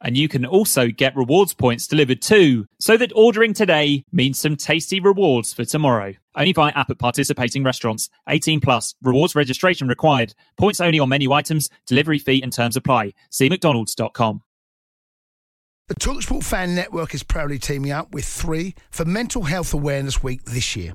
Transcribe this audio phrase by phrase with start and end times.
[0.00, 4.56] and you can also get rewards points delivered too, so that ordering today means some
[4.56, 6.14] tasty rewards for tomorrow.
[6.34, 8.08] Only via app at participating restaurants.
[8.28, 8.94] 18 plus.
[9.02, 10.34] Rewards registration required.
[10.56, 11.68] Points only on menu items.
[11.86, 13.12] Delivery fee and terms apply.
[13.30, 14.42] See mcdonalds.com.
[15.88, 20.44] The Talksport Fan Network is proudly teaming up with three for Mental Health Awareness Week
[20.44, 20.94] this year.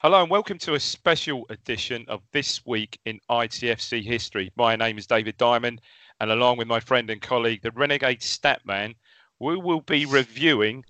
[0.00, 4.52] Hello and welcome to a special edition of This Week in ITFC History.
[4.54, 5.80] My name is David Diamond,
[6.20, 8.94] and along with my friend and colleague, the Renegade Statman,
[9.40, 10.84] we will be reviewing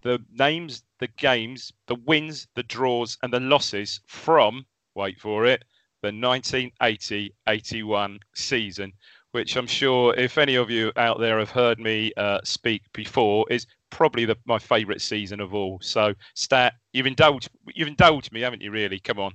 [0.00, 5.62] the names, the games, the wins, the draws, and the losses from, wait for it,
[6.00, 8.94] the 1980 81 season,
[9.32, 13.44] which I'm sure if any of you out there have heard me uh, speak before,
[13.50, 15.78] is probably the, my favourite season of all.
[15.82, 18.70] So, Stat, you've indulged you've indulged me, haven't you?
[18.70, 19.32] Really, come on.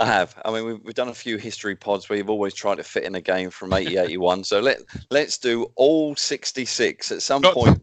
[0.00, 0.40] I have.
[0.44, 3.04] I mean, we've, we've done a few history pods where you've always tried to fit
[3.04, 4.44] in a game from 80, 81.
[4.44, 4.78] so let
[5.10, 7.82] let's do all 66 at some point.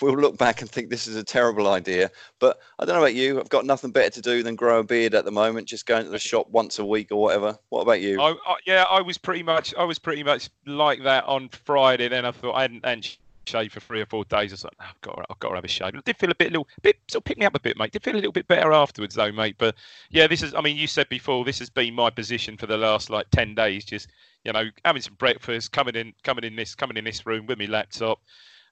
[0.00, 2.10] we'll look back and think this is a terrible idea.
[2.38, 3.40] But I don't know about you.
[3.40, 5.68] I've got nothing better to do than grow a beard at the moment.
[5.68, 7.58] Just going to the shop once a week or whatever.
[7.68, 8.20] What about you?
[8.20, 12.08] I, I, yeah, I was pretty much I was pretty much like that on Friday.
[12.08, 14.52] Then I thought I hadn't, hadn't shave for three or four days.
[14.52, 15.94] I was like, I've got, to, I've got to have a shave.
[15.94, 17.92] It did feel a bit, little bit, sort of pick me up a bit, mate.
[17.92, 19.56] Did feel a little bit better afterwards, though, mate.
[19.58, 19.76] But
[20.10, 20.54] yeah, this is.
[20.54, 23.54] I mean, you said before, this has been my position for the last like ten
[23.54, 23.84] days.
[23.84, 24.08] Just
[24.44, 27.58] you know, having some breakfast, coming in, coming in this, coming in this room with
[27.58, 28.20] my laptop,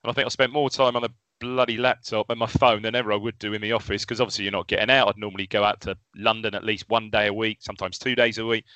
[0.02, 1.10] and I think I spent more time on the
[1.40, 4.44] bloody laptop and my phone than ever I would do in the office because obviously
[4.44, 5.08] you're not getting out.
[5.08, 8.38] I'd normally go out to London at least one day a week, sometimes two days
[8.38, 8.64] a week.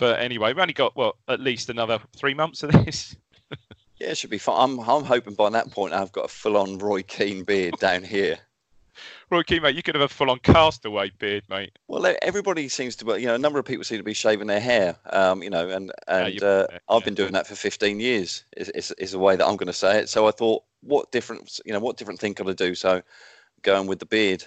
[0.00, 3.16] But anyway, we've only got well at least another three months of this.
[3.98, 4.56] Yeah, it should be fun.
[4.58, 8.02] I'm, I'm hoping by that point I've got a full on Roy Keane beard down
[8.02, 8.38] here.
[9.30, 11.78] Roy Keane, mate, you could have a full on castaway beard, mate.
[11.86, 14.60] Well, everybody seems to, you know, a number of people seem to be shaving their
[14.60, 16.66] hair, um, you know, and and uh.
[16.88, 18.44] I've been doing that for 15 years.
[18.56, 20.08] Is, is, is the way that I'm going to say it.
[20.08, 22.74] So I thought, what different, you know, what different thing could I do?
[22.74, 23.02] So
[23.62, 24.44] going with the beard.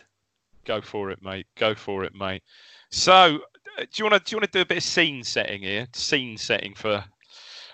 [0.66, 1.48] Go for it, mate.
[1.56, 2.44] Go for it, mate.
[2.92, 3.40] So,
[3.78, 5.62] uh, do you want to do you want to do a bit of scene setting
[5.62, 5.88] here?
[5.94, 7.04] Scene setting for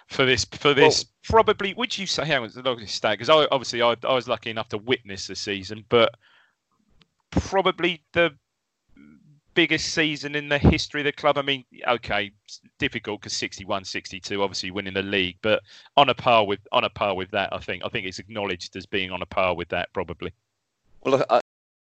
[0.07, 3.29] for this for this well, probably would you say hang on look at stat because
[3.29, 6.15] I obviously I, I was lucky enough to witness the season but
[7.31, 8.31] probably the
[9.53, 11.37] biggest season in the history of the club.
[11.37, 12.31] I mean okay
[12.79, 15.61] difficult because 61 62 obviously winning the league but
[15.97, 17.83] on a par with on a par with that I think.
[17.83, 20.31] I think it's acknowledged as being on a par with that probably.
[21.01, 21.41] Well I,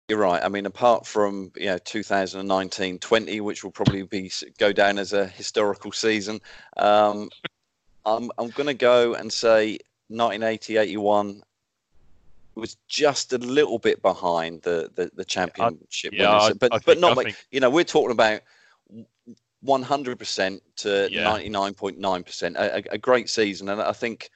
[0.08, 0.42] you're right.
[0.42, 5.26] I mean, apart from you know 2019-20, which will probably be go down as a
[5.26, 6.40] historical season,
[6.78, 7.28] um,
[8.16, 9.78] I'm I'm going to go and say
[10.10, 11.42] 1980-81
[12.54, 16.76] was just a little bit behind the the, the championship I, yeah, winners, but I
[16.76, 17.36] but think, not think...
[17.50, 18.40] you know we're talking about
[19.64, 23.68] 100% to 99.9% a, a, great season.
[23.68, 24.30] And I think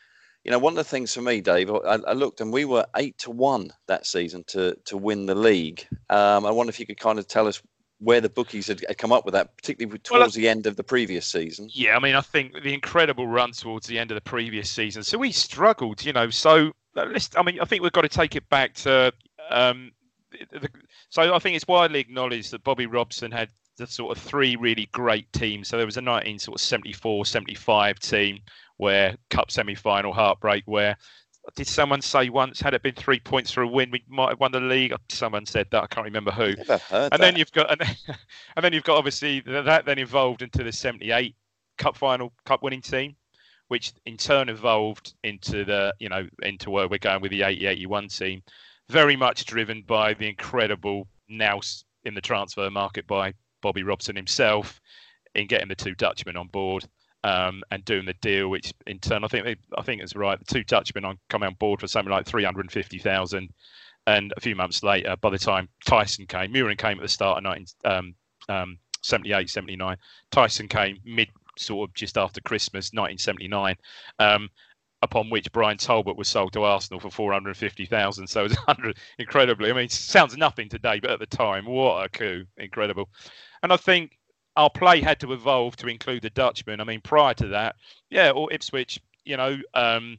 [0.44, 2.84] you know one of the things for me Dave I, I looked and we were
[2.96, 5.86] 8 to 1 that season to to win the league.
[6.10, 7.62] Um, I wonder if you could kind of tell us
[8.02, 10.76] where the bookies had, had, come up with that, particularly towards well, the end of
[10.76, 11.68] the previous season.
[11.72, 15.04] Yeah, I mean, I think the incredible run towards the end of the previous season.
[15.04, 16.28] So we struggled, you know.
[16.28, 19.12] So let's, I mean, I think we've got to take it back to.
[19.50, 19.92] Um,
[20.50, 20.68] the,
[21.10, 24.88] so I think it's widely acknowledged that Bobby Robson had the sort of three really
[24.92, 25.68] great teams.
[25.68, 28.40] So there was a nineteen sort 1974 75 team
[28.78, 30.96] where cup semi final heartbreak, where
[31.56, 34.40] did someone say once had it been three points for a win, we might have
[34.40, 34.94] won the league?
[35.08, 35.82] Someone said that.
[35.82, 36.54] I can't remember who.
[36.54, 37.20] Never heard and that.
[37.20, 37.96] then you've got and then,
[38.56, 41.34] and then you've got obviously that then evolved into the 78
[41.78, 43.16] cup final cup winning team
[43.68, 47.66] which in turn evolved into the you know into where we're going with the 80
[47.66, 48.42] 81 team
[48.88, 54.80] very much driven by the incredible nous in the transfer market by bobby robson himself
[55.34, 56.86] in getting the two dutchmen on board
[57.24, 60.44] um, and doing the deal which in turn i think i think it's right the
[60.44, 63.48] two dutchmen on coming on board for something like 350000
[64.06, 67.38] and a few months later, by the time Thijssen came, Mühren came at the start
[67.38, 68.14] of 19, um,
[68.48, 69.96] um, 78, 79.
[70.32, 73.76] Thijssen came mid, sort of just after Christmas, 1979.
[74.18, 74.48] Um,
[75.04, 78.26] upon which Brian Talbot was sold to Arsenal for 450,000.
[78.28, 79.70] So it was 100, incredibly.
[79.70, 82.44] I mean, sounds nothing today, but at the time, what a coup!
[82.56, 83.08] Incredible.
[83.64, 84.18] And I think
[84.56, 86.80] our play had to evolve to include the Dutchman.
[86.80, 87.76] I mean, prior to that,
[88.10, 90.18] yeah, or Ipswich, you know, um,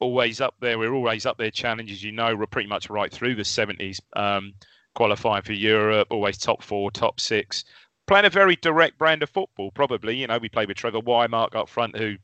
[0.00, 0.78] always up there.
[0.78, 1.50] We're always up there.
[1.50, 4.00] Challenges, you know, we're pretty much right through the 70s.
[4.14, 4.54] Um,
[4.94, 7.64] qualifying for Europe, always top four, top six.
[8.06, 10.16] Playing a very direct brand of football, probably.
[10.16, 12.16] You know, we played with Trevor Whymark up front, who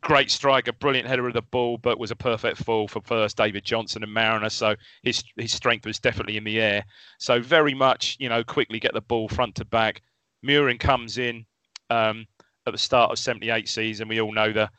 [0.00, 3.64] great striker, brilliant header of the ball, but was a perfect fall for first David
[3.64, 4.48] Johnson and Mariner.
[4.48, 6.84] So his his strength was definitely in the air.
[7.18, 10.02] So very much, you know, quickly get the ball front to back.
[10.44, 11.44] Mühren comes in
[11.90, 12.26] um,
[12.66, 14.08] at the start of 78 season.
[14.08, 14.70] We all know the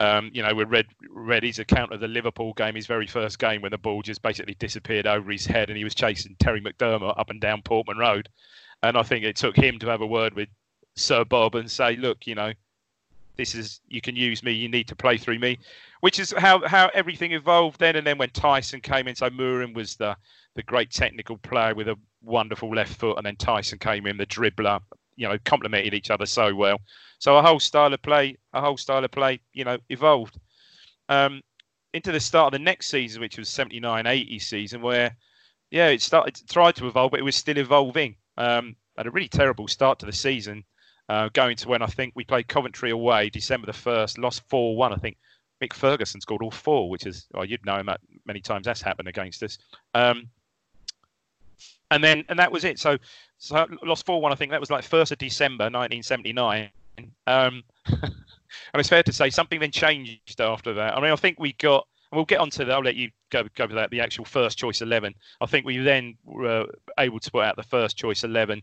[0.00, 0.64] um, you know, we
[1.10, 4.20] read his account of the Liverpool game, his very first game, when the ball just
[4.20, 7.98] basically disappeared over his head, and he was chasing Terry McDermott up and down Portman
[7.98, 8.28] Road.
[8.82, 10.48] And I think it took him to have a word with
[10.96, 12.52] Sir Bob and say, look, you know,
[13.36, 14.50] this is you can use me.
[14.50, 15.58] You need to play through me,
[16.00, 17.94] which is how how everything evolved then.
[17.94, 20.16] And then when Thijssen came in, so Mühren was the
[20.56, 24.26] the great technical player with a wonderful left foot, and then Thijssen came in, the
[24.26, 24.80] dribbler.
[25.16, 26.80] You know, complemented each other so well.
[27.18, 30.38] So a whole style of play, a whole style of play, you know, evolved.
[31.08, 31.42] Um,
[31.92, 35.14] into the start of the next season, which was 79-80 season, where
[35.70, 38.16] yeah, it started tried to evolve, but it was still evolving.
[38.36, 40.64] Um, had a really terrible start to the season,
[41.08, 44.76] uh, going to when I think we played Coventry away, December the first, lost four
[44.76, 44.92] one.
[44.92, 45.16] I think
[45.62, 47.88] Mick Ferguson scored all four, which is well, you'd know him
[48.26, 49.58] many times that's happened against us.
[49.94, 50.28] Um,
[51.92, 52.78] and then and that was it.
[52.78, 52.98] So
[53.38, 54.32] so lost four one.
[54.32, 56.70] I think that was like first of December, 1979.
[57.26, 58.14] Um, and
[58.74, 60.96] it's fair to say something then changed after that.
[60.96, 61.86] I mean, I think we got.
[62.10, 62.70] And we'll get onto that.
[62.70, 63.90] I'll let you go go with that.
[63.90, 65.14] The actual first choice eleven.
[65.40, 66.66] I think we then were
[66.98, 68.62] able to put out the first choice eleven,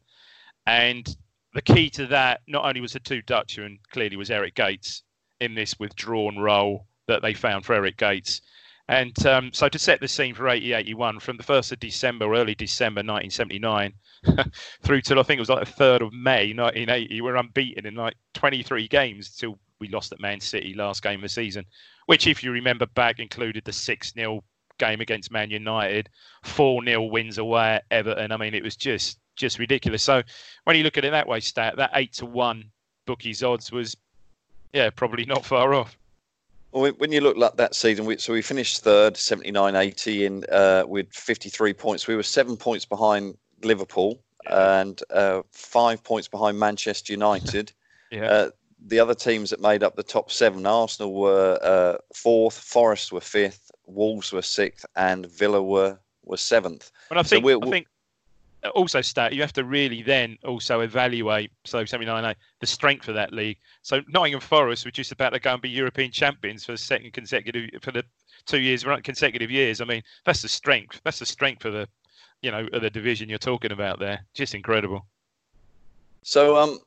[0.67, 1.07] and
[1.53, 5.03] the key to that not only was the two Dutchmen, clearly was Eric Gates
[5.39, 8.41] in this withdrawn role that they found for Eric Gates.
[8.89, 12.33] And um, so to set the scene for 80 81, from the 1st of December,
[12.33, 13.93] early December 1979,
[14.81, 17.93] through till I think it was like the 3rd of May 1980, we're unbeaten in
[17.93, 21.65] like 23 games till we lost at Man City last game of the season,
[22.07, 24.43] which, if you remember back, included the 6 0
[24.79, 26.09] game against Man United,
[26.43, 28.31] 4 0 wins away at Everton.
[28.31, 30.01] I mean, it was just just ridiculous.
[30.01, 30.23] So
[30.63, 32.63] when you look at it that way, stat that 8 to 1
[33.05, 33.95] bookies odds was,
[34.73, 35.95] yeah, probably not far off.
[36.71, 40.45] Well, when you look at that season, we, so we finished third, 79 80, in,
[40.51, 42.07] uh, with 53 points.
[42.07, 44.79] We were seven points behind Liverpool yeah.
[44.79, 47.71] and uh, five points behind Manchester United.
[48.11, 48.25] yeah.
[48.25, 48.49] Uh,
[48.85, 53.19] the other teams that made up the top seven, Arsenal were uh, fourth, Forest were
[53.19, 56.91] fifth, Wolves were sixth, and Villa were were seventh.
[57.09, 57.87] Well, I think so I think
[58.75, 63.33] also stat you have to really then also evaluate so 79 the strength of that
[63.33, 63.57] league.
[63.81, 67.13] So nottingham forest were just about to go and be european champions for the second
[67.13, 68.03] consecutive for the
[68.45, 69.81] two years consecutive years.
[69.81, 71.87] I mean that's the strength that's the strength of the
[72.41, 74.25] you know of the division you're talking about there.
[74.33, 75.05] Just incredible.
[76.23, 76.79] So um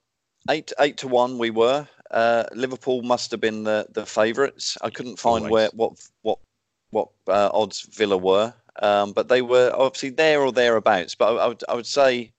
[0.50, 1.86] eight eight to one we were.
[2.10, 5.50] Uh liverpool must have been the the favorites i couldn't find Always.
[5.50, 6.38] where what what
[6.90, 11.14] what uh, odds villa were um, but they were obviously there or thereabouts.
[11.14, 12.32] But I, I, would, I would say,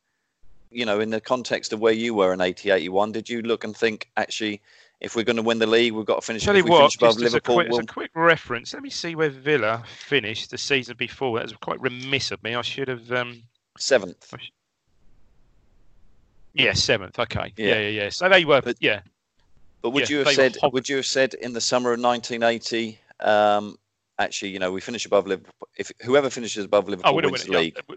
[0.72, 3.63] you know, in the context of where you were in 80 81, did you look
[3.63, 4.62] and think, actually,
[5.02, 6.96] if we're going to win the league, we've got to finish, Tell you what, finish
[6.96, 7.56] above just as a Liverpool?
[7.56, 11.38] quick, as we'll- a quick reference, let me see where Villa finished the season before.
[11.38, 12.56] That was quite remiss of me.
[12.56, 13.12] I should have.
[13.12, 13.44] Um,
[13.78, 14.34] seventh.
[16.54, 17.20] yeah, seventh.
[17.20, 17.54] Okay.
[17.58, 17.68] Yeah.
[17.68, 18.10] Yeah, yeah, yeah.
[18.10, 18.62] So they were.
[18.62, 19.02] But- yeah.
[19.82, 20.58] But would Yeah, you have said?
[20.72, 22.98] Would you have said in the summer of 1980?
[23.20, 23.78] Um,
[24.20, 25.67] actually, you know, we finish above Liverpool.
[25.77, 27.96] If whoever finishes above Liverpool would wins the league, yeah,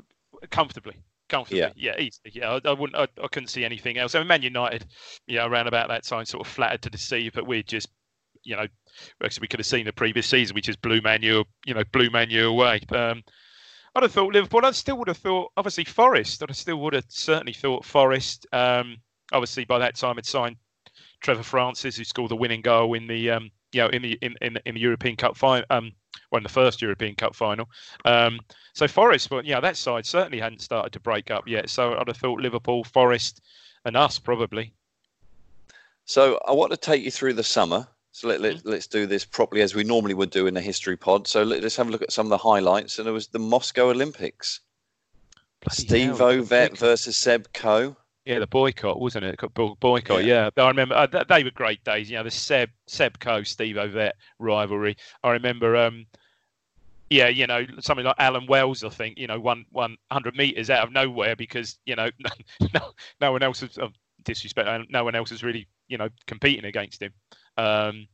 [0.51, 0.97] comfortably.
[1.29, 1.71] Comfortably, Yeah.
[1.77, 2.31] yeah, easily.
[2.33, 2.97] Yeah, I, I wouldn't.
[2.97, 4.15] I, I couldn't see anything else.
[4.15, 4.87] I mean, Man United,
[5.27, 7.89] yeah, around about that time, sort of flattered to deceive, but we're just,
[8.45, 8.67] you know,
[9.25, 11.83] actually we could have seen the previous season, which is blew Man U, you know,
[11.93, 12.81] blew Man U away.
[12.91, 13.25] Um,
[13.95, 14.65] I'd have thought Liverpool.
[14.65, 16.45] I still would have thought, obviously, Forest.
[16.49, 18.47] I still would have certainly thought Forest.
[18.53, 18.99] Um,
[19.33, 20.57] obviously, by that time, had signed
[21.23, 24.35] Trevor Francis, who scored the winning goal in the um, you know, in the in,
[24.41, 25.93] in, in the European Cup final, um,
[26.31, 27.69] well, in the first European Cup final.
[28.07, 28.41] Um,
[28.73, 31.69] so Forest, well, yeah, that side certainly hadn't started to break up yet.
[31.69, 33.43] So I'd have thought Liverpool, Forest,
[33.85, 34.73] and us probably.
[36.07, 37.87] So I want to take you through the summer.
[38.13, 38.71] So let, let, Mm-hmm.
[38.71, 41.27] let's do this properly as we normally would do in a history pod.
[41.27, 42.99] So let, us have a look at some of the highlights.
[42.99, 44.61] And it was the Moscow Olympics.
[45.61, 47.95] Bloody Steve hell, Ovett versus Seb Coe.
[48.27, 49.39] Yeah, the boycott, wasn't it?
[49.55, 50.51] Bo- Boycott, yeah.
[50.57, 52.11] I remember uh, they were great days.
[52.11, 54.97] You know, the Seb Sebco Steve Ovett rivalry.
[55.23, 56.07] I remember, um,
[57.09, 58.83] yeah, you know, something like Allan Wells.
[58.83, 62.31] I think you know, one one hundred meters out of nowhere because you know, no,
[62.75, 62.81] no,
[63.21, 63.91] no one else was oh,
[64.25, 64.67] disrespect.
[64.69, 67.13] uh, No one else was really you know competing against him.
[67.57, 68.09] Um,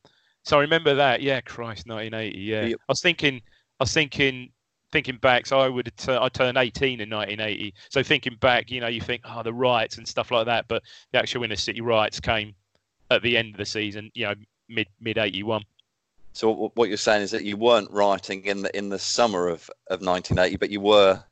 [0.45, 1.23] so I remember that.
[1.23, 2.38] Yeah, Christ, nineteen eighty.
[2.40, 2.78] Yeah, Yep.
[2.81, 3.37] I was thinking,
[3.81, 4.50] I was thinking
[4.92, 7.75] thinking back, so I would have i turned 18 in 1980.
[7.88, 10.82] So thinking back, you know, you think, oh, the riots and stuff like that, but
[11.11, 12.54] the actual inner city riots came
[13.11, 14.34] at the end of the season, you know,
[14.68, 15.62] mid mid 81.
[16.34, 19.68] So what you're saying is that you weren't writing in the in the summer of,
[19.88, 21.22] of 1980, but you were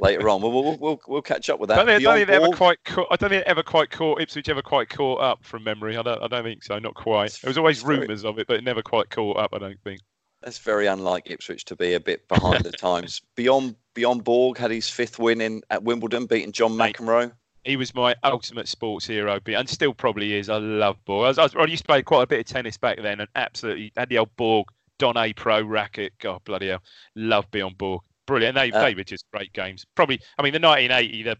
[0.00, 0.42] later on.
[0.42, 1.86] We'll, we'll, we'll, we'll catch up with I that.
[1.86, 3.06] don't think, I don't think they ever quite caught.
[3.10, 5.96] I don't think they ever quite caught Ipswich ever quite caught up from memory.
[5.96, 6.22] I don't.
[6.22, 6.78] I don't think so.
[6.78, 7.38] Not quite.
[7.42, 9.54] There was always rumours of it, but it never quite caught up.
[9.54, 10.00] I don't think.
[10.42, 13.20] That's very unlike Ipswich to be a bit behind the times.
[13.36, 17.32] Beyond Björn Borg had his fifth win in at Wimbledon, beating John McEnroe.
[17.64, 20.48] He was my ultimate sports hero, and still probably is.
[20.48, 21.24] I love Borg.
[21.24, 23.20] I, was, I, was- I used to play quite a bit of tennis back then,
[23.20, 24.66] and absolutely had the old Borg
[24.98, 26.14] Donnay Pro racket.
[26.20, 26.82] God bloody hell,
[27.16, 28.00] love Björn Borg.
[28.26, 28.54] Brilliant.
[28.54, 29.84] They, Uh, they were just great games.
[29.94, 31.36] Probably, I mean, the 1980, the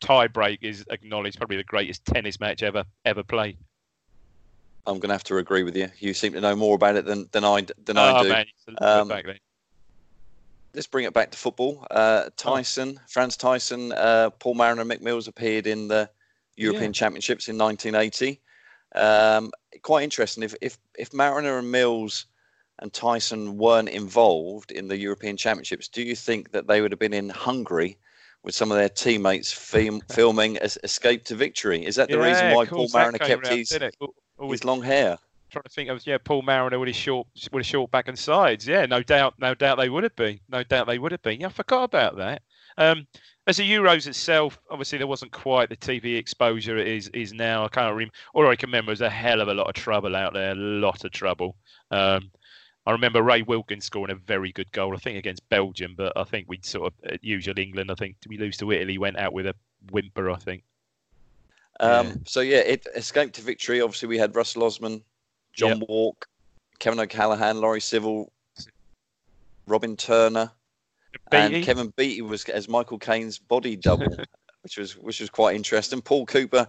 [0.00, 3.56] tie break is acknowledged probably the greatest tennis match ever ever played.
[4.86, 5.88] I'm going to have to agree with you.
[5.98, 8.28] You seem to know more about it than, than I than I oh do.
[8.28, 9.40] man, used to love it Um, back.
[10.74, 11.86] Let's bring it back to football.
[11.90, 16.10] Uh, Thijssen, Frans Thijssen, uh, Paul Mariner, Mick Mills appeared in the
[16.56, 18.40] European Championships in 1980.
[18.94, 19.50] Um,
[19.82, 20.42] quite interesting.
[20.42, 22.26] If, if if Mariner and Mills
[22.80, 26.98] and Thijssen weren't involved in the European Championships, do you think that they would have
[26.98, 27.96] been in Hungary
[28.42, 31.84] with some of their teammates film, filming Es- Escape to Victory?
[31.86, 33.72] Is that the reason why Paul Mariner kept his?
[34.00, 35.18] Al- always his long hair?
[35.50, 38.18] trying to think of yeah, Paul Mariner with his short with his short back and
[38.18, 38.66] sides.
[38.66, 40.40] Yeah, no doubt, no doubt they would have been.
[40.48, 41.40] No doubt they would have been.
[41.40, 42.42] Yeah, I forgot about that.
[42.78, 43.06] Um,
[43.46, 47.64] as the Euros itself, obviously there wasn't quite the TV exposure it is is now.
[47.64, 48.14] I can't remember.
[48.34, 50.54] All I can remember is a hell of a lot of trouble out there, a
[50.54, 51.56] lot of trouble.
[51.90, 52.30] Um,
[52.86, 56.22] I remember Ray Wilkins scoring a very good goal, I think against Belgium, but I
[56.22, 59.32] think we'd sort of, at usual England, I think we lose to Italy, went out
[59.32, 59.56] with a
[59.90, 60.62] whimper, I think.
[61.80, 62.14] Um, Yeah.
[62.26, 63.80] So yeah, it escaped to victory.
[63.80, 65.02] Obviously, we had Russell Osman,
[65.52, 66.26] John Wark,
[66.78, 68.28] Kevin O'Callaghan, Laurie Sivell,
[69.66, 70.50] Robin Turner,
[71.32, 74.16] and Kevin Beattie was as Michael Caine's body double,
[74.62, 76.00] which was which was quite interesting.
[76.00, 76.66] Paul Cooper,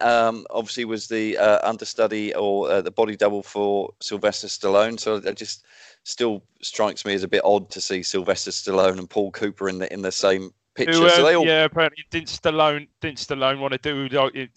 [0.00, 4.98] um, obviously, was the uh, understudy or uh, the body double for Sylvester Stallone.
[4.98, 5.64] So it just
[6.04, 9.78] still strikes me as a bit odd to see Sylvester Stallone and Paul Cooper in
[9.78, 10.92] the in the same picture.
[10.92, 14.34] Who, so uh, they all yeah, apparently didn't Stallone didn't Stallone want to do like,
[14.34, 14.50] it,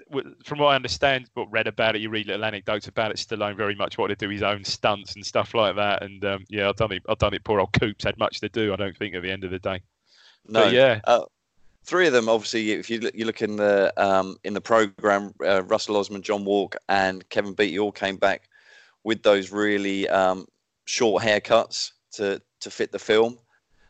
[0.46, 3.18] from what I understand, but read about it, you read little anecdotes about it.
[3.18, 6.04] Stallone very much wanted to do his own stunts and stuff like that.
[6.04, 8.50] And um, yeah, I don't think I don't think poor old Coops had much to
[8.50, 8.74] do.
[8.74, 9.82] I don't think at the end of the day.
[10.48, 11.26] no, But yeah, Uh,
[11.84, 15.34] three of them, obviously, if you look, you look in the um, in the program,
[15.44, 18.48] uh, Russell Osman, John Wark, and Kevin Beattie all came back
[19.04, 20.46] with those really um,
[20.86, 23.38] short haircuts to to fit the film.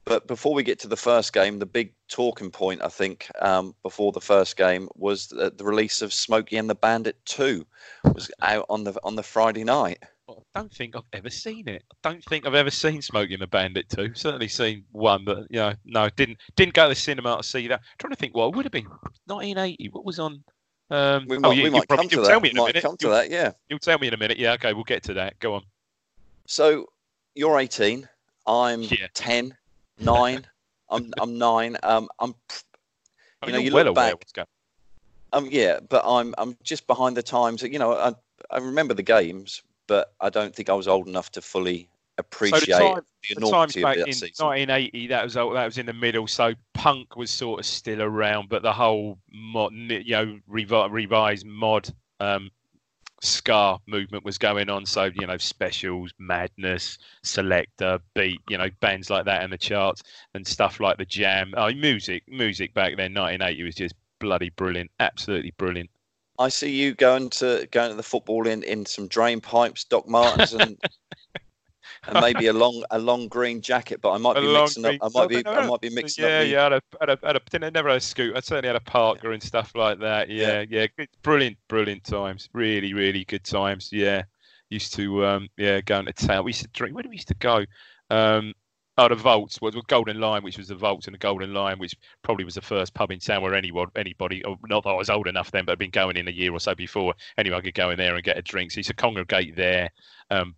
[0.05, 3.75] But before we get to the first game, the big talking point, I think, um,
[3.83, 7.65] before the first game was the, the release of Smokey and the Bandit Two
[8.13, 9.99] was out on the on the Friday night.
[10.29, 11.83] I don't think I've ever seen it.
[11.91, 14.11] I don't think I've ever seen Smokey and the Bandit two.
[14.15, 17.67] Certainly seen one, but you know, no, didn't didn't go to the cinema to see
[17.67, 17.81] that.
[17.99, 18.85] trying to think what it would have been
[19.25, 19.89] 1980.
[19.89, 20.43] What was on?
[20.89, 22.27] Um, We oh, might, you, we might probably- come to that.
[22.27, 22.83] Tell me in a might minute.
[22.83, 23.51] come to You'll- that, yeah.
[23.69, 24.37] You'll tell me in a minute.
[24.39, 25.37] Yeah, okay, we'll get to that.
[25.39, 25.63] Go on.
[26.47, 26.87] So
[27.35, 28.07] you're 18.
[28.47, 29.07] I'm Yeah.
[29.13, 29.55] 10,
[30.01, 30.45] 9.
[30.89, 31.77] I'm I'm nine.
[31.83, 32.35] Um, I'm
[33.43, 34.13] Oh, You know, you well look back-
[35.33, 37.63] um yeah, but I'm I'm just behind the times.
[37.63, 38.13] You know, I
[38.51, 42.67] I remember the games, but I don't think I was old enough to fully appreciate
[42.77, 42.95] time-
[43.29, 44.45] the the times enormity back of in season.
[44.45, 46.27] 1980, that was that was in the middle.
[46.27, 51.45] So punk was sort of still around, but the whole mod, you know, revi- revised
[51.45, 51.89] mod
[52.19, 52.51] um,
[53.21, 54.85] ska movement was going on.
[54.85, 60.03] So you know, specials, madness, Selecter, beat, you know, bands like that in the charts
[60.33, 61.53] and stuff like the Jam.
[61.55, 65.89] Oh, music, music back then, 1980 was just bloody brilliant, absolutely brilliant.
[66.39, 70.07] I see you going to going to the football in in some drain pipes, Doc
[70.07, 70.77] Martens, and
[72.07, 74.01] and maybe a long a long green jacket.
[74.01, 74.95] But I might A be mixing up.
[75.01, 76.47] I might be I might be mixing yeah, up.
[76.47, 78.35] yeah, I had a, had a, had a, didn't, never had a scoot.
[78.35, 80.29] I certainly had a Parker and stuff like that.
[80.29, 82.49] Yeah, yeah, good, brilliant, brilliant times.
[82.53, 83.89] Really, really good times.
[83.91, 84.23] Yeah,
[84.71, 86.45] Used to um, yeah go into town.
[86.45, 86.95] We used to drink.
[86.95, 87.65] Where did we used to go?
[88.09, 88.53] Um,
[88.97, 91.77] oh, the Vaults was well, Golden Lion, which was the Vaults and the Golden Lion,
[91.77, 91.93] which
[92.23, 95.09] probably was the first pub in town where anyone, anybody, oh, not that I was
[95.09, 97.13] old enough then, but I'd been going in a year or so before.
[97.37, 98.71] Anyone could go in there and get a drink.
[98.71, 99.89] So you used to congregate there.
[100.29, 100.55] Um,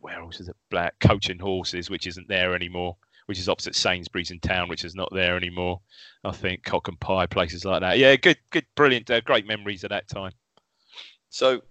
[0.00, 0.56] where else is it?
[0.70, 2.96] Black Coaching Horses, which isn't there anymore
[3.26, 5.80] which is opposite Sainsbury's in town, which is not there anymore.
[6.24, 7.98] I think Cock and Pie, places like that.
[7.98, 10.32] Yeah, good, good, brilliant, uh, great memories of that time.
[11.30, 11.62] So,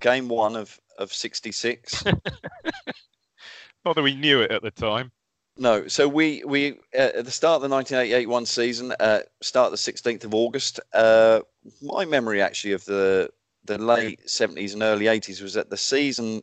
[0.00, 2.04] game one of of '66.
[3.84, 5.12] not that we knew it at the time.
[5.58, 9.76] No, so we we uh, at the start of the 1988-1 season, uh, start the
[9.76, 10.80] 16th of August.
[10.92, 11.40] Uh,
[11.82, 13.30] my memory actually of the
[13.64, 16.40] the late 70s and early 80s was that the season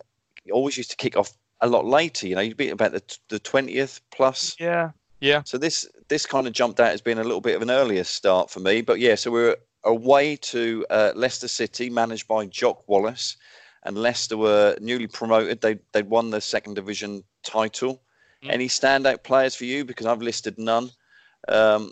[0.51, 1.31] always used to kick off
[1.62, 2.27] a lot later.
[2.27, 4.55] You know, you'd be about the the twentieth plus.
[4.59, 5.41] Yeah, yeah.
[5.45, 8.03] So this this kind of jumped out as being a little bit of an earlier
[8.03, 8.81] start for me.
[8.81, 13.38] But yeah, so we are away to uh, Leicester City, managed by Jock Wallace,
[13.83, 15.62] and Leicester were newly promoted.
[15.62, 18.01] They they'd won the second division title.
[18.43, 18.51] Mm.
[18.51, 19.85] Any standout players for you?
[19.85, 20.91] Because I've listed none.
[21.47, 21.91] Um,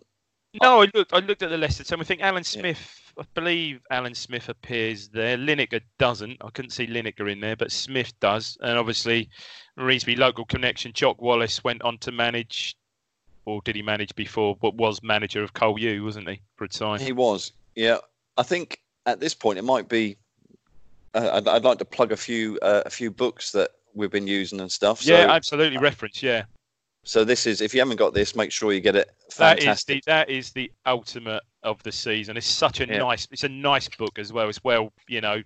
[0.62, 1.13] no, I looked.
[1.13, 2.01] I looked at the Leicester team.
[2.01, 2.79] I think Alan Smith.
[3.17, 3.24] Yeah.
[3.24, 5.38] I believe Alan Smith appears there.
[5.38, 6.38] Lineker doesn't.
[6.41, 8.58] I couldn't see Lineker in there, but Smith does.
[8.62, 9.29] And obviously,
[9.77, 10.91] Revesby local connection.
[10.93, 12.75] Jock Wallace went on to manage,
[13.46, 14.55] or did he manage before?
[14.55, 17.00] But was manager of Cole U, wasn't he, for a time?
[17.00, 17.51] He was.
[17.75, 17.98] Yeah,
[18.38, 20.17] I think at this point it might be.
[21.13, 24.27] Uh, I'd, I'd, like to plug a few uh, a few books that we've been
[24.27, 25.01] using and stuff.
[25.01, 25.77] So, yeah, absolutely.
[25.77, 26.24] Reference.
[26.24, 26.43] Yeah.
[27.03, 29.12] So this is if you haven't got this, make sure you get it.
[29.31, 30.05] Fantastic.
[30.05, 32.38] That is the that is the ultimate of the season.
[32.38, 33.00] It's such a yeah.
[33.00, 34.50] nice it's a nice book as well.
[34.50, 35.41] It's well, you know,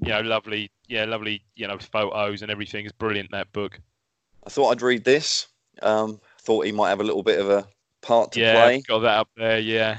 [0.00, 2.84] you know, lovely, yeah, lovely, you know, photos and everything.
[2.84, 3.80] It's brilliant that book.
[4.46, 5.48] I thought I'd read this.
[5.82, 7.66] Um, thought he might have a little bit of a
[8.00, 8.80] part to yeah, play.
[8.82, 9.58] got that up there.
[9.58, 9.98] Yeah.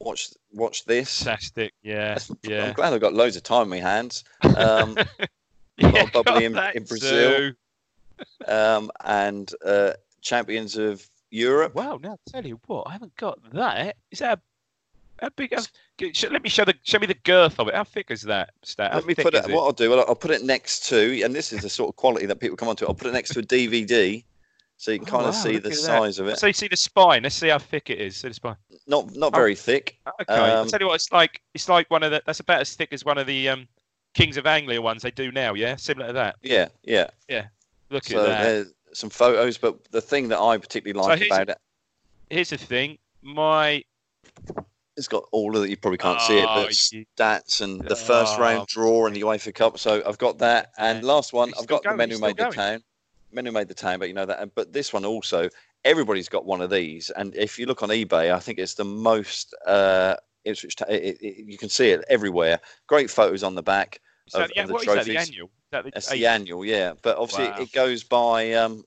[0.00, 1.22] Watch watch this.
[1.22, 1.72] Fantastic.
[1.82, 2.18] Yeah.
[2.42, 2.66] Yeah.
[2.66, 4.24] I'm glad I've got loads of time in my hands.
[4.56, 4.96] Um,
[5.78, 7.52] yeah, bubbly in, in Brazil.
[8.46, 9.92] um, and uh,
[10.28, 11.74] champions of Europe.
[11.74, 11.98] Wow!
[12.02, 13.96] Now tell you what, I haven't got that.
[14.10, 14.38] Is that
[15.20, 15.52] a, a big?
[15.52, 15.62] A,
[16.30, 17.74] let me show the show me the girth of it.
[17.74, 18.50] How thick is that?
[18.62, 18.94] Stat?
[18.94, 21.34] Let me put it, it, What I'll do, I'll, I'll, put it next to, and
[21.34, 22.86] this is the sort of quality that people come onto.
[22.86, 24.22] I'll put it next to a DVD,
[24.76, 26.24] so you can oh, kind of see the size that.
[26.24, 26.38] of it.
[26.38, 27.22] So you see the spine.
[27.22, 28.16] Let's see how thick it is.
[28.16, 28.56] See the spine.
[28.86, 29.98] Not not very oh, thick.
[30.20, 30.34] Okay.
[30.34, 31.40] Um, I'll tell you what, it's like.
[31.54, 32.22] It's like one of the.
[32.24, 33.66] That's about as thick as one of the um,
[34.14, 35.54] Kings of Anglia ones they do now.
[35.54, 36.36] Yeah, similar to that.
[36.42, 37.46] Yeah, yeah, yeah.
[37.90, 41.50] Look so at that some photos, but the thing that I particularly like so about
[41.50, 41.58] it.
[42.30, 43.84] Here's the thing, my.
[44.96, 45.70] It's got all of that.
[45.70, 48.40] You probably can't oh, see it, but oh, stats and the first oh.
[48.40, 49.78] round draw and the UEFA Cup.
[49.78, 52.50] So I've got that, and last one, I've got going, the men who made going.
[52.50, 52.82] the town.
[53.30, 54.54] Men who made the town, but you know that.
[54.54, 55.48] But this one also,
[55.84, 58.84] everybody's got one of these, and if you look on eBay, I think it's the
[58.84, 59.54] most.
[59.66, 60.76] Uh, Ipswich.
[60.88, 62.60] It, it, it, you can see it everywhere.
[62.86, 64.00] Great photos on the back.
[64.34, 65.00] Of, that, yeah, of the what trophies.
[65.00, 65.50] Is that, the annual?
[65.70, 66.92] That the, That's the annual, yeah.
[67.02, 67.60] But obviously wow.
[67.60, 68.84] it goes by um,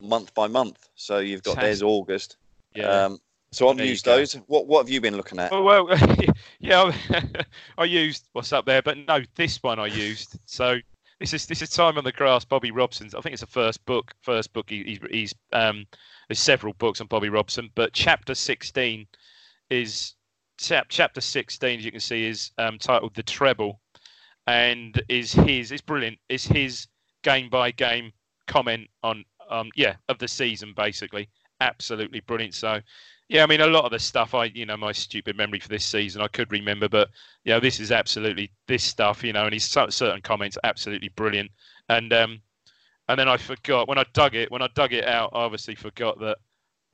[0.00, 0.88] month by month.
[0.94, 2.36] So you've got there's August.
[2.74, 2.86] Yeah.
[2.86, 3.18] Um,
[3.50, 4.34] so I've used those.
[4.46, 5.52] What what have you been looking at?
[5.52, 5.88] Oh, well,
[6.60, 6.92] yeah,
[7.78, 10.38] I used what's up there, but no, this one I used.
[10.44, 10.78] So
[11.18, 13.14] this is this is Time on the Grass, Bobby Robson's.
[13.14, 14.12] I think it's the first book.
[14.20, 14.68] First book.
[14.68, 15.86] He, he's, he's um,
[16.28, 19.06] there's several books on Bobby Robson, but chapter 16
[19.70, 20.14] is
[20.58, 23.80] chapter 16, as you can see, is um, titled "The Treble,"
[24.48, 25.70] and is his.
[25.70, 26.18] It's brilliant.
[26.28, 26.86] It's his
[27.22, 28.12] game by game
[28.46, 31.28] comment on um, yeah, of the season basically.
[31.60, 32.54] Absolutely brilliant.
[32.54, 32.80] So,
[33.28, 35.68] yeah, I mean, a lot of the stuff I, you know, my stupid memory for
[35.68, 37.10] this season, I could remember, but
[37.44, 41.50] you know, this is absolutely this stuff, you know, and his certain comments absolutely brilliant.
[41.90, 42.40] And um,
[43.08, 45.74] and then I forgot when I dug it, when I dug it out, I obviously
[45.74, 46.38] forgot that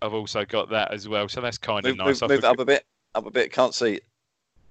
[0.03, 1.29] I've also got that as well.
[1.29, 2.21] So that's kind of nice.
[2.21, 3.53] Move, move up a bit, up a bit.
[3.53, 4.01] Can't see.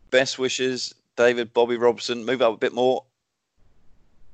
[0.10, 2.26] Best wishes, David Bobby Robson.
[2.26, 3.04] Move up a bit more.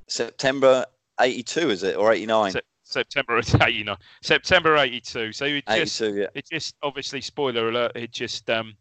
[0.07, 0.85] September
[1.19, 2.53] 82, is it, or 89?
[2.83, 3.97] September 89.
[4.21, 5.31] September 82.
[5.31, 6.27] So it just, 82, yeah.
[6.33, 7.91] it just obviously spoiler alert.
[7.95, 8.75] It just um,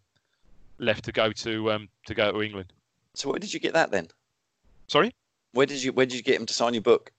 [0.78, 2.72] left to go to um, to go to England.
[3.14, 4.08] So where did you get that then?
[4.86, 5.12] Sorry.
[5.52, 7.12] Where did you where did you get him to sign your book?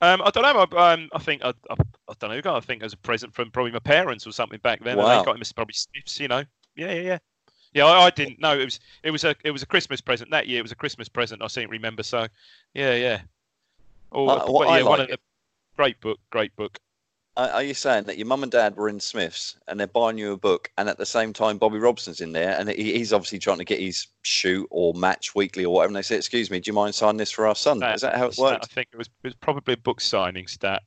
[0.00, 0.78] Um, I don't know.
[0.78, 1.74] I, um, I think I, I,
[2.08, 2.54] I, don't know.
[2.54, 4.96] I think as a present from probably my parents or something back then.
[4.96, 5.04] Wow.
[5.04, 6.20] And they got him probably Smiths.
[6.20, 6.44] You know.
[6.76, 7.18] Yeah, yeah, yeah.
[7.74, 10.30] Yeah, I, I, didn't know it was it was a it was a Christmas present
[10.30, 10.60] that year.
[10.60, 11.42] It was a Christmas present.
[11.42, 12.02] I seem to remember.
[12.02, 12.28] So,
[12.72, 13.20] yeah, yeah.
[14.12, 15.18] Or, uh, but, yeah, like one of the
[15.76, 16.78] Great book, great book.
[17.36, 20.30] Are you saying that your mum and dad were in Smiths and they're buying you
[20.30, 23.58] a book, and at the same time Bobby Robson's in there, and he's obviously trying
[23.58, 26.68] to get his shoot or match weekly or whatever, and they say, "Excuse me, do
[26.68, 28.68] you mind signing this for our son?" That, Is that how it works?
[28.70, 30.84] I think it was, it was probably a book signing stat.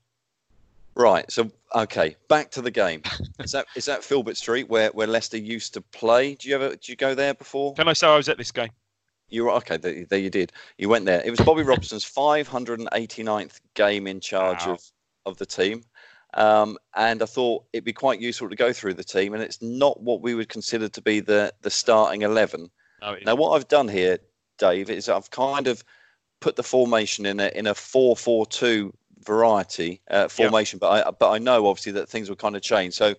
[0.97, 1.31] Right.
[1.31, 3.03] So okay, back to the game.
[3.39, 6.33] is that is that Filbert Street where, where Leicester used to play?
[6.33, 7.75] Do you ever do you go there before?
[7.75, 8.69] Can I say I was at this game?
[9.29, 9.77] You were okay.
[9.77, 10.51] There, there, you did.
[10.77, 11.21] You went there.
[11.23, 14.73] It was Bobby Robson's 589th game in charge wow.
[14.73, 14.81] of
[15.27, 15.83] of the team.
[16.33, 19.61] Um, and I thought it'd be quite useful to go through the team, and it's
[19.61, 22.71] not what we would consider to be the the starting eleven.
[23.23, 24.17] now, what I've done here,
[24.57, 25.83] Dave, is I've kind of
[26.39, 31.11] put the formation in a in a four four two variety uh, formation, but I
[31.11, 32.93] but I know obviously that things will kind of change.
[32.93, 33.15] So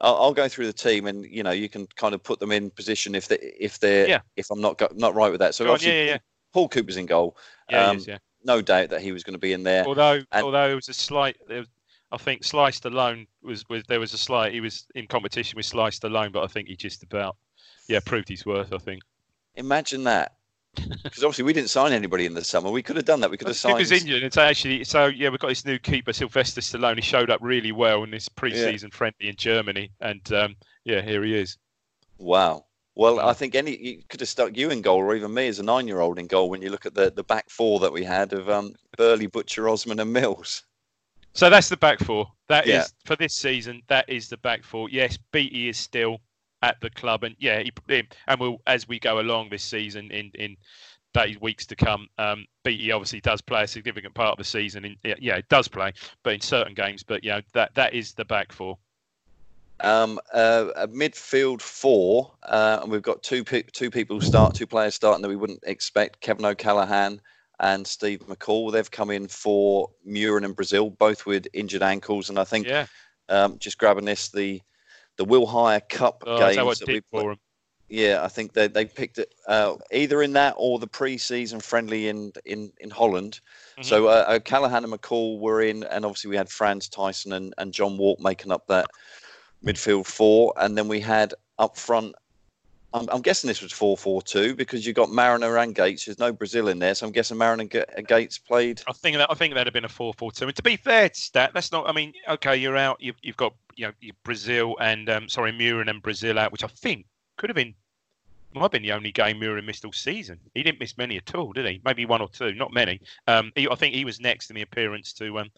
[0.00, 2.52] I'll, I'll, go through the team, and you know you can kind of put them
[2.52, 4.20] in position if they if they're yeah.
[4.36, 5.54] if I'm not not right with that.
[5.54, 6.18] So obviously, yeah, yeah,
[6.52, 7.36] Paul Cooper's in goal.
[7.70, 8.18] Yeah, um, is, yeah.
[8.42, 9.84] No doubt that he was going to be in there.
[9.84, 11.66] Although and, although it was a slight, was,
[12.10, 14.52] I think Stallone was, was there was a slight.
[14.52, 17.36] He was in competition with Stallone, but I think he just about
[17.88, 18.72] yeah proved his worth.
[18.72, 19.02] I think.
[19.56, 20.36] Imagine that
[20.74, 22.70] because obviously we didn't sign anybody in the summer.
[22.70, 23.30] We could have done that.
[23.30, 23.90] We could have signed.
[23.90, 24.22] Injured.
[24.22, 25.28] It's actually so yeah.
[25.28, 26.96] We've got this new keeper, Sylvester Stallone.
[26.96, 28.96] He showed up really well in this pre-season yeah.
[28.96, 31.58] friendly in Germany, and um, yeah, here he is.
[32.18, 32.66] Wow.
[32.96, 35.58] Well, I think any you could have stuck you in goal, or even me as
[35.58, 36.50] a nine-year-old in goal.
[36.50, 39.68] When you look at the the back four that we had of um, Burley, Butcher,
[39.68, 40.64] Osman, and Mills.
[41.32, 42.26] So that's the back four.
[42.48, 42.82] That yeah.
[42.82, 43.82] is for this season.
[43.88, 44.88] That is the back four.
[44.90, 46.20] Yes, Beattie is still
[46.62, 47.72] at the club, and yeah, he,
[48.26, 50.56] and we'll as we go along this season in in
[51.12, 52.08] days, weeks to come.
[52.18, 54.84] Um, Beattie obviously does play a significant part of the season.
[54.84, 55.92] In, yeah, it does play,
[56.22, 57.02] but in certain games.
[57.02, 58.78] But you know that that is the back four.
[59.82, 64.66] Um, uh, a midfield four, uh, and we've got two pe- two people start, two
[64.66, 66.20] players starting that we wouldn't expect.
[66.20, 67.20] Kevin O'Callaghan
[67.60, 68.72] and Steve McCall.
[68.72, 72.86] They've come in for Mühren and Brazil, both with injured ankles, and I think yeah.
[73.30, 74.60] um, just grabbing this the
[75.20, 77.34] the Willhire Cup oh, games that we.
[77.90, 82.08] Yeah, I think they they picked it uh, either in that or the pre-season friendly
[82.08, 83.40] in in in Holland.
[83.72, 83.82] Mm-hmm.
[83.82, 87.52] So uh, uh, Callaghan and McCall were in, and obviously we had Frans Thijssen and,
[87.58, 88.86] and John Wark making up that
[89.62, 92.14] midfield four, and then we had up front.
[92.92, 96.06] I'm, I'm guessing this was four four two because you've got Mariner and Gates.
[96.06, 98.82] There's no Brazil in there, so I'm guessing Mariner and Gates played.
[98.88, 100.46] I think that I think that'd have been a four four two.
[100.46, 101.88] And to be fair, to Stat, that's not.
[101.88, 103.00] I mean, okay, you're out.
[103.00, 103.92] You've, you've got you know
[104.24, 107.74] Brazil and um, sorry Mühren and Brazil out, which I think could have been
[108.54, 110.40] might have been the only game Mühren missed all season.
[110.54, 111.80] He didn't miss many at all, did he?
[111.84, 113.00] Maybe one or two, not many.
[113.28, 115.50] Um, he, I think he was next in the appearance to um,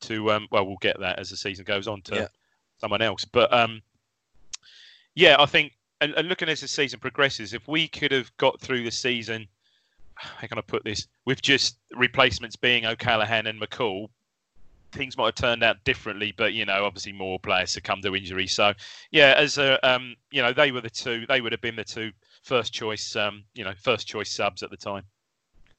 [0.00, 2.28] to um, well, we'll get that as the season goes on to yeah.
[2.78, 3.24] someone else.
[3.26, 3.82] But um,
[5.14, 8.60] yeah, I think and, and, looking as the season progresses, if we could have got
[8.60, 9.48] through the season,
[10.14, 14.08] how can I put this, with just replacements being O'Callaghan and McCall,
[14.92, 18.46] things might have turned out differently, but you know, obviously more players succumbed to injury.
[18.46, 18.72] So
[19.10, 21.26] yeah, as a um, you know, they were the two.
[21.28, 24.70] They would have been the two first choice, um, you know, first choice subs at
[24.70, 25.04] the time.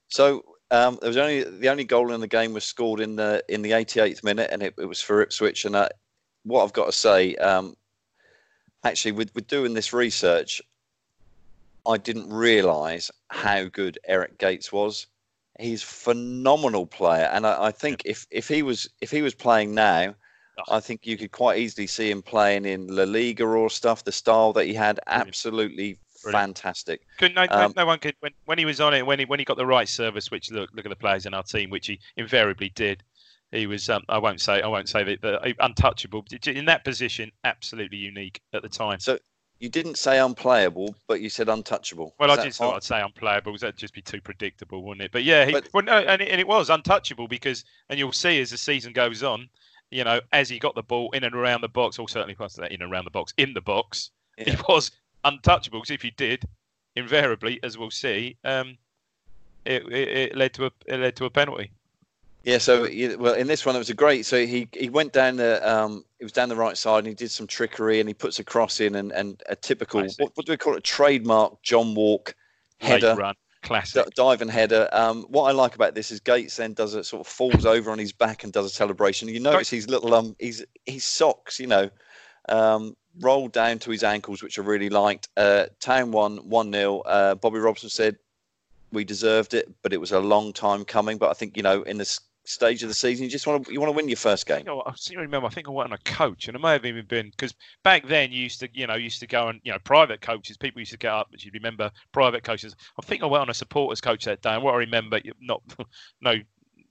[0.09, 3.43] So um, there was only the only goal in the game was scored in the
[3.49, 5.65] in the 88th minute, and it, it was for Ipswich.
[5.65, 5.89] And uh,
[6.43, 7.75] what I've got to say, um,
[8.83, 10.61] actually, with with doing this research,
[11.87, 15.07] I didn't realise how good Eric Gates was
[15.59, 19.73] he's phenomenal player, and I, I think if if he was if he was playing
[19.75, 20.15] now.
[20.69, 24.03] I think you could quite easily see him playing in La Liga or stuff.
[24.03, 26.57] The style that he had, absolutely Brilliant.
[26.57, 27.01] fantastic.
[27.17, 29.39] Couldn't no, um, no, one could when, when he was on it when he when
[29.39, 30.29] he got the right service.
[30.31, 33.03] Which look look at the players in our team, which he invariably did.
[33.51, 37.31] He was um, I won't say I won't say that, but untouchable in that position.
[37.43, 38.99] Absolutely unique at the time.
[38.99, 39.17] So
[39.59, 42.15] you didn't say unplayable, but you said untouchable.
[42.17, 45.03] Well, Is I just thought I'd say unplayable because that'd just be too predictable, wouldn't
[45.03, 45.11] it?
[45.11, 48.13] But yeah, he, but, well, no, and, it, and it was untouchable because, and you'll
[48.13, 49.49] see as the season goes on,
[49.91, 52.55] you know, as he got the ball in and around the box, or certainly past
[52.57, 54.51] that in and around the box, in the box, yeah.
[54.51, 54.91] he was
[55.25, 55.79] untouchable.
[55.79, 56.45] Because if he did,
[56.95, 58.77] invariably, as we'll see, um,
[59.65, 61.71] it, it, it led to a it led to a penalty.
[62.43, 62.87] Yeah, so
[63.19, 64.25] well in this one it was a great.
[64.25, 67.13] So he he went down the um it was down the right side and he
[67.13, 70.45] did some trickery and he puts a cross in and and a typical what, what,
[70.45, 72.35] do we call it A trademark John Wark
[72.79, 74.87] header run classic d- dive and header.
[74.91, 77.91] Um, what I like about this is Gates then does it sort of falls over
[77.91, 79.27] on his back and does a celebration.
[79.27, 81.89] You notice his little um his his socks, you know,
[82.47, 85.29] um rolled down to his ankles, which I really liked.
[85.35, 88.17] Uh, Town won one 0 uh, Bobby Robson said
[88.91, 91.17] we deserved it, but it was a long time coming.
[91.17, 93.23] But I think you know in this stage of the season.
[93.23, 94.65] You just want to you want to win your first game.
[94.67, 95.47] I, I remember.
[95.47, 98.07] I think I went on a coach, and it may have even been because back
[98.07, 100.57] then you used to you know used to go on you know private coaches.
[100.57, 101.27] People used to get up.
[101.31, 102.75] But you remember private coaches.
[103.01, 105.61] I think I went on a supporters coach that day, and what I remember, not
[106.21, 106.35] no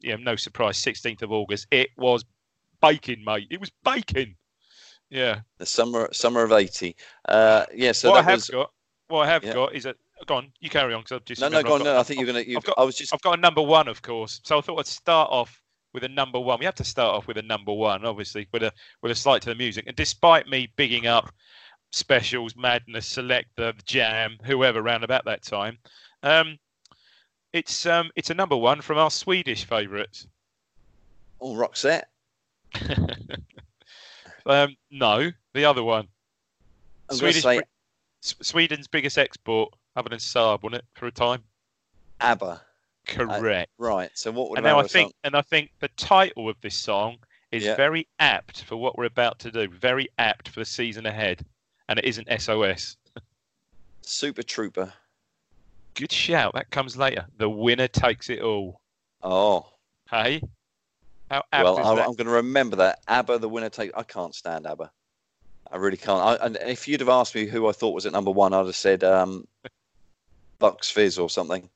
[0.05, 0.79] know, no surprise.
[0.79, 2.25] 16th of August, it was
[2.81, 3.49] baking, mate.
[3.51, 4.35] It was baking.
[5.11, 5.41] Yeah.
[5.59, 6.95] The summer summer of '80.
[7.29, 7.93] Uh, yeah.
[7.93, 8.49] So what I have was...
[8.51, 8.71] got,
[9.09, 9.55] what I have yeah.
[9.55, 9.95] got is a
[10.27, 10.53] go on.
[10.61, 11.79] You carry on because I've just no, no, go on.
[11.81, 12.45] Got, no, I think you're gonna.
[12.57, 13.13] I've got, I was just.
[13.15, 14.41] I've got a number one, of course.
[14.45, 15.63] So I thought I'd start off
[15.95, 16.59] with a number one.
[16.59, 19.43] We have to start off with a number one, obviously, with a with a slight
[19.43, 19.87] to the music.
[19.87, 21.33] And despite me bigging up
[21.91, 25.79] specials, madness, select the jam, whoever around about that time,
[26.23, 26.59] um,
[27.53, 30.27] It's um, it's a number one from our Swedish favourites.
[31.41, 32.05] Oh, Roxette.
[34.47, 36.09] um, no, the other one.
[37.11, 37.63] I'm Swedish, say
[38.21, 41.43] Sweden's biggest export, other than Saab, wasn't it, for a time?
[42.21, 42.63] ABBA.
[43.07, 43.71] Correct.
[43.79, 44.11] Right.
[44.15, 46.75] So what would and now I think, sound- and I think the title of this
[46.77, 47.17] song
[47.51, 47.75] is Yeah.
[47.77, 49.69] very apt for what we're about to do.
[49.69, 51.45] Very apt for the season ahead,
[51.89, 52.97] and it isn't SOS.
[54.03, 54.93] Super Trooper.
[55.95, 56.55] Good shout.
[56.55, 57.27] That comes later.
[57.39, 58.81] The winner takes it all.
[59.23, 59.67] Oh,
[60.11, 60.41] Hey,
[61.31, 61.91] how apt well, is I?
[62.05, 63.01] I'm going to remember that.
[63.09, 63.91] ABBA, the winner take.
[63.95, 64.91] I can't stand ABBA.
[65.71, 66.23] I really can't.
[66.23, 68.65] I, and if you'd have asked me who I thought was at number one, I'd
[68.65, 69.47] have said um,
[70.59, 71.69] Bucks Fizz or something.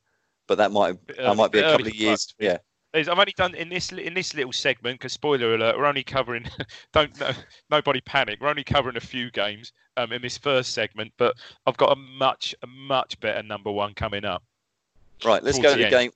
[0.47, 2.33] But that might that might be a couple of years.
[2.39, 2.57] Yeah.
[2.95, 6.45] I've only done in this in this little segment because spoiler alert, we're only covering.
[6.93, 7.31] don't no,
[7.71, 8.39] nobody panic.
[8.39, 11.95] We're only covering a few games um, in this first segment, but I've got a
[11.95, 14.43] much a much better number one coming up.
[15.25, 15.41] Right.
[15.41, 15.91] Let's go to the the end.
[15.91, 16.11] game.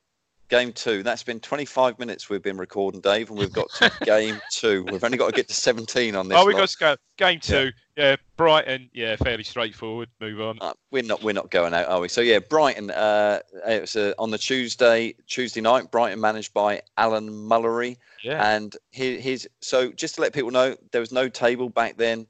[0.49, 1.03] Game two.
[1.03, 4.85] That's been 25 minutes we've been recording, Dave, and we've got to game two.
[4.89, 6.37] We've only got to get to 17 on this.
[6.39, 6.59] oh, we lot.
[6.59, 7.71] got to go game two.
[7.97, 8.15] Yeah.
[8.37, 8.89] Brighton.
[8.93, 10.07] Yeah, fairly straightforward.
[10.21, 10.57] Move on.
[10.61, 12.07] Uh, we're not we're not going out, are we?
[12.07, 12.91] So yeah, Brighton.
[12.91, 15.91] Uh, it was uh, on the Tuesday Tuesday night.
[15.91, 18.55] Brighton managed by Alan Mullery, Yeah.
[18.55, 22.25] and he, his so just to let people know, there was no table back then.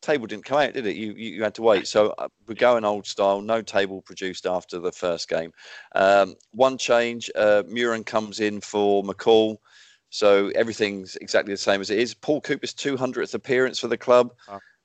[0.00, 0.96] Table didn't come out, did it?
[0.96, 1.86] You you, you had to wait.
[1.86, 3.40] So uh, we're going old style.
[3.40, 5.52] No table produced after the first game.
[5.94, 7.30] Um, one change.
[7.34, 9.58] Uh, Mühren comes in for McCall.
[10.10, 12.14] So everything's exactly the same as it is.
[12.14, 14.32] Paul Cooper's 200th appearance for the club.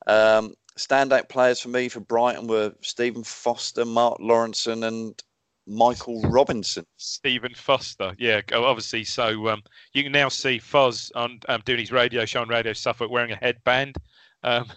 [0.06, 5.22] Um, standout players for me for Brighton were Stephen Foster, Mark Lawrenson, and
[5.68, 6.86] Michael Robinson.
[6.98, 8.14] Stephen Foster.
[8.20, 9.04] Yeah, obviously.
[9.04, 12.74] So um, you can now see Foz on um, doing his radio show on Radio
[12.74, 13.96] Suffolk wearing a headband.
[14.44, 14.68] Um,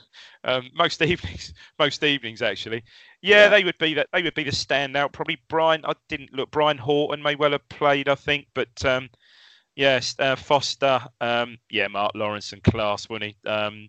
[0.45, 2.83] um, most evenings, most evenings actually.
[3.23, 3.49] Yeah, Yeah.
[3.49, 4.09] they would be that.
[4.13, 5.13] They would be the standout.
[5.13, 5.85] Probably Brian.
[5.85, 6.51] I didn't look.
[6.51, 8.09] Brian Horton may well have played.
[8.09, 9.11] I think, but um,
[9.77, 11.01] yes, uh, Foster.
[11.21, 13.49] Um, yeah, Mark Lawrenson class, wasn't he?
[13.49, 13.89] Um,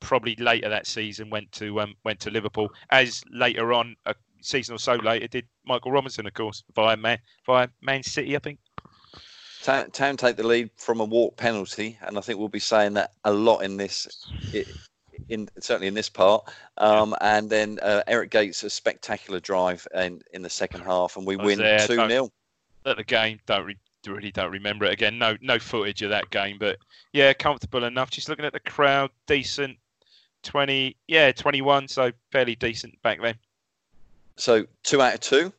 [0.00, 2.70] probably later that season went to um, went to Liverpool.
[2.90, 7.18] As later on, a season or so later, did Michael Robinson, of course, via Man
[7.46, 8.58] via Man City, I think.
[9.62, 13.10] Town, take the lead from a Wark penalty, and I think we'll be saying that
[13.24, 14.08] a lot in this,
[15.30, 16.44] in certainly in this part.
[16.76, 21.26] Um, and then uh, Eric Gates a spectacular drive in in the second half, and
[21.26, 22.30] we win two don't- 0
[22.86, 23.40] at the game.
[23.46, 25.18] Don't re- really don't remember it again.
[25.18, 26.78] No no footage of that game, but
[27.12, 28.10] yeah, comfortable enough.
[28.10, 29.78] Just looking at the crowd, decent.
[30.42, 31.86] Twenty, yeah, twenty-one.
[31.86, 33.34] So fairly decent back then.
[34.36, 35.52] So two out of two.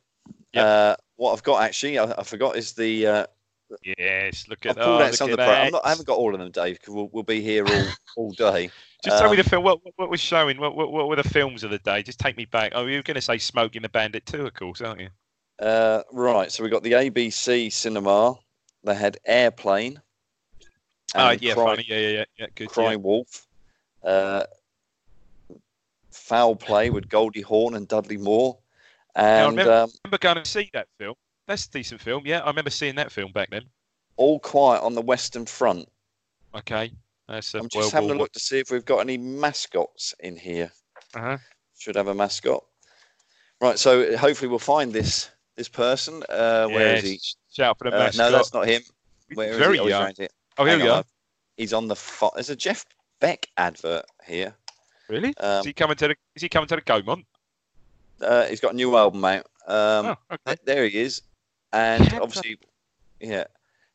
[0.54, 0.64] Yep.
[0.64, 3.26] Uh, what I've got actually, I, I forgot, is the uh,
[3.98, 5.44] Yes, look I've at pulled oh, out some of the.
[5.44, 7.66] Pro- I'm not, I haven't got all of them, Dave, because we'll, we'll be here
[7.66, 8.70] all all day.
[9.02, 9.64] Just tell me the um, film.
[9.64, 10.60] What, what- was showing?
[10.60, 12.02] What, what what were the films of the day?
[12.02, 12.72] Just take me back.
[12.74, 15.08] Oh, you were going to say Smokey and the Bandit too, of course, aren't you?
[15.58, 18.34] Uh, right, so we got the ABC cinema.
[18.84, 20.00] They had Airplane.
[21.14, 21.84] Oh, yeah, Cry, funny.
[21.88, 22.46] Yeah, yeah, yeah, yeah.
[22.54, 22.68] Good.
[22.68, 22.96] Cry yeah.
[22.96, 23.46] Wolf.
[24.02, 24.44] Uh,
[26.10, 28.58] Foul Play with Goldie Hawn and Dudley Moore.
[29.14, 31.14] I And remember- um, I remember going to see that film.
[31.46, 32.22] That's a decent film.
[32.24, 33.64] Yeah, I remember seeing that film back then.
[34.16, 35.88] All Quiet on the Western Front.
[36.54, 36.92] Okay,
[37.32, 40.36] that's a I'm just having a look to see if we've got any mascots in
[40.36, 40.70] here.
[41.14, 41.38] Uh-huh.
[41.78, 42.64] Should have a mascot.
[43.60, 46.22] Right, so hopefully we'll find this this person.
[46.28, 47.10] Uh, where is he?
[47.12, 48.30] Yes, Shout for the Uh, mascot.
[48.30, 48.82] no, that's not him.
[49.34, 49.80] Where is Very he?
[49.80, 50.12] Oh, young.
[50.58, 51.04] Oh, here Hang we on, are.
[51.56, 51.96] He's on the.
[51.96, 52.84] Fo- There's a Jeff
[53.20, 54.54] Beck advert here.
[55.08, 55.34] Really?
[55.38, 56.16] Um, is he coming to the?
[56.34, 57.24] Is he coming to the Gaumont?
[58.22, 59.46] uh, he's got a new album out.
[59.66, 60.38] Um, oh, okay.
[60.46, 61.22] th- there he is,
[61.72, 62.58] and obviously,
[63.20, 63.44] yeah,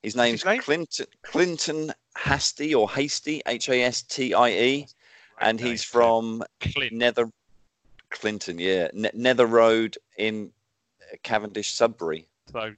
[0.04, 0.62] his name's name?
[0.62, 4.88] Clinton Clinton Hasty or Hasty H A S T I E,
[5.42, 6.94] and he's from Clint.
[6.94, 7.30] Nether
[8.10, 10.52] Clinton, yeah, ne- Nether Road in
[11.24, 12.28] Cavendish, Sudbury.
[12.52, 12.74] So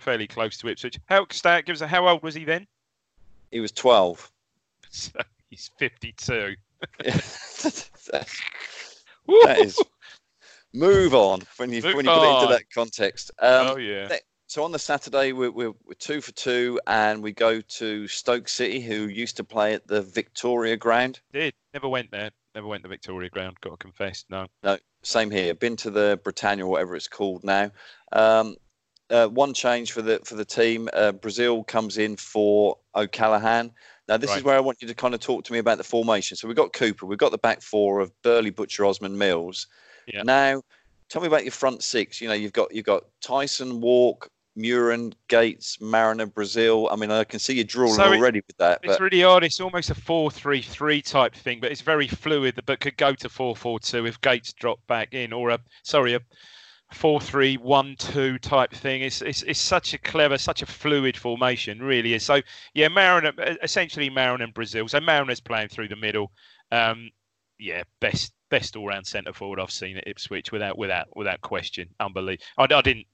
[0.00, 0.98] fairly close to Ipswich.
[1.06, 2.66] How Stat gives a how old was he then?
[3.50, 4.30] He was twelve.
[4.94, 6.54] So he's fifty-two.
[7.00, 8.26] that
[9.58, 9.78] is
[10.74, 12.42] move on when you Move when you put it on.
[12.42, 13.30] into that context.
[13.38, 14.08] Um, oh yeah.
[14.52, 18.50] So on the Saturday we're, we're, we're two for two, and we go to Stoke
[18.50, 21.20] City, who used to play at the Victoria Ground.
[21.32, 22.30] Did never went there.
[22.54, 23.56] Never went to Victoria Ground.
[23.62, 24.26] Got to confess.
[24.28, 24.46] No.
[24.62, 25.54] No, same here.
[25.54, 27.70] Been to the Britannia or whatever it's called now.
[28.12, 28.56] Um,
[29.08, 30.86] uh, one change for the for the team.
[30.92, 33.72] Uh, Brazil comes in for O'Callaghan.
[34.06, 35.84] Now this is where I want you to kind of talk to me about the
[35.84, 36.36] formation.
[36.36, 39.66] So we've got Cooper, we've got the back four of Burley, Butcher, Osman, Mills.
[40.06, 40.24] Yeah.
[40.24, 40.60] Now,
[41.08, 42.20] tell me about your front six.
[42.20, 46.88] You know, you've got you've got Thijssen, Wark, Mühren, Gates, Mariner, Brazil.
[46.90, 48.80] I mean, I can see you drooling So it- already with that.
[48.82, 49.44] It's But really odd.
[49.44, 52.60] It's almost a four-three-three type thing, but it's very fluid.
[52.66, 56.20] But could go to four-four-two if Gates dropped back in, or a sorry, a
[56.92, 59.00] four three one two type thing.
[59.00, 62.22] It's, it's it's such a clever, such a fluid formation, really is.
[62.22, 62.42] So
[62.74, 64.86] yeah, Mariner essentially Mariner and Brazil.
[64.88, 66.30] So Mariner's playing through the middle.
[66.70, 67.10] Um,
[67.58, 71.88] yeah, best best all round centre forward I've seen at Ipswich without without without question.
[72.00, 72.44] Unbelievable.
[72.58, 73.06] I, I didn't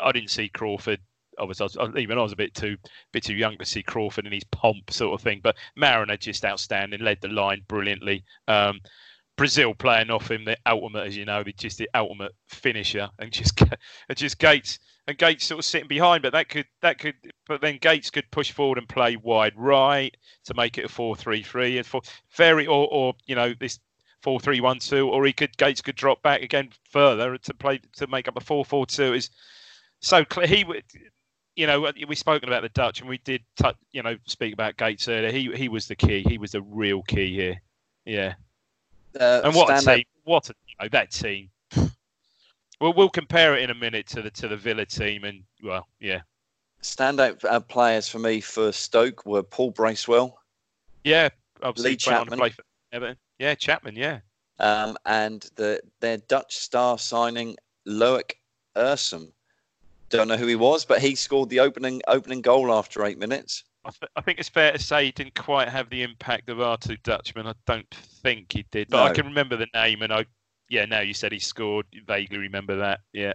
[0.00, 1.00] I didn't see Crawford.
[1.38, 2.76] Obviously, I was, even I was a bit too
[3.12, 5.40] bit too young to see Crawford and his pomp sort of thing.
[5.42, 8.24] But Mariner just outstanding, led the line brilliantly.
[8.48, 8.80] Um,
[9.36, 13.60] Brazil playing off him, the ultimate, as you know, just the ultimate finisher, and just
[14.08, 17.14] and just Gates and Gates sort of sitting behind, but that could that could,
[17.46, 21.78] but then Gates could push forward and play wide right to make it a four-three-three
[21.78, 22.00] and for
[22.34, 23.78] very or or you know this
[24.22, 28.36] four-three-one-two, or he could Gates could drop back again further to play to make up
[28.36, 29.12] a four-four-two.
[29.14, 29.30] Is
[30.06, 30.24] so.
[30.44, 30.84] He would.
[31.54, 33.42] You know, we spoken about the Dutch, and we did,
[33.90, 35.32] you know, speak about Gates earlier.
[35.32, 36.22] He he was the key.
[36.22, 37.62] He was the real key here.
[38.04, 38.34] Yeah,
[39.18, 40.04] uh, and what a team!
[40.24, 41.50] What a you know, that team.
[42.78, 45.88] Well, we'll compare it in a minute to the to the Villa team, and well,
[45.98, 46.20] yeah.
[46.82, 50.38] Standout uh, players for me for Stoke were Paul Bracewell.
[51.02, 51.30] Yeah,
[51.62, 52.38] obviously Lee Chapman.
[52.38, 53.16] Play for Everton.
[53.38, 53.96] Yeah, Chapman.
[53.96, 54.18] Yeah.
[54.58, 57.56] Um, and the their Dutch star signing
[57.88, 58.32] Loek
[58.76, 59.32] Ursem.
[60.08, 63.64] Don't know who he was, but he scored the opening opening goal after eight minutes.
[63.84, 66.60] I, th- I, think it's fair to say he didn't quite have the impact of
[66.60, 67.46] our two Dutchmen.
[67.46, 69.04] I don't think he did, but no.
[69.04, 70.26] I can remember the name, and I,
[70.68, 71.86] yeah, now you said he scored.
[72.06, 73.00] Vaguely remember that.
[73.12, 73.34] Yeah.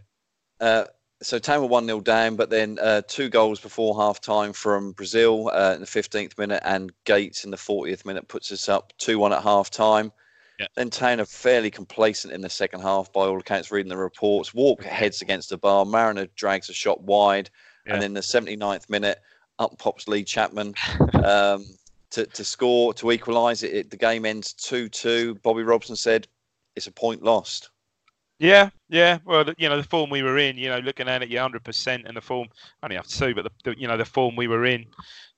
[0.60, 0.86] Uh,
[1.22, 5.50] so were one 0 down, but then uh, two goals before half time from Brazil
[5.54, 9.20] uh, in the fifteenth minute, and Gates in the fortieth minute puts us up two
[9.20, 10.12] one at half time.
[10.62, 10.68] Yeah.
[10.76, 13.72] Then Town are fairly complacent in the second half, by all accounts.
[13.72, 15.86] Reading the reports, Wark heads against the bar.
[15.86, 17.50] Mariner drags a shot wide,
[17.88, 17.96] yeah.
[17.96, 19.20] and in the 79th minute,
[19.58, 20.76] up pops Lee Chapman
[21.24, 21.66] um,
[22.12, 23.90] to, to score, to equalise it, it.
[23.90, 25.36] The game ends 2 2.
[25.42, 26.28] Bobby Robson said,
[26.76, 27.72] it's a point lost.
[28.42, 29.20] Yeah, yeah.
[29.24, 32.06] Well, you know, the form we were in, you know, looking at it, you 100%
[32.08, 32.48] and the form,
[32.82, 34.88] I only have two, but the, the, you know, the form we were in,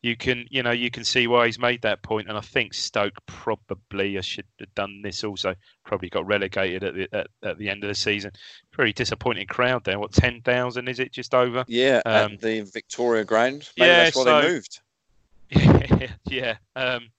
[0.01, 2.29] you can, you know, you can see why he's made that point.
[2.29, 6.95] And I think Stoke probably, I should have done this also, probably got relegated at
[6.95, 8.31] the, at, at the end of the season.
[8.73, 9.99] Very disappointing crowd there.
[9.99, 11.65] What, 10,000 is it just over?
[11.67, 13.69] Yeah, um, at the Victoria ground.
[13.77, 14.79] Maybe yeah, that's why so, they moved.
[15.49, 16.55] Yeah, yeah.
[16.77, 17.09] Um,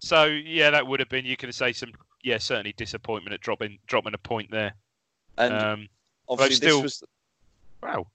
[0.00, 3.78] so, yeah, that would have been, you could say some, yeah, certainly disappointment at dropping
[3.86, 4.74] dropping a point there.
[5.40, 5.88] And um,
[6.28, 7.04] obviously, still, this was
[7.82, 8.06] wow.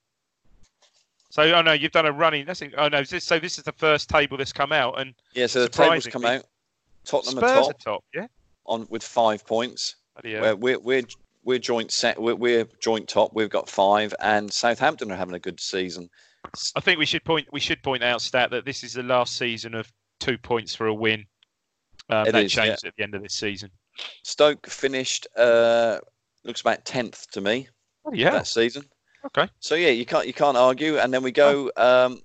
[1.30, 2.46] So I oh know you've done a running.
[2.46, 3.04] That's oh no.
[3.04, 5.48] This, so this is the first table that's come out, and yeah.
[5.48, 6.44] So the tables come out.
[7.04, 8.28] Tottenham Spurs are top, top, yeah,
[8.66, 9.96] on with five points.
[10.22, 11.04] Where we're we're
[11.44, 12.22] we're joint set.
[12.22, 13.32] We're, we're joint top.
[13.34, 16.10] We've got five, and Southampton are having a good season.
[16.76, 19.38] I think we should point we should point out stat that this is the last
[19.38, 21.26] season of two points for a win.
[22.10, 22.90] Um, that is, changed yeah.
[22.90, 23.72] at the end of this season.
[24.24, 26.00] Stoke finished uh,
[26.46, 27.68] looks about tenth to me.
[28.06, 28.86] Oh, yeah, that season.
[29.26, 29.50] Okay.
[29.60, 32.22] So yeah, you can't you can't argue, and then we go um,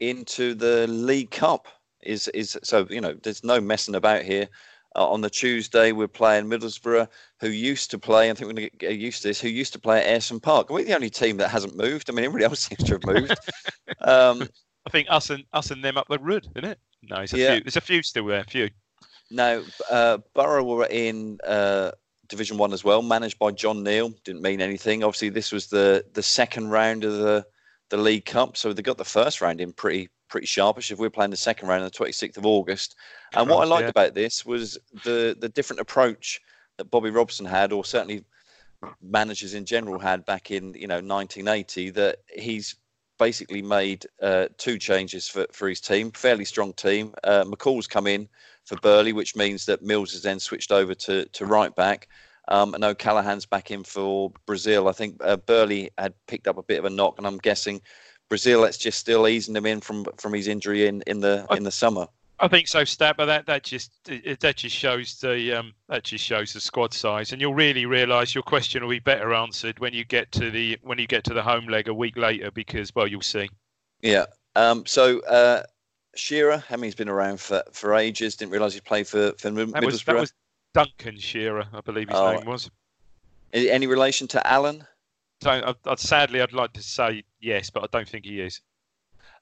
[0.00, 1.68] into the League Cup.
[2.02, 4.48] Is is so you know there's no messing about here.
[4.96, 7.06] Uh, on the Tuesday, we're playing Middlesbrough,
[7.40, 8.30] who used to play.
[8.30, 9.40] I think we're going to get used to this.
[9.40, 10.70] Who used to play at Ayresome Park?
[10.70, 12.08] Are We're the only team that hasn't moved.
[12.08, 13.38] I mean, everybody else seems to have moved.
[14.00, 14.48] um,
[14.86, 16.78] I think us and us and them up the road, isn't it?
[17.02, 17.54] No, there's a yeah.
[17.54, 17.64] few.
[17.64, 18.40] There's a few still there.
[18.40, 18.70] A few.
[19.30, 21.92] Now, uh, Borough were in uh,
[22.28, 24.10] Division One as well, managed by John Neal.
[24.24, 25.02] Didn't mean anything.
[25.02, 27.46] Obviously, this was the the second round of the
[27.90, 30.90] the League Cup, so they got the first round in pretty pretty sharpish.
[30.90, 32.96] If we're playing the second round on the 26th of August,
[33.34, 33.90] and what I liked yeah.
[33.90, 36.40] about this was the the different approach
[36.76, 38.24] that Bobby Robson had, or certainly
[39.02, 41.90] managers in general had back in you know 1980.
[41.90, 42.76] That he's
[43.18, 46.12] basically made uh, two changes for, for his team.
[46.12, 47.12] Fairly strong team.
[47.24, 48.28] Uh, McCall's come in
[48.68, 52.08] for Burley, which means that Mills has then switched over to, to right back.
[52.48, 54.88] Um, and O'Callaghan's back in for Brazil.
[54.88, 57.80] I think uh, Burley had picked up a bit of a knock, and I'm guessing
[58.28, 58.62] Brazil.
[58.62, 61.70] That's just still easing him in from from his injury in, in the in the
[61.70, 62.06] summer.
[62.40, 63.16] I think so, Stat.
[63.18, 63.90] But that that just
[64.40, 68.34] that just shows the um, that just shows the squad size, and you'll really realise
[68.34, 71.34] your question will be better answered when you get to the when you get to
[71.34, 73.50] the home leg a week later, because well, you'll see.
[74.00, 74.24] Yeah.
[74.56, 75.64] Um, so uh,
[76.14, 76.64] Shearer.
[76.70, 78.36] I mean, he's been around for, for ages.
[78.36, 79.72] Didn't realise he played for, for Middlesbrough.
[79.72, 80.32] That was, that was
[80.74, 82.32] Duncan Shearer, I believe his oh.
[82.32, 82.70] name was.
[83.52, 84.86] Any relation to Alan?
[85.42, 88.60] So, I'd, sadly, I'd like to say yes, but I don't think he is.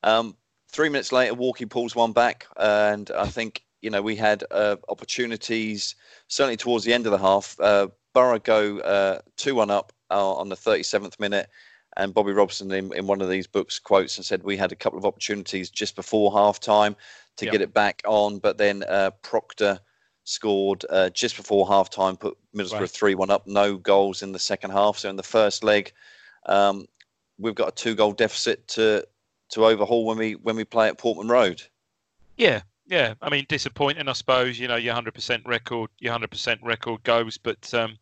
[0.02, 0.36] Um,
[0.70, 4.76] three minutes later, Walkie pulls one back, and I think you know we had uh,
[4.88, 5.94] opportunities
[6.28, 7.58] certainly towards the end of the half.
[7.58, 11.48] Uh, Borough go uh, two one up uh, on the 37th minute,
[11.96, 14.76] and Bobby Robson, in, in one of these books, quotes and said we had a
[14.76, 16.96] couple of opportunities just before half time
[17.36, 17.52] to yep.
[17.52, 19.78] get it back on, but then uh, Proctor
[20.24, 22.90] scored uh, just before half time, put Middlesbrough Right.
[22.90, 24.98] 3 1 up, no goals in the second half.
[24.98, 25.92] So in the first leg,
[26.46, 26.86] um,
[27.38, 29.06] we've got a two goal deficit to
[29.50, 31.62] to overhaul when we when we play at Portman Road.
[32.36, 33.14] Yeah, yeah.
[33.22, 34.58] I mean, disappointing, I suppose.
[34.58, 37.98] You know, your hundred percent record, your hundred percent record goes, but um,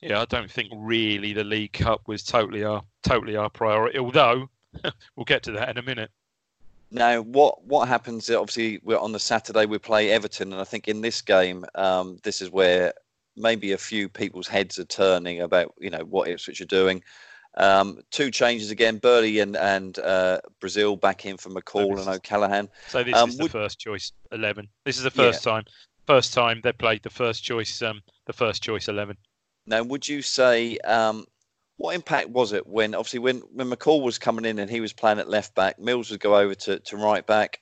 [0.00, 3.98] yeah, I don't think really the League Cup was totally our totally our priority.
[3.98, 4.48] Although
[5.16, 6.10] we'll get to that in a minute.
[6.90, 8.30] Now, what what happens?
[8.30, 12.18] Obviously, we're on the Saturday we play Everton, and I think in this game, um,
[12.22, 12.92] this is where
[13.36, 17.02] maybe a few people's heads are turning about you know what Ipswich are doing.
[17.58, 22.10] Um, two changes again: Burley and and uh, Brazil back in for McCall this and
[22.14, 22.68] is- O'Callaghan.
[22.88, 24.68] So this Um, is the would- first choice eleven.
[24.84, 25.30] This is the Yeah.
[25.32, 25.64] first time,
[26.06, 29.16] first time they played the first choice, um, the first choice eleven.
[29.66, 31.26] Now, would you say um,
[31.76, 34.92] what impact was it when obviously when when McCall was coming in and he was
[34.92, 37.60] playing at left back, Mills would go over to, to right back.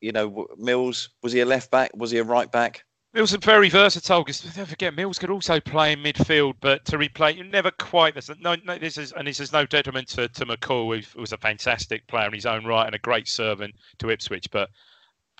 [0.00, 1.90] You know, Mills was he a left back?
[1.94, 2.84] Was he a right back?
[3.12, 6.96] Mills are very versatile because don't forget Mills could also play in midfield, but to
[6.96, 8.14] replay you never quite.
[8.14, 11.32] There's no, no, this is and this is no detriment to, to McCall, who was
[11.32, 14.48] a fantastic player in his own right and a great servant to Ipswich.
[14.52, 14.70] But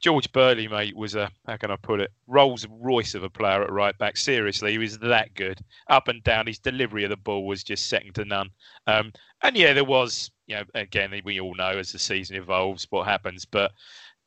[0.01, 3.63] George Burley, mate, was a how can I put it, Rolls Royce of a player
[3.63, 4.17] at right back.
[4.17, 6.47] Seriously, he was that good, up and down.
[6.47, 8.51] His delivery of the ball was just second to none.
[8.87, 12.87] Um, and yeah, there was, you know, again we all know as the season evolves
[12.91, 13.73] what happens, but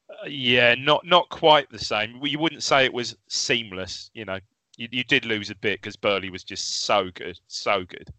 [0.09, 2.19] uh, yeah, not not quite the same.
[2.23, 4.09] You wouldn't say it was seamless.
[4.13, 4.39] You know,
[4.77, 8.11] you, you did lose a bit because Burley was just so good, so good.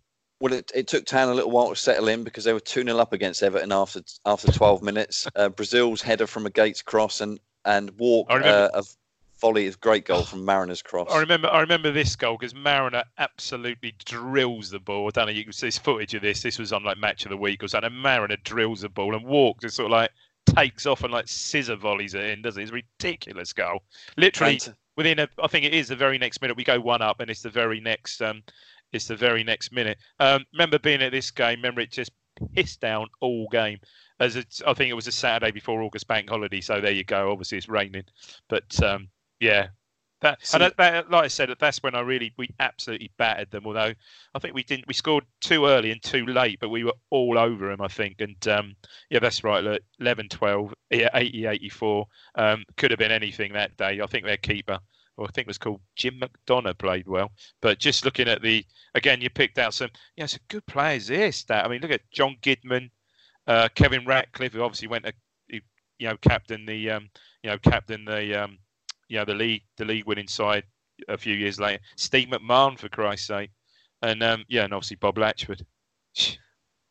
[0.44, 2.84] Well, it, it took Town a little while to settle in because they were 2
[2.84, 5.26] 0 up against Everton after after 12 minutes.
[5.34, 8.84] Uh, Brazil's header from a Gates cross and, and Wark uh, a
[9.40, 11.08] volley is great goal from Mariner's cross.
[11.10, 15.06] I remember I remember this goal because Mariner absolutely drills the ball.
[15.06, 16.42] I don't know you can see this footage of this.
[16.42, 17.90] This was on like match of the week or something.
[17.90, 20.10] And Mariner drills the ball and walks and sort of like
[20.54, 22.64] takes off and like scissor volleys it in, doesn't it?
[22.64, 23.82] It's a ridiculous goal.
[24.18, 27.00] Literally And- within a I think it is the very next minute we go one
[27.02, 28.42] up and it's the very next um
[28.94, 29.98] it's the very next minute.
[30.20, 32.12] Um remember being at this game, remember it just
[32.54, 33.78] pissed down all game.
[34.20, 37.04] As it's, I think it was a Saturday before August bank holiday, so there you
[37.04, 37.30] go.
[37.30, 38.04] Obviously it's raining.
[38.48, 39.08] But um
[39.40, 39.68] yeah.
[40.24, 43.66] That, and that, that, like I said, that's when I really we absolutely battered them.
[43.66, 43.92] Although
[44.34, 47.36] I think we didn't, we scored too early and too late, but we were all
[47.36, 47.82] over them.
[47.82, 48.74] I think, and um,
[49.10, 49.62] yeah, that's right.
[49.62, 54.00] Look, 11, 12, yeah, 80, 84 um, could have been anything that day.
[54.00, 54.78] I think their keeper,
[55.16, 57.32] or I think it was called Jim McDonagh, played well.
[57.60, 61.06] But just looking at the again, you picked out some, yeah, some good players.
[61.06, 61.64] This, that.
[61.64, 62.90] I mean, look at John Gidman,
[63.46, 65.12] uh, Kevin Ratcliffe, who obviously went to,
[65.48, 65.60] you
[66.08, 67.08] know, captain the, um,
[67.42, 68.34] you know, captain the.
[68.44, 68.58] Um,
[69.08, 70.64] you know the league the league winning side
[71.08, 71.82] a few years later.
[71.96, 73.50] Steve McMahon for Christ's sake,
[74.02, 75.62] and um, yeah, and obviously Bob Latchford.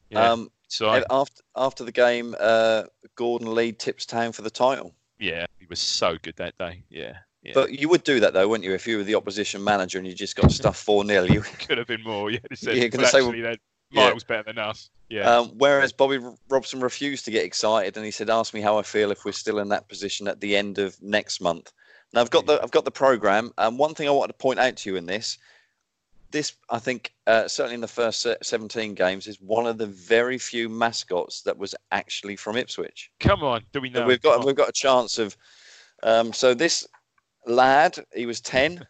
[0.10, 2.84] Yeah, um, so after after the game, uh,
[3.16, 4.94] Gordon Lee tips Town for the title.
[5.18, 6.84] yeah, he was so good that day.
[6.88, 7.52] Yeah, yeah.
[7.54, 8.74] But you would do that though, wouldn't you?
[8.74, 11.78] If you were the opposition manager and you just got stuff 4 0, you could
[11.78, 12.32] have been more.
[12.32, 13.58] Yeah, said, You're gonna say, actually, they're
[13.92, 14.10] yeah.
[14.10, 14.90] miles better than us.
[15.10, 16.20] Yeah, Um, whereas Bobby
[16.50, 19.32] Robson refused to get excited, and he said, "Ask me how I feel if we're
[19.34, 21.72] still in that position at the end of next month."
[22.14, 24.60] Now I've got the I've got the program, and one thing I wanted to point
[24.60, 25.38] out to you in this,
[26.32, 30.38] this I think uh, certainly in the first 17 games is one of the very
[30.38, 33.12] few mascots that was actually from Ipswich.
[33.20, 34.08] come on, do we So know?
[34.08, 35.36] we've got Come we've got a chance of.
[36.02, 36.86] Um, so this
[37.46, 38.86] lad, he was 10,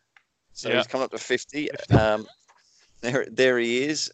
[0.54, 0.78] so Yeah.
[0.78, 1.70] he's coming up to 50.
[1.92, 2.28] Um,
[3.02, 4.12] there there he is,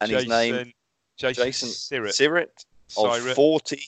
[0.00, 0.72] and his name
[1.16, 2.12] Jason, Jason Sirrett.
[2.14, 2.64] Sirit
[2.96, 3.34] of Sirett.
[3.34, 3.82] 40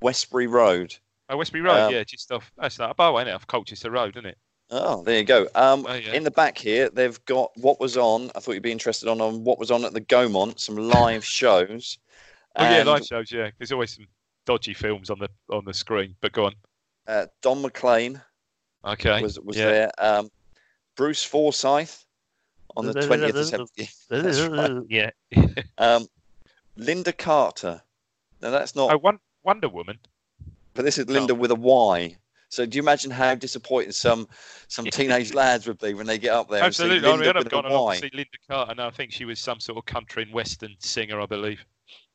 [0.00, 0.94] Westbury Road.
[1.28, 2.50] Oh, Westbury Road, um, yeah, just off.
[2.56, 3.32] That's like a bar, ain't it?
[3.32, 4.38] Off Colchester Road, isn't it?
[4.70, 5.42] Oh, there you go.
[5.54, 6.12] Um, Oh, yeah.
[6.12, 8.30] In the back here, they've got what was on.
[8.34, 11.24] I thought you'd be interested on, on what was on at the Gaumont, some live
[11.38, 11.98] shows.
[12.56, 13.30] Oh yeah, live shows.
[13.30, 14.06] Yeah, there's always some
[14.46, 16.16] dodgy films on the on the screen.
[16.20, 16.54] But go on.
[17.06, 18.20] Uh, Don McLean
[18.84, 19.22] Okay.
[19.22, 19.64] was was yeah.
[19.70, 19.90] there.
[19.98, 20.28] Um,
[20.96, 22.04] Bruce Forsyth
[22.76, 23.90] on the 20th of September.
[24.10, 24.82] That's right.
[24.88, 25.10] yeah.
[25.78, 26.06] Um,
[26.76, 27.82] Linda Carter.
[28.42, 29.98] Now that's not, oh, Won- Wonder Woman.
[30.74, 32.16] but this is Linda with a Y.
[32.48, 34.28] So do you imagine how disappointed some
[34.68, 36.98] some teenage lads would be when they get up there Absolutely.
[36.98, 38.70] and I see mean, Linda I'd have with gone a along to see Linda Carter.
[38.72, 41.64] and I think she was some sort of country and western singer, I believe.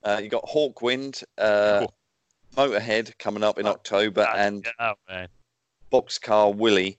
[0.04, 1.94] Uh, you got Hawkwind, uh, Cool.
[2.56, 4.94] Motorhead coming up in October, and oh.
[5.92, 6.98] Boxcar Willie.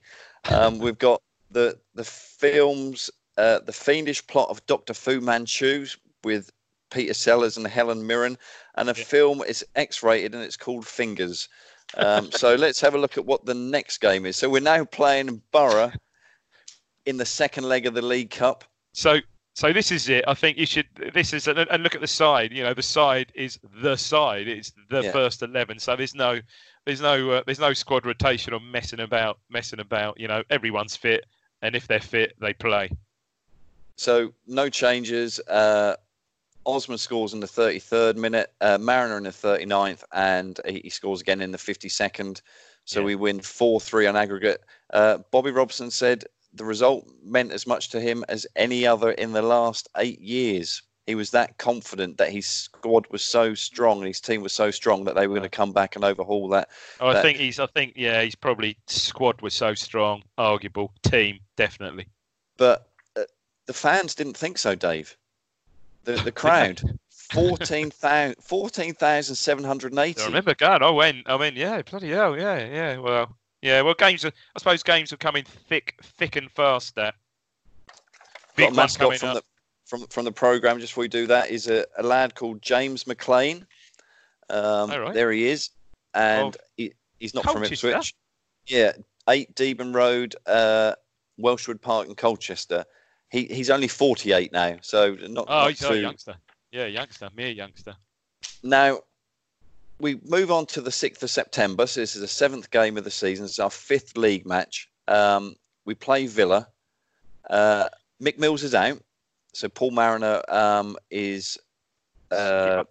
[0.49, 5.85] Um, we've got the the films, uh, the fiendish plot of Doctor Fu Manchu
[6.23, 6.51] with
[6.91, 8.37] Peter Sellers and Helen Mirren,
[8.75, 11.49] and a film is X-rated and it's called Fingers.
[11.97, 14.35] Um, so let's have a look at what the next game is.
[14.35, 15.91] So we're now playing Borough
[17.05, 18.63] in the second leg of the League Cup.
[18.93, 19.19] So
[19.53, 20.25] so this is it.
[20.27, 20.87] I think you should.
[21.13, 22.51] This is and look at the side.
[22.51, 24.47] You know, the side is the side.
[24.47, 25.11] It's the Yeah.
[25.11, 25.77] first eleven.
[25.79, 26.41] So there's no
[26.85, 30.19] there's no uh, there's no squad rotation or messing about messing about.
[30.19, 31.25] You know, everyone's fit,
[31.61, 32.89] and if they're fit, they play.
[33.95, 35.39] So no changes.
[35.47, 35.97] Uh,
[36.65, 41.19] Osman scores in the 33rd minute, uh, Mariner in the 39th, and he, he, scores
[41.19, 42.41] again in the 52nd.
[42.85, 43.05] So yeah.
[43.05, 44.63] we win 4 3 on aggregate.
[44.91, 46.23] Uh, Bobby Robson said
[46.53, 50.81] the result meant as much to him as any other in the last eight years.
[51.05, 54.71] He was that confident that his squad was so strong and his team was so
[54.71, 56.69] strong that they were going to come back and overhaul that.
[57.01, 57.23] Oh, I that.
[57.23, 57.59] think he's.
[57.59, 62.07] I think yeah, he's probably squad was so strong, arguable team definitely.
[62.57, 62.87] But
[63.17, 63.23] uh,
[63.65, 65.17] the fans didn't think so, Dave.
[66.05, 66.81] The the crowd.
[67.31, 68.41] 14,780.
[68.41, 68.93] 14,
[70.21, 72.97] I remember God, I went, I mean, yeah, bloody hell, yeah, yeah.
[72.99, 77.13] Well, yeah, well, games are, I suppose games are coming thick, thick and fast there.
[78.55, 79.35] Big Got a mascot from up.
[79.35, 79.43] the
[79.85, 80.79] from from the program.
[80.79, 83.65] Just before we do that, is a, a lad called James McLean.
[84.49, 85.13] Um, right.
[85.13, 85.69] There he is,
[86.13, 87.75] and he, he's not Colchester.
[87.75, 88.15] from Ipswich.
[88.67, 88.91] Yeah,
[89.29, 90.93] eight Deben Road, uh,
[91.39, 92.85] Welshwood Park in Colchester.
[93.31, 95.45] He he's only forty eight now, so not.
[95.47, 95.93] Oh, not he's too...
[95.93, 96.35] a youngster.
[96.71, 97.95] Yeah, youngster, mere youngster.
[98.61, 98.99] Now
[99.99, 101.87] we move on to the sixth of September.
[101.87, 103.45] So this is the seventh game of the season.
[103.45, 104.89] It's our fifth league match.
[105.07, 106.67] Um, we play Villa.
[107.49, 107.89] Uh,
[108.21, 109.01] Mick Mills is out,
[109.53, 111.57] so Paul Mariner um, is
[112.31, 112.85] uh,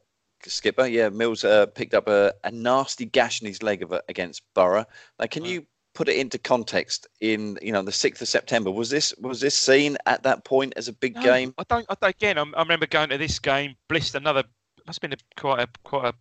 [0.45, 0.87] skipper.
[0.87, 4.85] Yeah, Mills uh, picked up a, a, nasty gash in his leg of, against Borough.
[5.19, 8.89] Now, can you put it into context in you know the 6th of september was
[8.89, 12.09] this was this seen at that point as a big no, game i don't, I,
[12.09, 14.45] again I, I, remember going to this game blissed another
[14.87, 16.15] must have been a, quite a quite a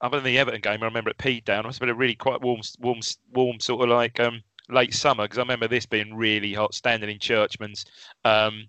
[0.00, 2.14] other than the everton game i remember at P down must have been a really
[2.14, 3.00] quite warm warm
[3.32, 7.10] warm sort of like um late summer because i remember this being really hot standing
[7.10, 7.84] in churchman's
[8.24, 8.68] um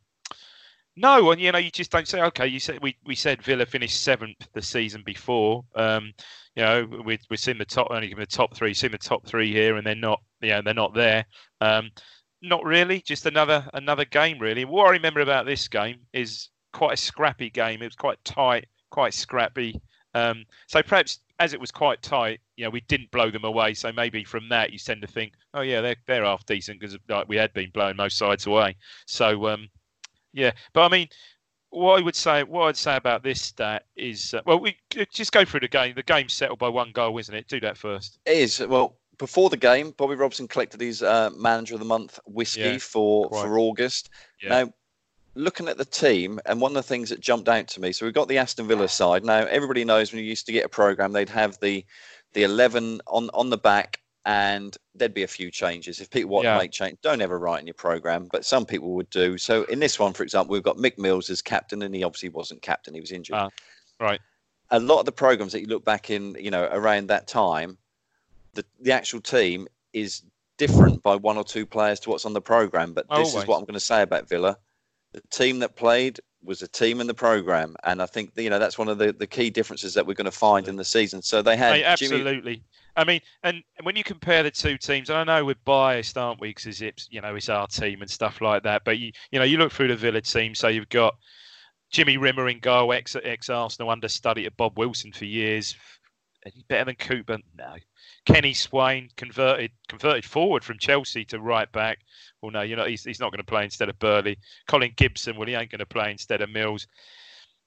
[0.99, 3.65] no, and you know, you just don't say, okay, you said we, we said Villa
[3.65, 5.63] finished seventh the season before.
[5.73, 6.11] Um,
[6.57, 9.49] you know, we we've seen the top only the top three, seen the top three
[9.49, 11.25] here, and they're not, you know, they're not there.
[11.61, 11.91] Um,
[12.41, 14.65] not really, just another another game really.
[14.65, 17.81] What I remember about this game is quite a scrappy game.
[17.81, 19.79] It was quite tight, quite scrappy.
[20.13, 23.73] Um, so perhaps as it was quite tight, you know, we didn't blow them away.
[23.73, 26.97] So maybe from that you tend to think, oh yeah, they're they're half decent because
[27.07, 28.75] like we had been blowing most sides away.
[29.05, 29.69] So um,
[30.33, 31.07] yeah, but I mean,
[31.69, 34.75] what I would say, what I'd say about this stat is, uh, well, we
[35.11, 35.95] just go through the game.
[35.95, 37.47] The game's settled by one goal, isn't it?
[37.47, 38.19] Do that first.
[38.25, 38.59] It is.
[38.59, 42.77] Well, before the game, Bobby Robson collected his uh, Manager of the Month whiskey yeah,
[42.79, 43.43] for quite.
[43.43, 44.09] for August.
[44.41, 44.49] Yeah.
[44.49, 44.73] Now,
[45.39, 48.05] looking at the team, and one of the things that jumped out to me, so
[48.05, 49.23] we've got the Aston Villa side.
[49.23, 51.85] Now, everybody knows when you used to get a program, they'd have the
[52.33, 55.99] the eleven on on the back and there'd be a few changes.
[55.99, 56.53] If people want yeah.
[56.53, 59.37] to make change, don't ever write in your program, but some people would do.
[59.37, 62.29] So in this one, for example, we've got Mick Mills as captain, and he obviously
[62.29, 63.35] wasn't captain; he was injured.
[63.35, 63.49] Uh,
[63.99, 64.19] right.
[64.71, 67.77] A lot of the programs that you look back in, you know, around that time,
[68.53, 70.21] the the actual team is
[70.57, 72.93] different by one or two players to what's on the program.
[72.93, 73.35] But this Always.
[73.35, 74.57] is what I'm going to say about Villa:
[75.13, 78.59] the team that played was a team in the program, and I think you know
[78.59, 81.21] that's one of the, the key differences that we're going to find in the season.
[81.21, 82.55] So they had absolutely.
[82.55, 82.63] Jimmy...
[82.95, 86.39] I mean, and when you compare the two teams, and I know we're biased, aren't
[86.41, 86.49] we?
[86.49, 88.83] Because it's you know it's our team and stuff like that.
[88.85, 91.15] But you you know you look through the Villa team, so you've got
[91.91, 95.75] Jimmy Rimmer in goal, ex ex Arsenal understudy at Bob Wilson for years.
[96.69, 97.37] Better than Cooper?
[97.57, 97.75] No.
[98.29, 101.99] Kenny Swain converted converted forward from Chelsea to right back.
[102.41, 104.37] Well, no, you know he's, he's not going to play instead of Burley.
[104.67, 106.87] Colin Gibson, well, he ain't going to play instead of Mills.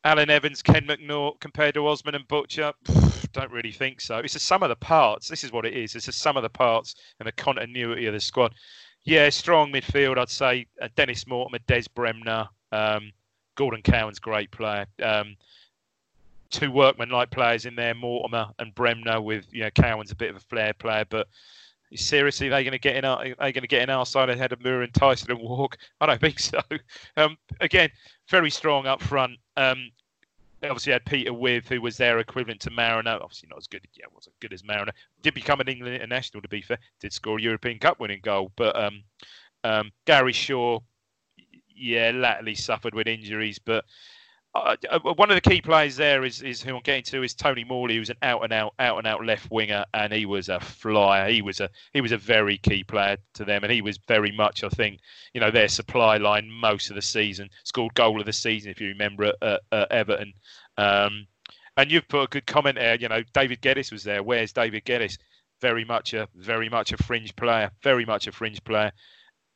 [0.04, 2.72] Alan Evans, Ken McNaught compared to Osman and Butcher?
[3.32, 4.18] Don't really think so.
[4.18, 5.28] It's a sum of the parts.
[5.28, 5.94] This is what it is.
[5.94, 8.54] It's a sum of the parts and the continuity of the squad.
[9.04, 10.18] Yeah, strong midfield.
[10.18, 13.10] I'd say uh, Dennis Mortimer, Des Bremner, um,
[13.56, 14.86] Gordon Cowan's great player.
[15.02, 15.36] Um,
[16.52, 19.20] two workman-like players in there, Mortimer and Bremner.
[19.20, 21.26] With you know, Cowan's a bit of a flair player, but
[21.94, 24.52] seriously, they're going to get in our, are going to get in our side ahead
[24.52, 25.78] of Mühren and Thijssen and Wark?
[26.00, 26.60] I don't think so.
[27.16, 27.90] Um, again,
[28.28, 29.32] very strong up front.
[29.56, 29.90] Um,
[30.60, 33.18] they obviously had Peter Withe, who was their equivalent to Mariner.
[33.20, 33.84] Obviously not as good.
[33.94, 34.92] Yeah, wasn't good as Mariner.
[35.20, 36.78] Did become an England international, to be fair.
[37.00, 38.52] Did score a European Cup winning goal.
[38.54, 39.02] But um,
[39.64, 40.78] um, Gary Shaw,
[41.74, 43.84] yeah, latterly suffered with injuries, but
[44.54, 47.32] uh, uh, one of the key players there is, is who I'm getting to is
[47.32, 50.50] Tony Morley, who's an out and out, out and out left winger, and he was
[50.50, 51.30] a flyer.
[51.30, 54.30] He was a he was a very key player to them, and he was very
[54.30, 55.00] much, I think,
[55.32, 57.48] you know, their supply line most of the season.
[57.64, 60.34] Scored goal of the season, if you remember, at, at Everton.
[60.76, 61.26] Um,
[61.78, 62.96] and you've put a good comment there.
[62.96, 64.22] You know, David Geddes was there.
[64.22, 65.16] Where's David Geddes?
[65.62, 67.70] Very much a very much a fringe player.
[67.82, 68.92] Very much a fringe player.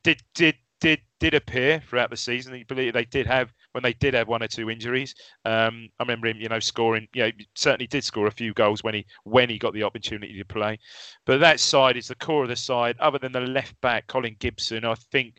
[0.05, 2.65] Did did did did appear throughout the season.
[2.69, 5.15] They did have when they did have one or two injuries.
[5.45, 7.07] Um, I remember him, you know, scoring.
[7.13, 10.39] You know, certainly did score a few goals when he when he got the opportunity
[10.39, 10.79] to play.
[11.27, 12.97] But that side is the core of the side.
[13.01, 15.35] Other than the left back, Colin Gibson, I think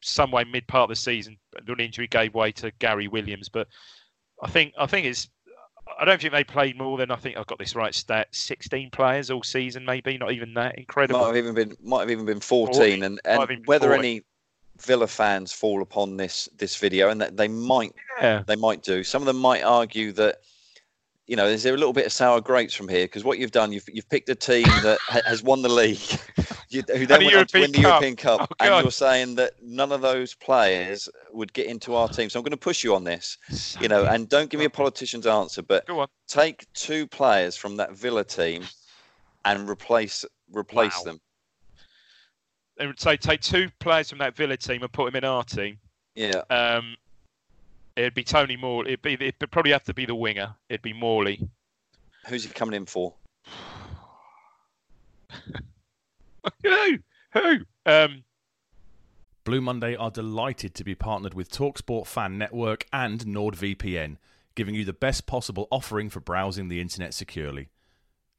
[0.00, 1.36] some way mid part of the season,
[1.68, 3.48] an injury gave way to Gary Williams.
[3.48, 3.68] But
[4.42, 5.30] I think I think it's
[6.00, 8.26] I don't think they played more than I think I've got this right stat.
[8.32, 10.78] Sixteen players all season, maybe not even that.
[10.78, 11.20] Incredible.
[11.20, 13.02] Might have even been might have even been fourteen, 14.
[13.04, 14.04] and and whether 14.
[14.04, 14.22] any
[14.82, 18.42] Villa fans fall upon this this video, and that they might yeah.
[18.46, 19.04] they might do.
[19.04, 20.38] Some of them might argue that
[21.26, 23.04] you know, is there a little bit of sour grapes from here?
[23.04, 25.98] Because what you've done, you've you've picked a team that has won the league,
[26.68, 29.52] you, who then went on to win the European Cup, oh, and you're saying that
[29.62, 32.28] none of those players would get into our team.
[32.28, 33.38] So I'm going to push you on this,
[33.80, 35.86] you know, and don't give me a politician's answer, but
[36.26, 38.64] take two players from that Villa team
[39.44, 41.12] and replace replace wow.
[41.12, 41.20] them.
[42.78, 45.78] And say take two players from that Villa team and put them in our team.
[46.14, 46.42] Yeah.
[46.50, 46.96] Um,
[47.96, 48.86] It'd be Tony Moore.
[48.86, 50.54] It'd be it'd probably have to be the winger.
[50.68, 51.48] It'd be Morley.
[52.26, 53.14] Who's he coming in for?
[56.62, 56.98] who?
[57.32, 57.58] Who?
[57.84, 58.24] Um,
[59.44, 64.16] Blue Monday are delighted to be partnered with Talksport Fan Network and NordVPN,
[64.54, 67.68] giving you the best possible offering for browsing the internet securely.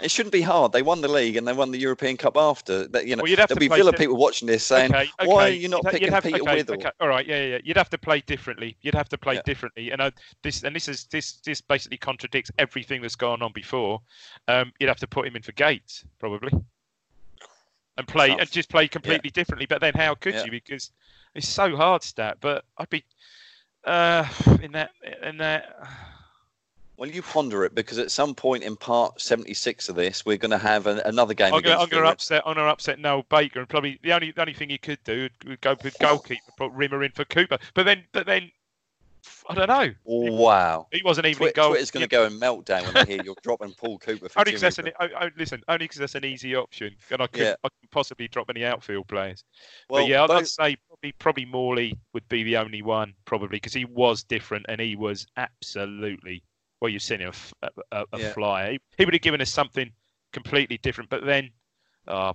[0.00, 0.72] It shouldn't be hard.
[0.72, 2.86] They won the league and they won the European Cup after.
[2.88, 5.26] That you know, well, there'll be Villa people watching this saying, okay, okay.
[5.26, 7.78] "Why are you not you'd picking have, Peter okay, Withell?" All right, yeah, yeah, You'd
[7.78, 8.76] have to play differently.
[8.82, 9.42] You'd have to play yeah.
[9.46, 9.90] differently.
[9.92, 10.10] And uh,
[10.42, 14.00] this and this is this this basically contradicts everything that's gone on before.
[14.48, 16.52] Um, you'd have to put him in for Gates probably,
[17.96, 18.40] and play Tough.
[18.40, 19.40] and just play completely yeah.
[19.40, 19.66] differently.
[19.66, 20.44] But then how could yeah.
[20.44, 20.50] you?
[20.50, 20.90] Because
[21.34, 22.36] it's so hard, stat.
[22.40, 23.02] But I'd be
[23.84, 24.28] uh,
[24.62, 24.90] in that
[25.22, 25.74] in that.
[26.96, 30.50] Well, you ponder it because at some point in part 76 of this, we're going
[30.50, 31.52] to have an, another game.
[31.52, 32.42] I'm going to upset.
[32.46, 35.02] I'm going to upset Noel Baker, and probably the only the only thing he could
[35.04, 37.58] do would go with goalkeeper, put Rimmer in for Cooper.
[37.74, 38.50] But then, but then,
[39.48, 39.94] I don't know.
[40.06, 40.86] Oh, wow.
[40.90, 41.70] He wasn't even Twi- goal.
[41.70, 44.30] Twitter's going to go in meltdown when they hear you're dropping Paul Cooper.
[44.30, 45.62] For only because that's an oh, oh, listen.
[45.68, 47.54] Only because that's an easy option, and I could yeah.
[47.62, 49.44] I could possibly drop any outfield players.
[49.90, 50.48] Well, but yeah, I'd, both...
[50.48, 54.80] Say probably probably Morley would be the only one, probably because he was different and
[54.80, 56.42] he was absolutely
[56.80, 58.32] well, you've seen him a, a, a yeah.
[58.32, 58.72] flyer.
[58.72, 59.90] He, he, would have given us something
[60.32, 61.10] completely different.
[61.10, 61.50] But then,
[62.06, 62.34] uh,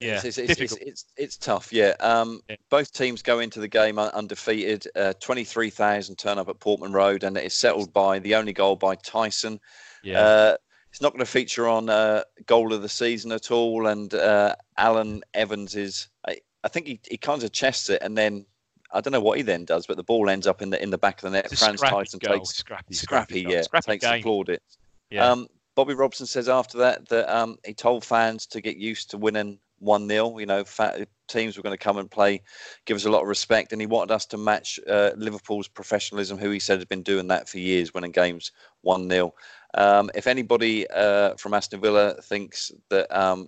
[0.00, 1.72] yeah, it's, it's, it's, it's, it's, tough.
[1.72, 1.94] Yeah.
[2.00, 2.56] Um, yeah.
[2.70, 4.86] Both teams go into the game undefeated.
[4.96, 8.96] Uh, 23,000 turn up at Portman Road, and it's settled by the only goal by
[8.96, 9.58] Thijssen.
[10.02, 10.20] Yeah.
[10.20, 10.56] Uh,
[10.90, 13.86] it's not going to feature on uh, goal of the season at all.
[13.86, 18.16] And uh, Alan Evans is, I, I think he, he kind of chests it and
[18.16, 18.44] then
[18.92, 20.90] I don't know what he then does, but the ball ends up in the in
[20.90, 21.50] the back of the net.
[21.56, 22.38] Frans Thijssen goal.
[22.38, 24.18] takes scrappy, scrappy, scrappy yeah, scrappy takes game.
[24.18, 24.78] the plaudits.
[25.10, 25.30] Yeah.
[25.30, 29.18] Um, Bobby Robson says after that that um, he told fans to get used to
[29.18, 32.40] winning one 0 You know, fat, teams were going to come and play,
[32.86, 36.38] give us a lot of respect, and he wanted us to match uh, Liverpool's professionalism,
[36.38, 39.34] who he said had been doing that for years, winning games one 0
[39.74, 43.46] Um, if anybody uh, from Aston Villa thinks that um,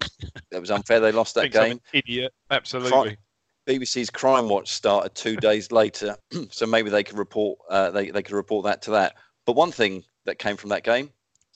[0.50, 2.32] it was unfair they lost that game, idiot.
[2.50, 3.16] Absolutely.
[3.66, 6.16] BBC's Crime Watch started two days later,
[6.50, 9.14] so maybe they could report uh, they they could report that to that.
[9.46, 11.10] But one thing that came from that game,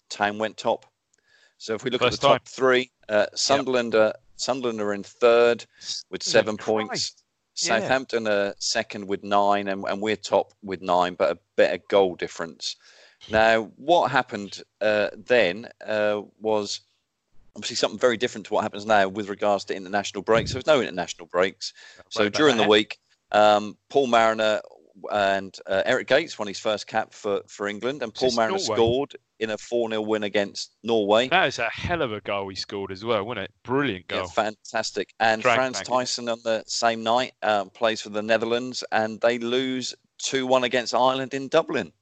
[0.09, 0.87] Town went top.
[1.59, 5.03] So if we look First at the top three, uh, Sunderland are Sunderland are in
[5.03, 5.67] third
[6.11, 7.15] with seven points.
[7.17, 7.81] Yeah.
[7.81, 12.15] Southampton are second with nine, and, and we're top with nine, but a better goal
[12.15, 12.77] difference.
[13.29, 16.81] Now, what happened uh, then uh, was
[17.59, 20.53] obviously something very different to what happens now with regards to international breaks.
[20.53, 21.73] There was no international breaks.
[22.09, 22.99] So during the week,
[23.33, 24.61] um, Paul Mariner
[25.13, 28.77] and uh, Eric Gates won his first cap for, for England, and Paul Mariner Norway.
[28.77, 31.29] scored in a 4 0 win against Norway.
[31.29, 33.53] That is a hell of a goal he scored as well, wasn't it?
[33.65, 34.29] Brilliant Yeah, goal.
[34.29, 35.15] fantastic.
[35.19, 35.81] And Drag Frans.
[35.83, 40.63] Thijssen on the same night um, plays for the Netherlands, and they lose 2 1
[40.63, 41.93] against Ireland in Dublin.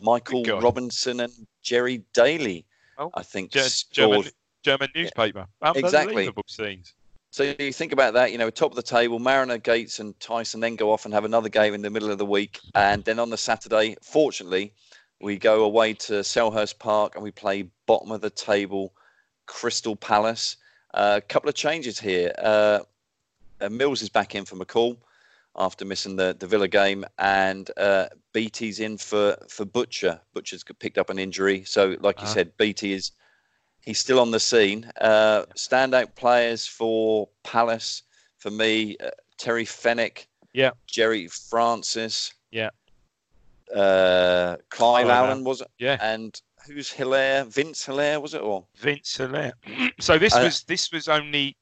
[0.00, 2.64] Michael Robinson and Gerry Daly,
[2.98, 4.30] Oh, I think, Ge- scored
[4.64, 5.46] German newspaper.
[5.74, 6.28] Exactly.
[6.46, 6.94] Scenes.
[7.30, 10.60] So you think about that, you know, top of the table, Mariner, Gates, and Tyson
[10.60, 12.60] then go off and have another game in the middle of the week.
[12.74, 14.72] And then on the Saturday, fortunately,
[15.20, 18.92] we go away to Selhurst Park and we play bottom of the table
[19.46, 20.56] Crystal Palace.
[20.94, 22.32] A couple of changes here.
[22.38, 22.80] Uh,
[23.60, 24.96] uh, Mills is back in for McCall
[25.56, 30.20] after missing the, the Villa game, and uh, Beattie's in for, for Butcher.
[30.34, 31.64] Butcher's picked up an injury.
[31.64, 32.32] So, like you Ah.
[32.32, 33.12] said, Beattie is
[33.84, 34.90] he's still on the scene.
[35.00, 38.02] Uh, standout players for Palace
[38.38, 40.70] for me: uh, Terry Fenwick, Yeah.
[40.86, 42.70] Gerry Francis, Yeah.
[43.74, 45.68] uh, Clive Clive Allen was it?
[45.78, 45.98] Yeah.
[46.00, 47.44] and who's Hilaire?
[47.44, 48.40] Vince Hilaire was it?
[48.42, 49.52] Or Vince Hilaire.
[50.00, 51.56] so this Uh, was this was only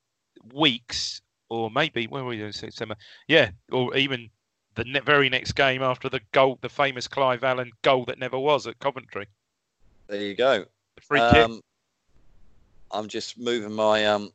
[0.53, 2.97] weeks, or maybe when were we in September?
[3.29, 4.31] Yeah, or even
[4.75, 8.39] the ne- very next game after the goal, the famous Clive Allen goal that never
[8.39, 9.27] was at Coventry.
[10.09, 10.65] there you go.
[10.97, 11.51] The free kick.
[12.93, 14.33] I'm just moving my um,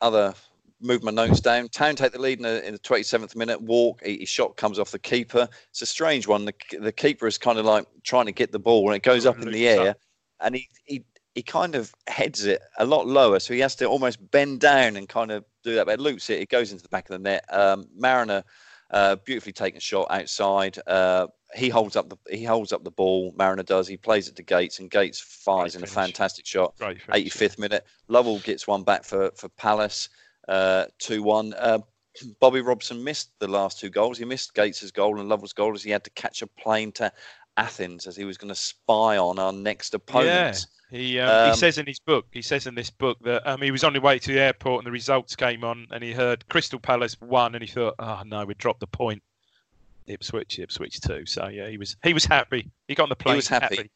[0.00, 0.34] other
[0.82, 1.68] move my notes down.
[1.68, 3.60] Town take the lead in the, in the 27th minute.
[3.62, 5.48] Wark, his shot comes off the keeper.
[5.70, 6.44] It's a strange one.
[6.44, 9.24] The, the keeper is kind of like trying to get the ball, and it goes
[9.24, 9.78] up in the up.
[9.78, 9.96] air,
[10.40, 13.86] and he, he he kind of heads it a lot lower, so he has to
[13.86, 15.86] almost bend down and kind of do that.
[15.86, 16.40] But it loops it.
[16.40, 17.44] It goes into the back of the net.
[17.50, 18.44] Um, Mariner,
[18.90, 20.78] uh, beautifully taken shot outside.
[20.86, 23.32] Uh, he holds up the he holds up the ball.
[23.36, 23.86] Mariner does.
[23.88, 26.74] He plays it to Gates, and Gates fires in a fantastic shot.
[27.12, 27.86] 85th minute.
[28.08, 30.08] Lovell gets one back for for Palace,
[30.48, 31.54] uh, two one.
[31.54, 31.78] Uh,
[32.40, 34.18] Bobby Robson missed the last two goals.
[34.18, 37.10] He missed Gates's goal and Lovell's goal as he had to catch a plane to
[37.56, 40.66] Athens as he was going to spy on our next opponents.
[40.90, 43.62] He um, he Um, says in his book, he says in this book that um,
[43.62, 46.12] he was on the way to the airport and the results came on, and he
[46.12, 49.22] heard Crystal Palace won, and he thought, oh no, we dropped the point.
[50.06, 51.24] Ipswich, Ipswich too.
[51.26, 52.70] So yeah, he was he was happy.
[52.88, 53.34] He got on the plane.
[53.34, 53.90] He was happy.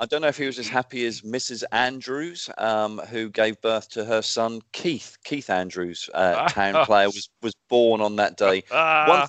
[0.00, 1.62] I don't know if he was as happy as Mrs.
[1.70, 5.16] Andrews, um, who gave birth to her son Keith.
[5.24, 8.64] Keith Andrews, uh, town player, was was born on that day.
[8.72, 9.28] Ah, One,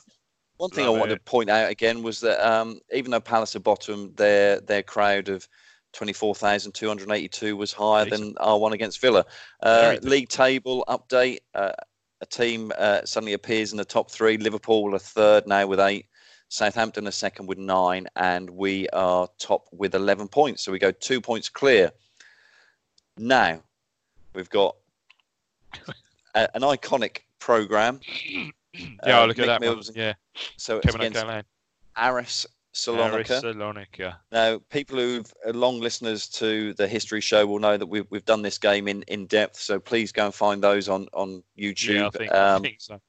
[0.58, 1.26] one thing I love wanted it.
[1.26, 5.30] to point out again was that um, even though Palace are bottom, their their crowd
[5.30, 5.48] of
[5.94, 9.26] 24,282 was higher than our one against Villa.
[9.62, 11.40] Uh, league table update.
[11.54, 11.72] Uh,
[12.22, 14.38] a team uh, suddenly appears in the top three.
[14.38, 16.08] Liverpool are third now with eight.
[16.56, 20.64] Southampton are second with nine, and we are top with 11 points.
[20.64, 21.92] So we go two points clear.
[23.18, 23.62] Now,
[24.34, 24.78] we've got
[26.34, 28.00] a, an iconic program.
[28.26, 28.50] yeah,
[29.04, 29.98] Uh, look at Mick that Mills one.
[29.98, 30.14] Yeah,
[30.56, 31.46] So it's Kevin against.
[31.98, 33.42] Aris Salonika.
[33.42, 34.16] Salonika.
[34.32, 38.26] Now, people who've uh, long listeners to the history show will know that we've, we've
[38.26, 39.60] done this game in, in depth.
[39.60, 42.78] So please go and find those on, on YouTube Yeah, I think, I um, think
[42.80, 43.02] so.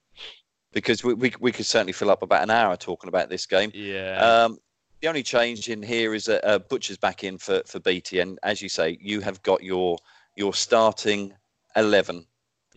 [0.76, 3.70] Because we, we, we could certainly fill up about an hour talking about this game.
[3.72, 4.18] Yeah.
[4.18, 4.58] Um,
[5.00, 8.20] the only change in here is that uh, Butcher's back in for, for Beattie.
[8.20, 9.96] And as you say, you have got your
[10.34, 11.32] your starting
[11.76, 12.26] 11.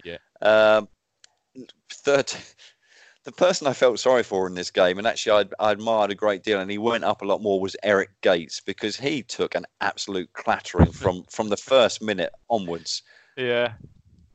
[0.06, 0.18] Yeah.
[0.42, 0.88] Um,
[1.92, 2.34] third,
[3.26, 6.16] the person I felt sorry for in this game, and actually I, I admired a
[6.16, 9.56] great deal, and he went up a lot more, was Eric Gates because he took
[9.56, 13.04] an absolute clattering from from the first minute onwards,
[13.36, 13.74] yeah.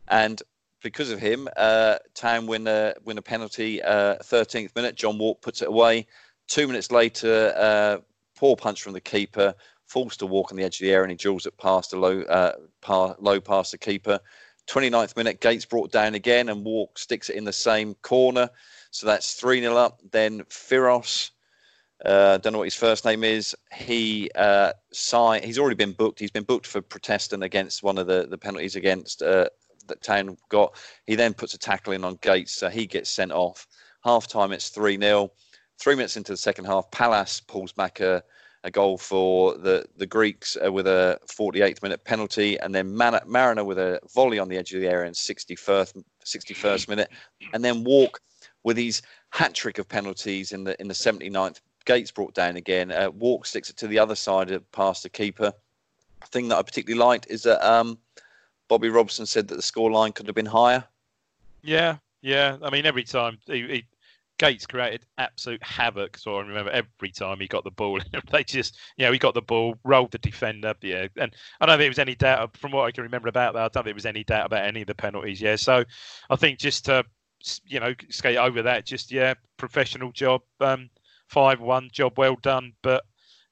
[0.08, 0.42] and
[0.84, 3.82] because of him, uh, Town win a win a penalty.
[3.82, 6.06] Uh, 13th minute, John Wark puts it away.
[6.46, 7.96] Two minutes later, uh,
[8.36, 9.54] poor punch from the keeper,
[9.86, 11.98] falls to Wark on the edge of the area, and he drills it past a
[11.98, 14.20] low uh, par, low past the keeper.
[14.68, 18.48] 29th minute, Gates brought down again, and Wark sticks it in the same corner.
[18.90, 20.00] So that's 3 0 up.
[20.12, 21.30] Then Firos,
[22.04, 23.56] uh, don't know what his first name is.
[23.72, 26.18] He uh, sign, He's already been booked.
[26.18, 29.48] He's been booked for protesting against one of the, the penalties against uh,
[29.88, 30.76] that Town got.
[31.06, 33.66] He then puts a tackle in on Gates, so he gets sent off.
[34.04, 35.30] Half time, it's 3 0.
[35.80, 38.22] Three minutes into the second half, Palace pulls back a,
[38.62, 43.20] a goal for the the Greeks uh, with a 48th minute penalty, and then Man-
[43.26, 47.10] Mariner with a volley on the edge of the area in 61st 61st minute,
[47.52, 48.20] and then Wark
[48.62, 51.60] with his hat trick of penalties in the in the 79th.
[51.84, 52.90] Gates brought down again.
[52.90, 55.52] Uh, Wark sticks it to the other side past the keeper.
[56.26, 57.98] thing that I particularly liked is that um,
[58.68, 60.84] Bobby Robson said that the scoreline could have been higher.
[61.62, 62.56] Yeah, yeah.
[62.62, 63.84] I mean, every time he, he
[64.38, 66.18] Gates created absolute havoc.
[66.18, 68.00] So I remember every time he got the ball,
[68.32, 70.74] they just, you know, he got the ball, rolled the defender.
[70.82, 73.54] Yeah, and I don't think there was any doubt from what I can remember about
[73.54, 73.60] that.
[73.60, 75.40] I don't think there was any doubt about any of the penalties.
[75.40, 75.84] Yeah, so
[76.30, 77.04] I think just to,
[77.64, 80.90] you know, skate over that, just yeah, professional job, um,
[81.28, 82.72] five one job well done.
[82.82, 83.04] But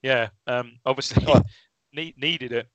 [0.02, 1.24] yeah, um, obviously
[1.92, 2.68] need, needed it.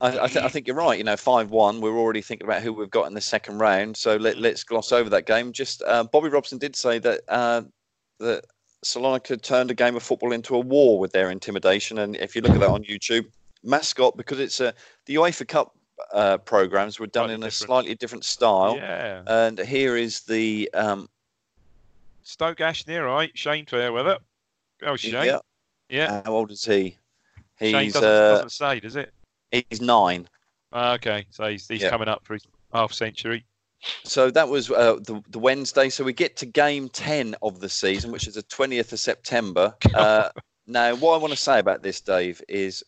[0.00, 0.96] I, I, th- I, think you're right.
[0.96, 1.80] You know, five-one.
[1.80, 3.96] We're already thinking about who we've got in the second round.
[3.96, 5.52] So let, us gloss over that game.
[5.52, 7.62] Just uh, Bobby Robson did say that uh,
[8.18, 8.44] that
[8.84, 11.98] Salonika turned a game of football into a war with their intimidation.
[11.98, 13.26] And if you look at that on YouTube,
[13.62, 14.72] mascot because it's a
[15.04, 15.76] the UEFA Cup
[16.12, 18.76] uh, programs were done in a slightly different style.
[18.76, 19.22] Yeah.
[19.26, 21.08] And here is the um,
[22.22, 23.30] Stoke Ashley, right?
[23.36, 24.18] Shane it.
[24.82, 25.26] Oh, Shane.
[25.26, 25.38] Yeah.
[25.88, 26.22] Yeah.
[26.24, 26.96] How old is he?
[27.58, 29.12] He's Shane doesn't, uh, doesn't say, does it?
[29.50, 30.28] He's nine.
[30.72, 31.90] Uh, okay, so he's, he's yeah.
[31.90, 33.44] coming up for his half century.
[34.04, 35.88] So that was uh, the, the Wednesday.
[35.88, 39.74] So we get to game 10 of the season, which is the 20th of September.
[39.94, 40.30] Uh,
[40.66, 42.84] now, what I want to say about this, Dave, is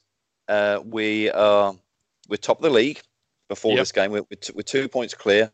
[0.48, 1.74] uh, we are
[2.28, 3.00] we're top of the league
[3.48, 3.80] before yep.
[3.80, 4.12] this game.
[4.12, 5.50] We're, we're, t- we're, two points clear.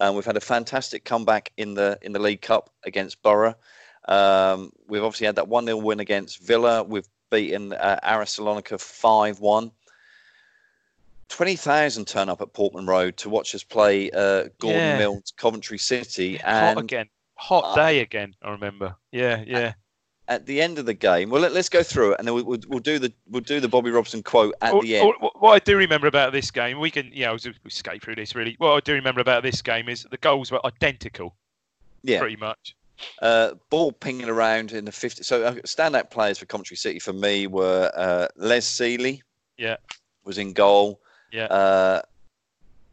[0.00, 3.54] Um, we've had a fantastic comeback in the in the League Cup against Borough.
[4.08, 6.82] Um, we've obviously had that 1 0 win against Villa.
[6.82, 9.70] We've beaten uh, Aris Salonika 5 1.
[11.30, 14.98] 20,000 turn up at Portman Road to watch us play uh, Gordon yeah.
[14.98, 16.38] Milne, Coventry City.
[16.40, 17.06] And, hot again.
[17.36, 18.94] Hot uh, day again, I remember.
[19.12, 19.72] Yeah, yeah.
[20.28, 22.44] At, the end of the game, well, let, us go through it, and then we'll,
[22.44, 25.12] we'll, we'll, do the we'll do the Bobby Robson quote at the end.
[25.38, 28.34] What I do remember about this game, we can, you know, we skate through this
[28.36, 28.54] really.
[28.58, 31.34] What I do remember about this game is the goals were identical.
[32.02, 32.76] Yeah, pretty much.
[33.22, 35.24] Uh, ball pinging around in the 50.
[35.24, 39.22] So uh, standout players for Coventry City for me were uh, Les Sealey.
[39.56, 39.76] Yeah,
[40.24, 41.00] was in goal.
[41.32, 41.44] Yeah.
[41.44, 42.02] Uh,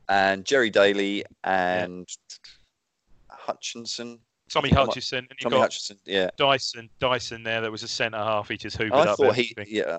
[0.10, 3.36] and Gerry Daly and yeah.
[3.38, 4.20] Hutchinson.
[4.50, 5.28] Tommy Hutchinson.
[5.30, 6.30] And Tommy Hutchinson, yeah.
[6.38, 7.62] Dyson, Dyson there.
[7.62, 8.48] That was a centre half.
[8.48, 9.20] He just hoovered I up.
[9.20, 9.98] I thought he, yeah,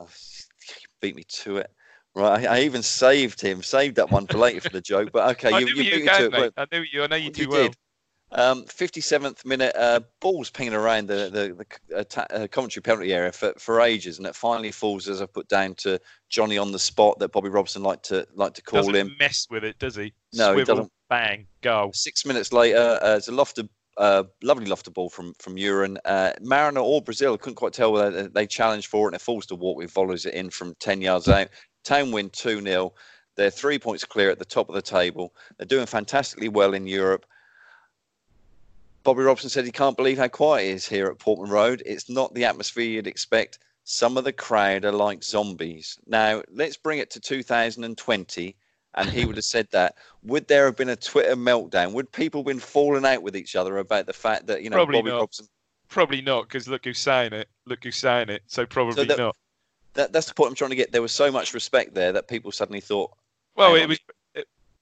[0.67, 1.71] he beat me to it.
[2.15, 5.11] Right, I, I, even saved him, saved that one for later for the joke.
[5.13, 6.53] But okay, I you, you, you, can, mate.
[6.57, 7.05] I knew you.
[7.05, 7.65] I know you too well.
[7.65, 7.77] Did.
[8.31, 13.55] Um, 57th minute, uh, balls pinging around the the, the uh, Coventry penalty area for,
[13.59, 15.99] for ages, and it finally falls as I put down to
[16.29, 19.17] Johnny on the spot that Bobby Robson liked to like to call doesn't him.
[19.19, 20.13] Mess with it, does he?
[20.35, 20.93] No, Swivel, he doesn't.
[21.09, 21.91] Bang, go.
[21.95, 25.97] Six minutes later, uh, it's a lofted, uh, lovely lofted ball from from Mühren.
[26.05, 29.47] Uh, Mariner or Brazil couldn't quite tell whether they challenged for it, and it falls
[29.47, 31.49] to Wark with follows it in from 10 yards out.
[31.83, 32.93] Town win 2 0.
[33.37, 35.33] They're three points clear at the top of the table.
[35.57, 37.25] They're doing fantastically well in Europe.
[39.09, 41.83] Bobby Robson said he can't believe how quiet it is here at Portman Road.
[41.87, 43.59] It's not the atmosphere you'd expect.
[43.85, 45.99] Some of the crowd are like zombies.
[46.07, 48.57] Now, let's bring it to 2020,
[48.97, 49.95] and he would have said that.
[50.25, 51.95] Would there have been a Twitter meltdown?
[51.95, 54.77] Would people have been falling out with each other about the fact that, you know,
[54.77, 55.21] probably Bobby not.
[55.21, 55.47] Robson.
[55.89, 57.49] Probably not, because look who's saying it.
[57.65, 58.43] Look who's saying it.
[58.47, 59.37] So probably so that, not.
[59.95, 60.93] That, that's the point I'm trying to get.
[60.93, 63.13] There was so much respect there that people suddenly thought.
[63.57, 64.01] Well, it was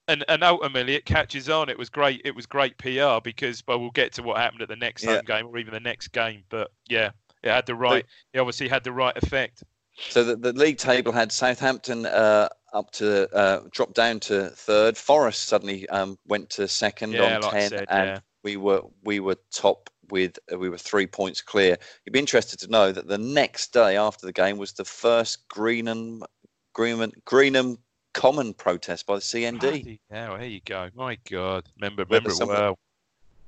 [0.07, 1.69] and and ultimately it catches on.
[1.69, 2.21] It was great.
[2.25, 5.15] It was great PR because well, we'll get to what happened at the next yeah.
[5.15, 6.43] home game or even the next game.
[6.49, 7.11] But yeah,
[7.43, 8.05] it had the right.
[8.33, 9.63] It obviously had the right effect.
[10.09, 14.97] So the, the league table had Southampton uh, up to uh, dropped down to third.
[14.97, 18.19] Forest suddenly um, went to second yeah, on like ten, said, and yeah.
[18.43, 21.77] we were we were top with uh, we were three points clear.
[22.05, 25.47] You'd be interested to know that the next day after the game was the first
[25.49, 26.21] Greenham
[26.75, 27.77] Greenham Greenham
[28.17, 29.99] common protest by the CND.
[30.11, 30.89] Yeah, well, there you go.
[30.95, 32.77] My God, remember, remember it well.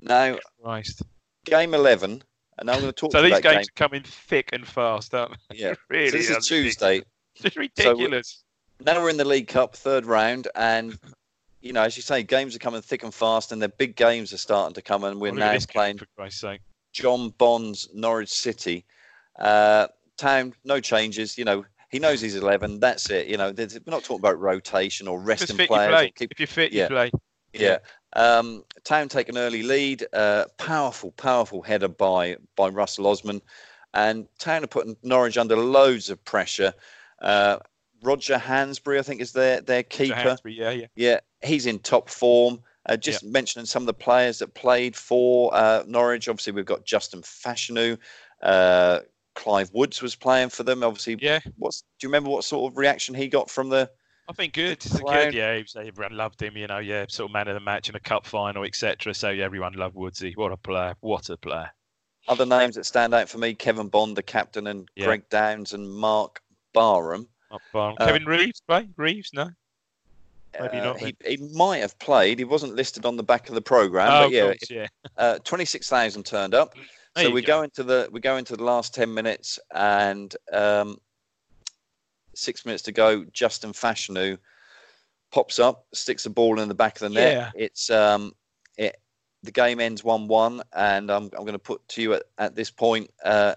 [0.01, 1.01] Now, Christ.
[1.45, 2.21] game eleven,
[2.59, 3.11] and I'm going to talk.
[3.11, 3.57] so these games game.
[3.57, 5.57] are coming thick and fast, aren't they?
[5.57, 6.11] Yeah, really.
[6.11, 7.01] So this is Tuesday.
[7.43, 8.43] It's ridiculous.
[8.77, 10.97] So now we're in the League Cup third round, and
[11.61, 14.31] you know, as you say, games are coming thick and fast, and the big games
[14.33, 15.97] are starting to come, and we're now playing.
[15.97, 16.61] for Christ's sake.
[16.93, 18.85] John Bonds, Norwich City.
[19.37, 21.37] Uh, town, no changes.
[21.37, 22.79] You know, he knows he's 11.
[22.79, 23.27] That's it.
[23.27, 26.11] You know, we're not talking about rotation or resting players.
[26.15, 26.83] Keep, if you're fit, yeah.
[26.83, 27.11] you play.
[27.53, 27.61] Yeah.
[27.61, 27.77] yeah.
[28.13, 30.05] Um, Town take an early lead.
[30.13, 33.41] Uh, powerful, powerful header by by Russell Osman.
[33.93, 36.73] And Town are putting Norwich under loads of pressure.
[37.21, 37.57] Uh,
[38.03, 40.15] Roger Hansbury, I think, is their their keeper.
[40.15, 40.87] Hansbury, yeah, yeah.
[40.95, 42.61] Yeah, he's in top form.
[42.85, 43.29] Uh, just yeah.
[43.29, 46.27] mentioning some of the players that played for uh, Norwich.
[46.27, 47.97] Obviously, we've got Justin Fashanu,
[48.41, 48.99] uh,
[49.39, 50.83] Clive Woods was playing for them.
[50.83, 53.89] Obviously, Yeah, what's do you remember what sort of reaction he got from the?
[54.27, 54.73] I think good.
[54.73, 55.33] It's a good.
[55.33, 56.57] Yeah, was, everyone loved him.
[56.57, 59.13] You know, yeah, sort of man of the match in a cup final, etc.
[59.13, 60.33] So yeah, everyone loved Woodsy.
[60.35, 60.93] What a player!
[60.99, 61.71] What a player!
[62.27, 65.05] Other names that stand out for me: Kevin Bond, the captain, and Yeah.
[65.05, 66.41] Greg Downs and Mark
[66.73, 67.29] Barham.
[67.49, 67.95] Not Barham.
[67.97, 69.31] Uh, Kevin Reeves, play Reeves?
[69.33, 69.49] No.
[70.59, 72.39] Maybe Uh, not he, he might have played.
[72.39, 74.87] He wasn't listed on the back of the program, oh, but yeah, course, yeah.
[75.15, 76.73] uh, twenty six thousand turned up.
[77.15, 77.59] There so we go.
[77.59, 80.97] go into the we go into the last ten minutes, and um,
[82.35, 83.25] six minutes to go.
[83.33, 84.37] Justin Fashanu
[85.31, 87.33] pops up, sticks the ball in the back of the net.
[87.33, 87.51] Yeah.
[87.55, 88.33] It's um,
[88.77, 88.97] it
[89.43, 92.55] the game ends one one, and I'm I'm going to put to you at, at
[92.55, 93.09] this point.
[93.23, 93.55] Uh,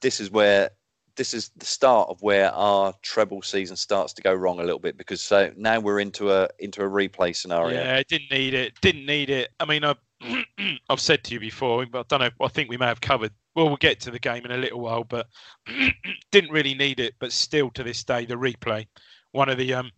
[0.00, 0.70] this is where
[1.16, 4.78] this is the start of where our treble season starts to go wrong a little
[4.78, 7.80] bit because so now we're into a into a replay scenario.
[7.80, 8.72] Yeah, didn't need it.
[8.80, 9.50] Didn't need it.
[9.60, 9.98] I mean, I've,
[10.88, 12.44] I've said to you before, but I don't know.
[12.46, 13.32] I think we may have covered.
[13.54, 15.26] Well, we'll get to the game in a little while, but
[16.32, 17.14] didn't really need it.
[17.18, 18.86] But still, to this day, the replay,
[19.32, 19.90] one of the um,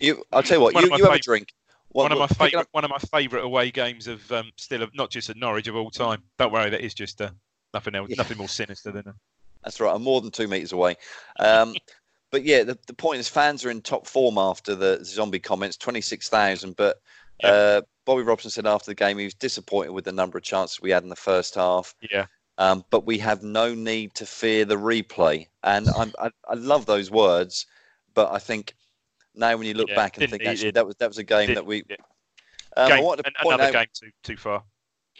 [0.00, 0.74] You, I'll tell you what.
[0.74, 1.52] One You, you have a drink.
[1.90, 5.10] one of my favourite, one of my favourite away games of um, still of not
[5.10, 6.22] just at Norwich of all time.
[6.38, 7.30] Don't worry, that is just uh,
[7.74, 8.16] nothing else, Yeah.
[8.18, 9.06] nothing more sinister than.
[9.08, 9.14] A,
[9.64, 9.94] That's right.
[9.94, 10.96] I'm more than two meters away.
[11.38, 11.74] Um,
[12.32, 15.76] but yeah, the, the point is fans are in top form after the zombie comments,
[15.76, 16.74] 26,000.
[16.76, 16.96] But
[17.42, 17.50] Yeah.
[17.50, 20.80] uh, Bobby Robson said after the game he was disappointed with the number of chances
[20.80, 21.94] we had in the first half.
[22.10, 22.26] yeah,
[22.58, 25.48] Um, but we have no need to fear the replay.
[25.62, 27.66] And I'm, I, I love those words.
[28.14, 28.74] But I think
[29.34, 30.74] now when you look Yeah, back and think actually it.
[30.74, 31.84] that was that was a game that we.
[31.88, 32.00] it.
[32.76, 34.64] Um, I game, wanted to point another out game too too far.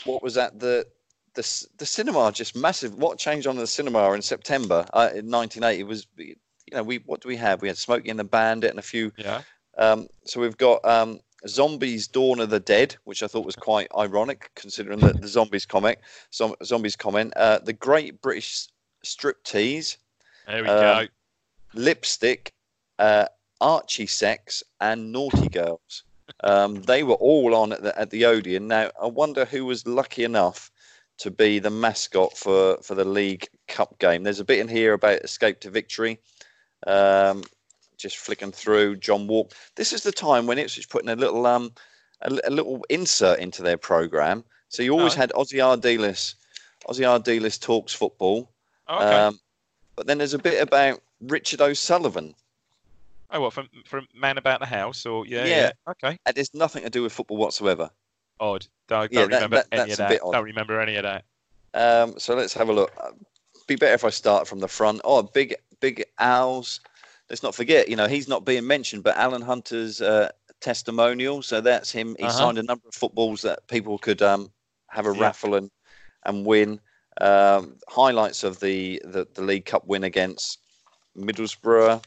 [0.04, 0.86] what was at the
[1.34, 2.94] the the cinema just massive.
[2.94, 6.36] What changed on the cinema in September uh, in 1980 was you
[6.72, 7.60] know we what do we have?
[7.62, 9.12] We had Smokey and the Bandit and a few.
[9.16, 9.42] Yeah,
[9.78, 13.88] Um, so we've got um, Zombies Dawn of the Dead, which I thought was quite
[13.96, 16.00] ironic considering the, the zombies comic.
[16.34, 17.32] Zom- zombies comment.
[17.36, 18.68] Uh, the Great British
[19.04, 19.96] Striptease,
[20.46, 21.08] there we Um, go.
[21.74, 22.52] Lipstick,
[22.98, 23.26] uh,
[23.60, 26.04] Archie Sex, and Naughty Girls.
[26.42, 28.66] Um, they were all on at the, at the Odeon.
[28.68, 30.70] Now, I wonder who was lucky enough
[31.18, 34.22] to be the mascot for, for the League Cup game.
[34.22, 36.18] There's a bit in here about Escape to Victory.
[36.86, 37.42] Um,
[37.96, 39.50] just flicking through John Wark.
[39.74, 41.72] This is the time when Ipswich putting a little um
[42.22, 44.44] a, a little insert into their program.
[44.68, 45.18] So you always Oh.
[45.18, 46.34] had Ossie Ardiles,
[46.88, 48.50] Ossie Ardiles talks football.
[48.88, 49.14] Oh, okay.
[49.16, 49.40] Um,
[49.94, 52.34] but then there's a bit about Richard O'Sullivan.
[53.30, 55.56] oh, what from from Man About the House or yeah, Yeah.
[55.56, 55.70] yeah.
[55.88, 57.90] Okay, And it's nothing to do with football whatsoever.
[58.38, 58.66] odd.
[58.88, 60.20] Don't, Yeah, don't that- remember that- any of that.
[60.20, 61.24] Don't remember any of that.
[61.74, 62.92] Um, so let's have a look.
[63.66, 65.00] Be better if I start from the front.
[65.04, 66.80] Oh, big, big Owls.
[67.28, 71.42] Let's not forget, you know, he's not being mentioned, but Allan Hunter's uh, testimonial.
[71.42, 72.16] So that's him.
[72.18, 72.38] He Uh-huh.
[72.38, 74.50] signed a number of footballs that people could um,
[74.88, 75.18] have a Yeah.
[75.20, 75.70] raffle and
[76.24, 76.80] and win.
[77.20, 80.58] Um, highlights of the, the the League Cup win against
[81.16, 82.02] Middlesbrough.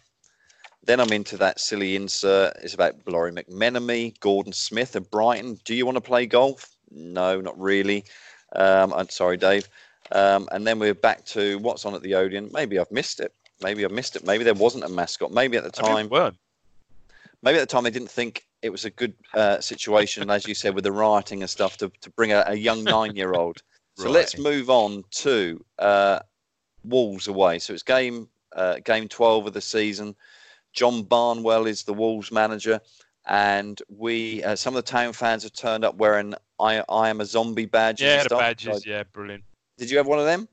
[0.86, 2.54] Then I'm into that silly insert.
[2.64, 5.60] It's about Lawrie McMenemy, Gordon Smith of Brighton.
[5.66, 6.70] Do you want to play golf?
[6.92, 8.06] No, not really.
[8.56, 9.68] Um, I'm sorry, Dave.
[10.12, 12.50] Um, and then we're back to what's on at the Odeon.
[12.54, 13.34] Maybe I've missed it.
[13.62, 14.26] Maybe I've missed it.
[14.26, 15.32] Maybe there wasn't a mascot.
[15.32, 16.38] Maybe at the I time, weren't.
[17.42, 20.54] maybe at the time they didn't think it was a good uh, situation, as you
[20.54, 23.62] said, with the rioting and stuff, to, to bring a, a young nine-year-old.
[23.98, 26.20] So let's move on to uh,
[26.86, 27.60] Wolves away.
[27.60, 30.16] So it's game uh, game 12 of the season.
[30.72, 32.80] John Barnwell is the Wolves manager,
[33.28, 37.20] and we uh, some of the town fans have turned up wearing "I I am
[37.20, 38.06] a zombie" badges.
[38.06, 38.86] Yeah, and the badges.
[38.86, 39.44] Yeah, brilliant.
[39.78, 40.48] Did you have one of them?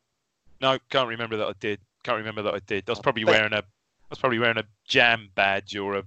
[0.61, 1.79] No, can't remember that I did.
[2.07, 2.85] Can't remember that I did.
[2.89, 3.63] I was probably wearing a, I
[4.11, 6.05] was probably wearing a jam badge or a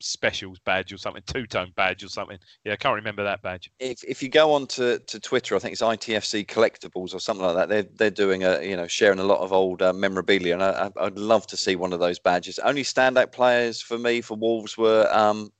[0.00, 2.38] specials badge or something, two tone badge or something.
[2.64, 3.70] Yeah, I can't remember that badge.
[3.78, 7.44] If if you go on to, to Twitter, I think it's ITFC Collectibles or something
[7.44, 7.68] like that.
[7.68, 10.90] They're they're doing a you know sharing a lot of old uh, memorabilia, and I,
[10.98, 12.58] I'd love to see one of those badges.
[12.60, 15.52] Only standout players for me for Wolves were um,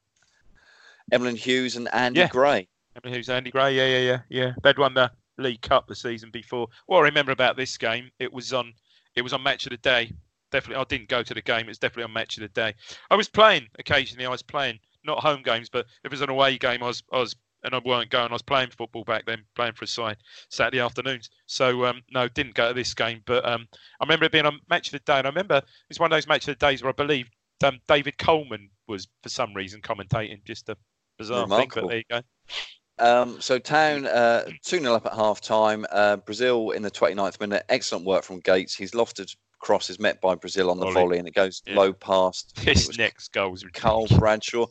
[1.13, 2.29] Emlyn Hughes and Andy Yeah.
[2.29, 2.69] Gray.
[3.05, 3.75] I Hughes, Andy Gray?
[3.75, 4.53] Yeah, yeah, yeah, yeah.
[4.63, 6.69] They'd won the League Cup the season before.
[6.87, 8.73] What I remember about this game, it was on,
[9.17, 10.13] it was on Match of the Day.
[10.53, 11.69] Definitely, I didn't go to the game.
[11.69, 12.75] It's definitely on Match of the Day.
[13.11, 14.27] I was playing occasionally.
[14.27, 17.03] I was playing not home games, but if it was an away game, I was,
[17.13, 18.29] I was, and I weren't going.
[18.29, 20.19] I was playing football back then, playing for a side
[20.51, 21.31] Saturday afternoons.
[21.47, 23.67] So um, no, didn't go to this game, but um,
[24.01, 26.17] I remember it being on Match of the Day, and I remember it's one of
[26.17, 27.29] those Match of the Days where I believe
[27.65, 30.45] um, David Coleman was for some reason commentating.
[30.45, 30.77] Just a
[31.19, 31.71] bizarre Remarkable.
[31.73, 32.55] thing, but there you go.
[32.99, 35.85] Um, so Town uh, 2 0 up at half time.
[35.93, 37.65] Uh, Brazil in the 29th minute.
[37.69, 38.75] Excellent work from Gates.
[38.75, 40.95] His lofted cross is met by Brazil on the Volley.
[40.95, 41.77] volley and it goes Yeah.
[41.77, 42.53] low past.
[42.57, 44.07] I think This it was next goal was Carl.
[44.19, 44.67] Bradshaw.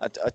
[0.00, 0.30] I, I,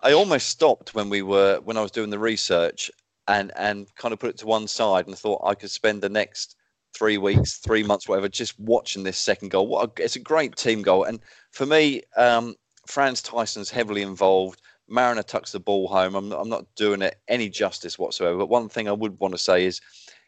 [0.00, 2.90] I almost stopped when we were when I was doing the research
[3.26, 6.08] and and kind of put it to one side and thought I could spend the
[6.08, 6.56] next
[6.96, 9.66] three weeks, three months, whatever, just watching this second goal.
[9.66, 11.20] What a, it's a great team goal, and
[11.52, 12.54] for me, um,
[12.86, 14.62] Frans Thijssen's heavily involved.
[14.88, 16.14] Mariner tucks the ball home.
[16.14, 18.38] I'm, I'm not doing it any justice whatsoever.
[18.38, 19.80] But one thing I would want to say is,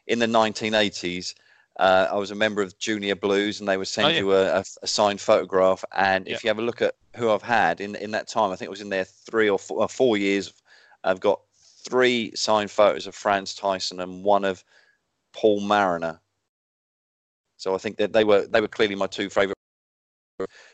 [0.06, 1.34] in the 1980s,
[1.78, 4.18] uh, I was a member of Junior Blues, and they would send Oh, yeah.
[4.18, 5.84] you a, a, signed photograph.
[5.92, 6.34] And Yeah.
[6.34, 8.66] if you have a look at who I've had in in that time, I think
[8.66, 10.52] it was in there three or four, uh, four years.
[11.04, 11.40] I've got
[11.88, 14.62] three signed photos of Frans Thijssen and one of
[15.32, 16.20] Paul Mariner.
[17.56, 19.56] So I think that they were they were clearly my two favourite.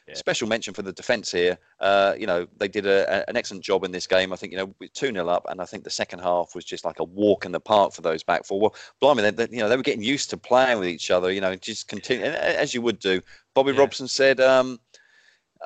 [0.09, 0.15] Yeah.
[0.15, 1.59] Special mention for the defence here.
[1.81, 4.33] Uh, you know they did a, a- an excellent job in this game.
[4.33, 6.85] I think you know two 0 up, and I think the second half was just
[6.85, 8.61] like a walk in the park for those back four.
[8.61, 11.31] Well, blimey, they, they, you know they were getting used to playing with each other.
[11.33, 13.21] You know, just continue as you would do.
[13.55, 13.81] Bobby Yeah.
[13.81, 14.79] Robson said, um,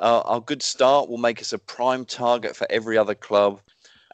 [0.01, 3.61] uh, "Our good start will make us a prime target for every other club."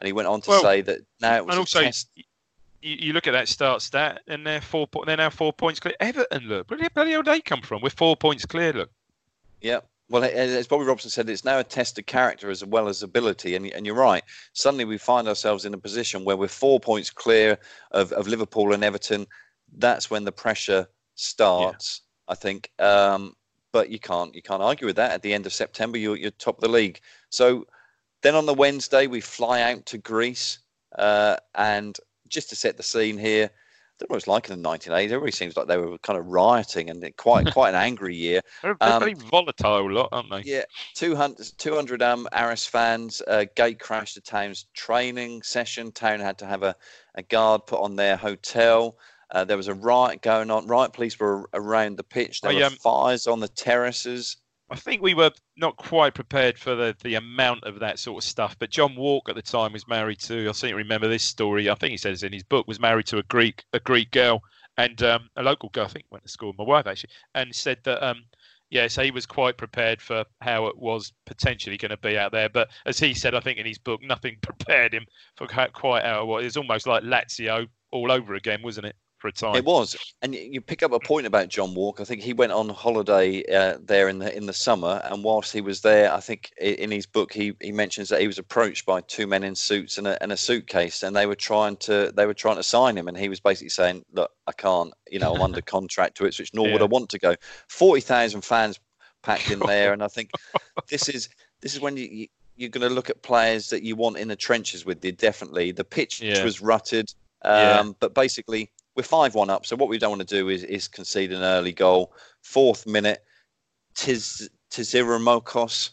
[0.01, 2.11] And he went on to Well, say that now it was and a also, test.
[2.82, 4.87] you, look at that start stat, and they're four.
[4.87, 5.95] po- They're now four points clear.
[6.01, 7.80] Everton, look, where the hell they come from?
[7.80, 8.72] We're four points clear.
[8.74, 8.91] Look,
[9.61, 9.81] Yeah.
[10.09, 13.57] Well, as Bobby Robson said, it's now a test of character as well as ability.
[13.57, 14.23] And, and you're right.
[14.53, 17.59] Suddenly we find ourselves in a position where we're four points clear
[17.91, 19.27] of, of Liverpool and Everton.
[19.77, 20.87] That's when the pressure
[21.17, 22.71] starts, I think.
[22.79, 23.35] Um,
[23.73, 25.11] but you can't you can't argue with that.
[25.11, 27.01] At the end of September, you're, you're top of the league.
[27.31, 27.67] So
[28.23, 30.59] then on the Wednesday, we fly out to Greece.
[30.97, 31.99] Uh, and
[32.29, 33.51] just to set the scene here,
[33.97, 35.05] I don't know what it's like in the 1980s.
[35.05, 38.43] Everybody seems like they were kind of rioting and quite quite an angry year.
[38.63, 40.43] they're, they're Um, very volatile lot, aren't they?
[40.45, 45.93] Yeah, 200, 200 um, Aris fans uh, gate crashed the town's training session.
[45.93, 46.77] Town had to have a,
[47.15, 48.99] a guard put on their hotel.
[49.31, 50.67] Uh, there was a riot going on.
[50.67, 52.43] Riot police were around the pitch.
[52.43, 54.37] There I, were um, fires on the terraces.
[54.69, 58.29] I think we were not quite prepared for the, the amount of that sort of
[58.29, 58.57] stuff.
[58.59, 60.49] But John Wark at the time was married to.
[60.49, 61.71] I seem to remember this story.
[61.71, 64.43] I think he says in his book was married to a Greek a Greek girl
[64.77, 65.85] and um, a local girl.
[65.85, 68.25] I think went to school with my wife actually, and said that um,
[68.71, 72.33] yeah, so he was quite prepared for how it was potentially going to be out
[72.33, 72.49] there.
[72.49, 75.07] But as he said, I think in his book, nothing prepared him
[75.37, 78.97] for quite how it was almost like Lazio all over again, wasn't it?
[79.19, 79.57] For a time.
[79.57, 82.01] It was, and you pick up a point about John Wark.
[82.01, 85.55] I think he went on holiday uh, there in the in the summer, and whilst
[85.55, 88.85] he was there, I think in his book he, he mentions that he was approached
[88.85, 92.12] by two men in suits and a, and a suitcase, and they were trying to
[92.14, 95.19] they were trying to sign him, and he was basically saying, "Look, I can't, you
[95.19, 97.35] know, I'm under contract to Ipswich, nor would I want to go."
[97.69, 98.79] Forty thousand fans
[99.23, 100.33] packed in there, and I think
[100.91, 101.31] this is
[101.62, 102.05] this is when you.
[102.05, 102.27] you
[102.59, 105.12] you're going to look at players that you want in the trenches with you.
[105.12, 106.43] Definitely, the pitch Yeah.
[106.43, 107.12] was rutted,
[107.45, 107.93] um, Yeah.
[108.01, 109.67] but basically we're five one up.
[109.67, 112.13] So what we don't want to do is is concede an early goal.
[112.43, 113.23] Fourth minute,
[113.95, 115.91] Tiz Tiziramokos,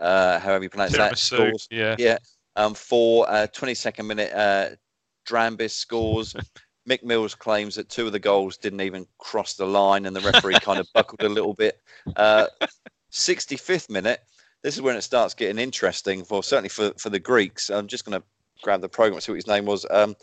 [0.00, 1.68] uh, however you pronounce that, Tiramisu, scores.
[1.70, 1.96] yeah.
[1.98, 2.18] Yeah.
[2.56, 4.70] Um, for uh, 22nd minute, uh,
[5.28, 6.34] Drambis scores.
[6.88, 10.20] Mick Mills claims that two of the goals didn't even cross the line, and the
[10.20, 11.80] referee kind of buckled a little bit.
[12.14, 12.46] Uh,
[13.12, 14.20] 65th minute.
[14.62, 17.70] This is when it starts getting interesting for certainly for, for the Greeks.
[17.70, 18.26] I'm just going to
[18.62, 19.84] grab the program, see what his name was.
[19.90, 20.14] Um,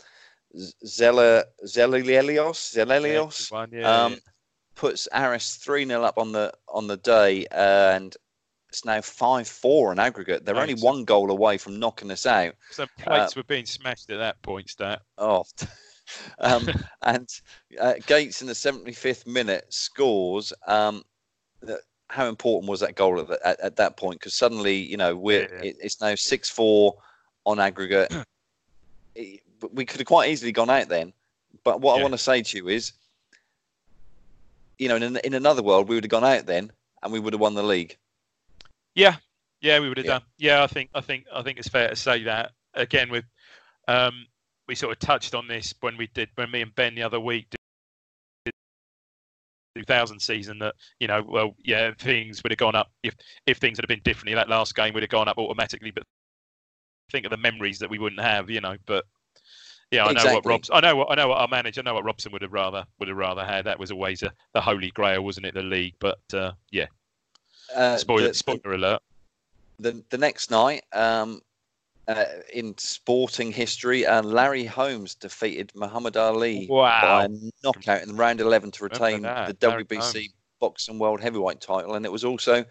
[0.84, 4.18] Zela Zelelios Zelelios One, yeah, um, yeah.
[4.76, 8.14] puts Aris three 0 up on the on the day, and
[8.68, 10.44] it's now five four in aggregate.
[10.44, 12.54] They're Right, only one goal away from knocking us out.
[12.70, 15.02] Some plates were being smashed at that point, Stat.
[15.18, 15.44] Oh,
[16.38, 16.68] um,
[17.02, 17.28] and
[17.80, 20.52] uh, Gates in the 75th minute scores.
[20.66, 21.02] Um,
[21.62, 24.20] that, how important was that goal at, the, at, at that point?
[24.20, 25.62] Because suddenly, you know, we're Yeah.
[25.62, 26.94] it, it's now six four
[27.44, 28.12] on aggregate.
[29.16, 31.10] It- but we could have quite easily gone out then.
[31.64, 32.92] But what I want to say to you is,
[34.78, 36.70] you know, in, in another world, we would have gone out then
[37.02, 37.96] and we would have won the league.
[38.94, 39.16] Yeah,
[39.62, 40.18] yeah, we would have Yeah.
[40.18, 40.22] done.
[40.36, 43.08] Yeah, I think, I think, I think it's fair to say that again.
[43.08, 43.24] With
[43.88, 44.26] um,
[44.68, 47.20] we sort of touched on this when we did when me and Ben the other
[47.20, 47.46] week
[48.44, 48.52] did
[49.76, 53.16] 2000 season that you know well yeah things would have gone up if
[53.46, 56.04] if things had been differently that last game would have gone up automatically but
[57.10, 59.04] think of the memories that we wouldn't have you know but
[59.90, 61.94] yeah I know what Robs I know what I know what our manager I know
[61.94, 64.90] what Robson would have rather would have rather had that was always a, the holy
[64.90, 66.86] grail wasn't it the league but uh, yeah
[67.74, 69.00] Uh, spoiler the- spoiler alert
[69.78, 71.40] the the next night, um,
[72.06, 77.28] uh, in sporting history, uh, Larry Holmes defeated Muhammad Ali by a
[77.64, 80.30] knockout in round 11 to retain the WBC.
[80.60, 82.64] Boxing World Heavyweight title, and it was also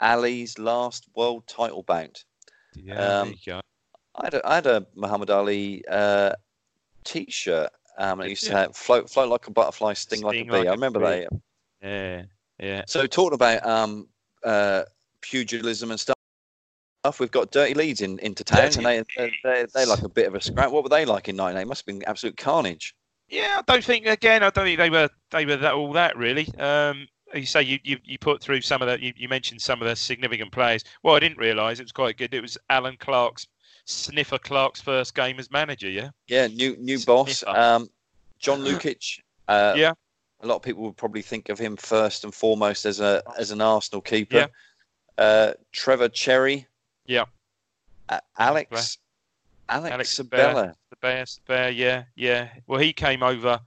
[0.00, 2.22] Ali's last world title bout.
[2.74, 3.60] yeah um, there you go.
[4.16, 6.32] I had a, I had a Muhammad Ali uh,
[7.04, 7.70] t-shirt.
[7.98, 10.50] Um, and it used to have float, float like a butterfly, sting, like a bee.
[10.50, 11.28] like I remember that.
[11.82, 12.22] Yeah,
[12.58, 12.84] yeah.
[12.86, 14.08] So talking about um,
[14.42, 14.84] uh,
[15.20, 16.16] pugilism and stuff,
[17.18, 20.26] we've got Dirty Leeds in into town, and they they they they like a bit
[20.28, 20.70] of a scrap.
[20.70, 21.66] What were they like in '98?
[21.66, 22.94] Must have been absolute carnage.
[23.28, 24.42] Yeah, I don't think again.
[24.42, 26.48] I don't think they were they were that, all that really.
[26.58, 29.80] Um, you say you, you, you put through some of the you, you mentioned some
[29.80, 30.84] of the significant players.
[31.02, 32.34] Well, I didn't realise it was quite good.
[32.34, 33.46] It was Allan Clarke's
[33.90, 35.88] Sniffer Clarke's first game as manager.
[35.88, 36.10] Yeah.
[36.28, 37.44] Yeah, new new boss.
[37.46, 37.88] Um,
[38.38, 39.20] John Lukic.
[39.48, 39.92] Uh, yeah.
[40.42, 43.50] A lot of people would probably think of him first and foremost as a as
[43.50, 44.36] an Arsenal keeper.
[44.36, 44.46] Yeah.
[45.18, 46.66] Uh, Trevor Cherry.
[47.06, 47.24] Yeah.
[48.08, 48.98] Uh, Alex.
[49.70, 50.74] Alex, Alex Sabella.
[50.90, 52.48] The best bear, yeah, yeah.
[52.66, 53.60] Well, he came over.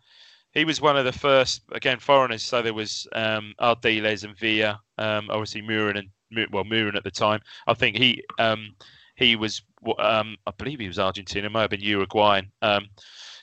[0.52, 2.44] He was one of the first, again, foreigners.
[2.44, 7.12] So there was um, Ardiles and Villa, um, obviously Mühren and well Mühren at the
[7.12, 7.40] time.
[7.68, 8.76] I think he um,
[9.16, 9.62] he was,
[10.00, 12.88] um, I believe he was Argentinian, might have been Uruguayan, um,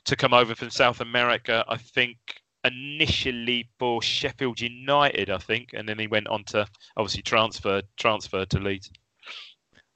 [0.05, 1.65] to come over from South America.
[1.69, 2.17] I think
[2.65, 6.67] initially for Sheffield United, I think, and then he went on to
[6.97, 8.91] obviously transfer transfer to Leeds.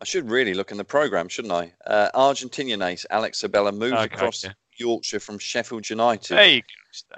[0.00, 1.72] I should really look in the program, shouldn't I?
[1.86, 4.52] Uh, Argentinian ace Alex Sabella moved okay, across yeah.
[4.76, 6.62] Yorkshire from Sheffield United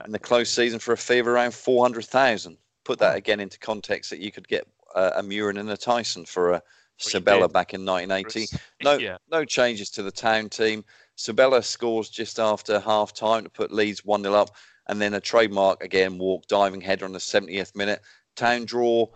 [0.05, 2.59] in the close season for a fee of around four hundred thousand.
[2.85, 6.29] Put that again into context that you could get uh, a Mühren and a Thijssen
[6.29, 6.63] for a
[6.99, 8.57] Sabella back in 1980.
[8.83, 9.19] No, yeah.
[9.31, 10.85] no changes to the town team.
[11.17, 14.51] Sabella scores just after half time to put Leeds 1 0 up,
[14.89, 18.01] and then a trademark again Wark diving header on the 70th minute.
[18.35, 19.07] Town draw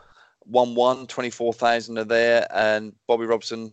[0.40, 3.72] 1 1, 24,000 are there, and Bobby Robson,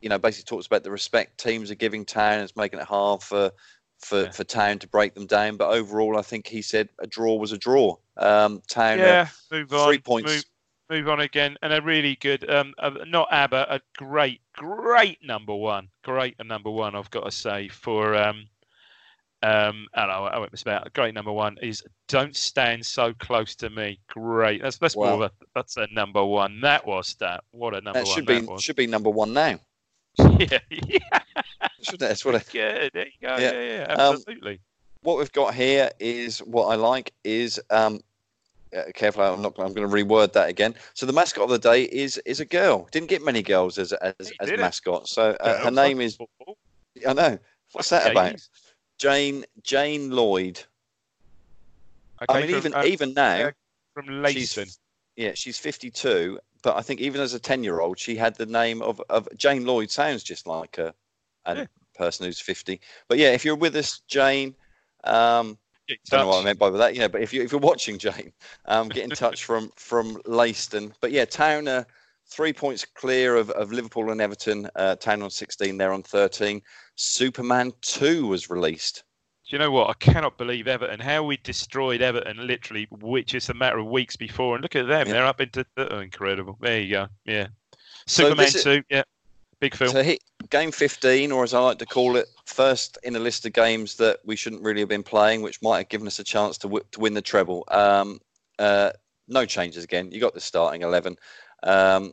[0.00, 3.22] you know, basically talks about the respect teams are giving Town It's making it hard
[3.22, 3.50] for.
[3.98, 4.30] For, yeah.
[4.32, 7.52] for Town to break them down, but overall, I think he said a draw was
[7.52, 7.94] a draw.
[8.16, 9.86] Um, Town, yeah, move on.
[9.86, 10.44] Three points, move,
[10.92, 15.54] move on again, and a really good, um, uh, not ABBA, a great, great number
[15.54, 16.94] one, great number one.
[16.94, 18.46] I've got to say for um,
[19.42, 23.12] um, I don't know, I went miss about great number one is don't stand so
[23.14, 23.98] close to me.
[24.08, 25.06] Great, that's that's wow.
[25.06, 26.60] more of a that's a number one.
[26.60, 27.42] That was that.
[27.50, 28.46] What a number that should one.
[28.46, 29.58] Be, should be number one now.
[30.18, 31.18] yeah, yeah.
[31.98, 32.36] That's what.
[32.36, 32.90] I, Good.
[32.92, 33.36] There you go.
[33.38, 34.52] Yeah, yeah, yeah um, absolutely.
[34.52, 34.58] Um,
[35.02, 38.00] what we've got here is what I like is um,
[38.76, 39.58] uh, careful, I'm not.
[39.58, 40.74] I'm going to reword that again.
[40.94, 42.88] So the mascot of the day is is a girl.
[42.90, 45.08] Didn't get many girls as as, as mascot.
[45.08, 46.18] So uh, her name is.
[47.06, 47.38] I know.
[47.72, 48.40] What's that about?
[48.98, 50.62] Jane Jane Lloyd.
[52.22, 53.50] Okay, I mean, from, even uh, even now,
[53.94, 54.76] from Leiston.
[55.16, 58.46] Yeah, she's 52, but I think even as a 10 year old, she had the
[58.46, 59.90] name of, of Jane Lloyd.
[59.90, 60.94] Sounds just like a,
[61.44, 61.66] a yeah.
[61.94, 62.80] person who's 50.
[63.08, 64.54] But yeah, if you're with us, Jane,
[65.04, 67.08] um, I don't know what I meant by that, you know.
[67.08, 68.32] But if you if you're watching, Jane,
[68.66, 70.92] um, get in touch from from Leiston.
[71.00, 71.86] But yeah, Town are
[72.32, 74.68] three points clear of, of Liverpool and Everton.
[74.74, 76.62] Uh, Town on 16, they're on 13.
[76.94, 79.04] Superman 2 was released.
[79.48, 79.90] Do you know what?
[79.90, 81.00] I cannot believe Everton.
[81.00, 84.54] How we destroyed Everton, literally, which is a matter of weeks before.
[84.54, 85.12] And look at them; yeah.
[85.12, 86.56] they're up into oh, incredible.
[86.60, 87.08] There you go.
[87.26, 87.48] Yeah,
[88.06, 88.84] Superman so 2.
[88.88, 89.02] Yeah,
[89.70, 89.76] big.
[89.76, 93.46] So hit game 15, or as I like to call it, first in a list
[93.46, 96.24] of games that we shouldn't really have been playing, which might have given us a
[96.24, 97.64] chance to, w- to win the treble.
[97.68, 98.20] Um,
[98.58, 98.90] uh,
[99.28, 100.10] no changes again.
[100.10, 101.16] You got the starting 11.
[101.62, 102.12] Um,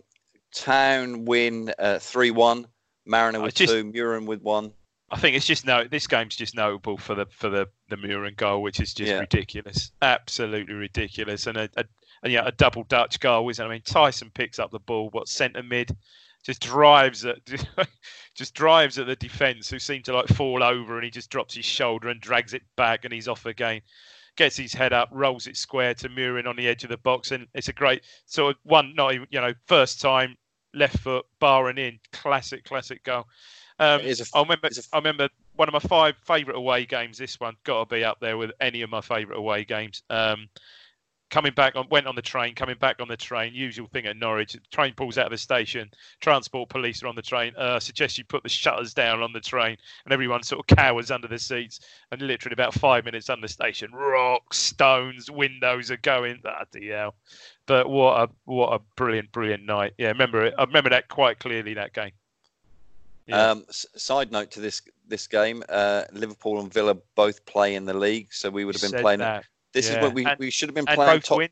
[0.53, 2.67] Town win uh, 3 1.
[3.05, 4.71] Mariner with just, two, Mühren with one.
[5.09, 5.85] I think it's just no.
[5.85, 9.19] This game's just notable for the for the the Mühren goal, which is just yeah.
[9.19, 11.85] ridiculous, absolutely ridiculous, and a, a
[12.21, 13.67] and yeah, a double Dutch goal, isn't it?
[13.67, 15.95] I mean, Thijssen picks up the ball, what centre mid,
[16.49, 17.38] just drives at
[18.35, 21.53] just drives at the defence who seem to like fall over and he just drops
[21.53, 23.81] his shoulder and drags it back and he's off again.
[24.35, 27.30] Gets his head up rolls it square to Murin on the edge of the box
[27.30, 30.35] and it's a great sort of one not even you know first time
[30.73, 33.26] left foot barring in classic classic goal.
[33.77, 34.81] Um, a, I remember a...
[34.91, 38.19] I remember one of my five favourite away games this one got to be up
[38.21, 40.01] there with any of my favourite away games.
[40.09, 40.49] Um,
[41.30, 44.18] coming back on went on the train coming back on the train usual thing at
[44.18, 45.89] norwich train pulls out of the station
[46.19, 49.39] transport police are on the train uh, suggest you put the shutters down on the
[49.39, 51.80] train and everyone sort of cowers under the seats
[52.11, 57.15] and literally about five minutes under the station rocks stones windows are going bloody hell
[57.65, 61.39] but what a what a brilliant brilliant night yeah remember it i remember that quite
[61.39, 62.11] clearly that game
[63.27, 63.51] yeah.
[63.51, 67.93] Um, side note to this this game: uh, Liverpool and Villa both play in the
[67.93, 69.19] league, so we would have been playing.
[69.19, 69.45] That.
[69.74, 69.98] This yeah.
[69.98, 71.22] is what we, and, we should have been playing.
[71.22, 71.50] Top, win.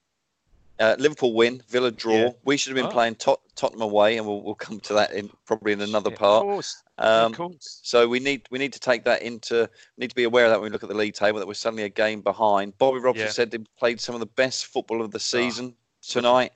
[0.80, 2.14] Uh, Liverpool win, Villa draw.
[2.14, 2.30] Yeah.
[2.44, 2.94] We should have been oh.
[2.94, 6.18] playing Tot- Tottenham away, and we'll, we'll come to that in probably in another yeah,
[6.18, 6.46] part.
[6.46, 6.84] Of course.
[7.00, 7.80] Um, of course.
[7.84, 10.60] So we need we need to take that into need to be aware of that
[10.60, 12.78] when we look at the league table that we're suddenly a game behind.
[12.78, 13.32] Bobby Robson yeah.
[13.32, 15.20] said they played some of the best football of the ah.
[15.20, 15.84] season oh.
[16.02, 16.52] tonight,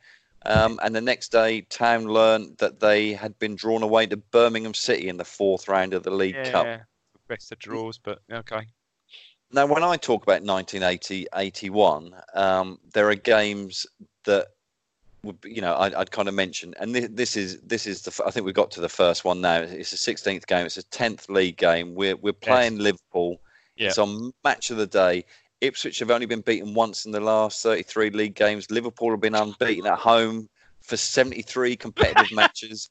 [0.45, 4.75] um, and the next day Town learned that they had been drawn away to Birmingham
[4.75, 6.81] City in the fourth round of the League Cup.
[7.27, 8.67] Best of draws, but okay.
[9.53, 13.85] Now, when I talk about 1980, 81, um, there are games
[14.25, 14.47] that
[15.23, 18.23] would, you know, I'd, I'd, kind of mention, and this, this is this is the.
[18.25, 19.57] I think we got to the first one now.
[19.57, 20.65] It's the 16th game.
[20.65, 21.93] It's a 10th league game.
[21.93, 22.81] We're we're playing yes.
[22.81, 23.41] Liverpool
[23.75, 23.87] Yeah.
[23.87, 25.25] It's on match of the day.
[25.61, 28.71] Ipswich have only been beaten once in the last 33 league games.
[28.71, 30.49] Liverpool have been unbeaten at home
[30.81, 32.89] for 73 competitive matches.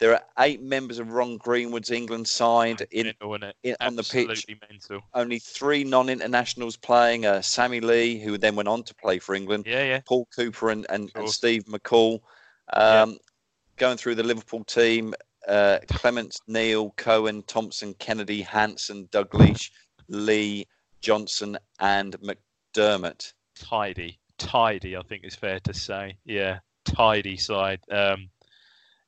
[0.00, 4.46] There are eight members of Ron Greenwood's England side in, Mental, in on the pitch.
[4.70, 5.02] Mental.
[5.12, 9.64] Only three non-internationals playing: uh, Sammy Lee, who then went on to play for England,
[9.66, 10.00] Yeah, yeah.
[10.06, 11.28] Paul Cooper, and, and, and.
[11.28, 12.20] Steve McCall.
[12.72, 13.18] Um,
[13.76, 15.14] Going through the Liverpool team:
[15.46, 19.70] uh, Clemence, Neal, Cohen, Thompson, Kennedy, Hansen, Dalglish,
[20.08, 20.66] Lee,
[21.00, 23.32] Johnson, and McDermott.
[23.54, 24.96] tidy, tidy.
[24.96, 26.16] I think it's fair to say.
[26.24, 27.80] Yeah, tidy side.
[27.90, 28.28] Um,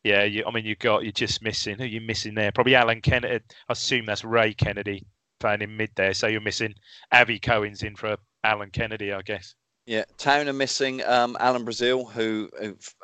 [0.05, 1.79] yeah, you, I mean, you got you're just missing.
[1.79, 2.53] Who you missing there?
[2.53, 3.45] Probably Alan Kennedy.
[3.69, 5.07] I assume that's Ray Kennedy
[5.39, 6.15] playing in mid there.
[6.15, 6.75] So you're missing
[7.13, 9.55] Avi Cohen's in for Alan Kennedy, I guess.
[9.87, 12.49] Yeah, Town are missing um, Alan Brazil, who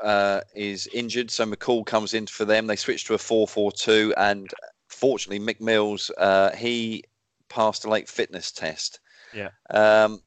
[0.03, 1.31] uh, is injured.
[1.31, 2.67] So McCall comes in for them.
[2.67, 4.15] They switch to a 4 4 2.
[4.17, 4.49] And
[4.89, 7.03] fortunately, Mick Mills, uh, he
[7.49, 9.01] passed a late fitness test.
[9.35, 9.51] Yeah.
[9.71, 10.23] Um,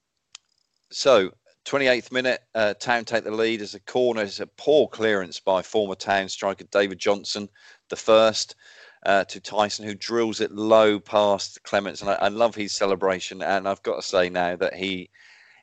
[0.91, 1.31] so,
[1.65, 4.23] 28th minute, uh, Town take the lead as a corner.
[4.23, 7.49] It's a poor clearance by former Town striker David Johnson,
[7.89, 8.55] the first.
[9.03, 13.41] Uh, to Thijssen, who drills it low past Clemence, and I, I love his celebration.
[13.41, 15.09] And I've got to say now that he,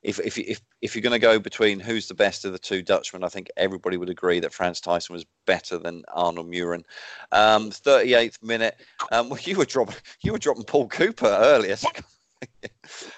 [0.03, 2.83] if if if if you're going to go between who's the best of the two
[2.83, 6.83] Dutchmen, I think everybody would agree that Frans Thijssen was better than Arnold Mühren.
[7.31, 8.81] Um, 38th minute,
[9.13, 11.77] um, well, you were dropping you were dropping Paul Cooper earlier.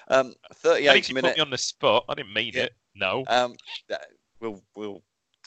[0.07, 1.29] Um, At least 38th you minute.
[1.29, 2.05] put me on the spot.
[2.09, 2.63] I didn't mean Yeah.
[2.63, 2.73] it.
[2.95, 3.23] No.
[3.27, 3.55] Um,
[4.39, 5.01] we'll we'll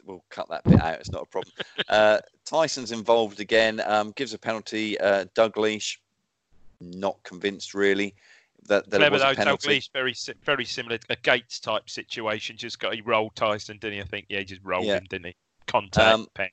[0.04, 0.98] we'll cut that bit out.
[1.00, 1.52] It's not a problem.
[1.88, 3.80] Uh, Thijssen's involved again.
[3.84, 4.98] Um, gives a penalty.
[4.98, 5.98] Uh, Dalglish,
[6.80, 8.14] not convinced really
[8.66, 9.68] that, that it was though, a penalty.
[9.80, 10.14] Dalglish, very
[10.44, 12.56] very similar to a Gates type situation.
[12.56, 14.00] Just got he rolled Thijssen, didn't he?
[14.00, 14.96] I think yeah, he just rolled Yeah.
[14.98, 15.36] him, didn't he?
[15.66, 16.14] Contact.
[16.14, 16.48] Um, pen.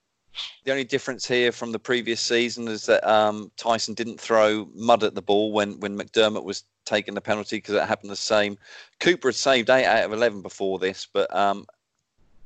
[0.64, 5.04] The only difference here from the previous season is that um, Thijssen didn't throw mud
[5.04, 8.58] at the ball when, when McDermott was taking the penalty because it happened the same.
[9.00, 11.66] Cooper had saved eight out of eleven before this, but um,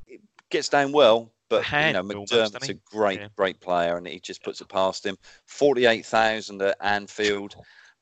[0.07, 1.31] it gets down well.
[1.49, 3.27] But you know, Hand almost, McDermott's a great, Yeah.
[3.35, 5.17] great player, and he just puts it past him.
[5.45, 7.55] Forty-eight thousand at Anfield.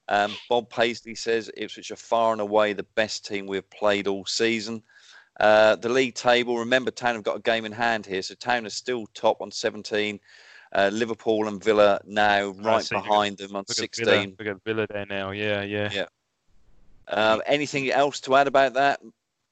[0.09, 4.25] Um, Bob Paisley says Ipswich are far and away the best team we've played all
[4.25, 4.83] season.
[5.39, 8.65] Uh, the league table, remember, Town have got a game in hand here, so Town
[8.65, 10.19] is still top on 17.
[10.75, 14.05] Uh, Liverpool and Villa now right look at- behind them on Look at 16.
[14.05, 15.31] Villa, look at Villa there now.
[15.31, 15.89] Yeah, yeah.
[15.91, 16.05] Yeah.
[17.07, 18.99] Um, anything else to add about that?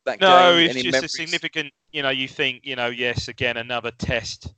[0.05, 0.57] That No, game?
[0.57, 1.03] it's Any just memories?
[1.03, 1.73] a significant.
[1.91, 4.53] You know, you think, you know, yes, again another test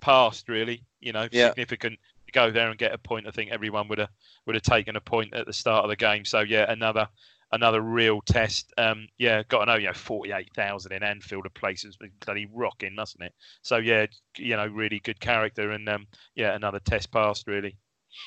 [0.00, 0.48] passed.
[0.48, 1.48] Really, you know, Yeah.
[1.48, 3.26] significant to go there and get a point.
[3.26, 4.10] I think everyone would have
[4.46, 6.24] would have taken a point at the start of the game.
[6.24, 7.08] So yeah, another
[7.52, 8.72] another real test.
[8.78, 12.12] Um, yeah, got to know, you know, forty eight thousand in Anfield, a place been
[12.24, 13.34] bloody rocking, mustn't it?
[13.62, 14.06] So yeah,
[14.38, 17.46] you know, really good character, and um, yeah, another test passed.
[17.46, 17.76] Really,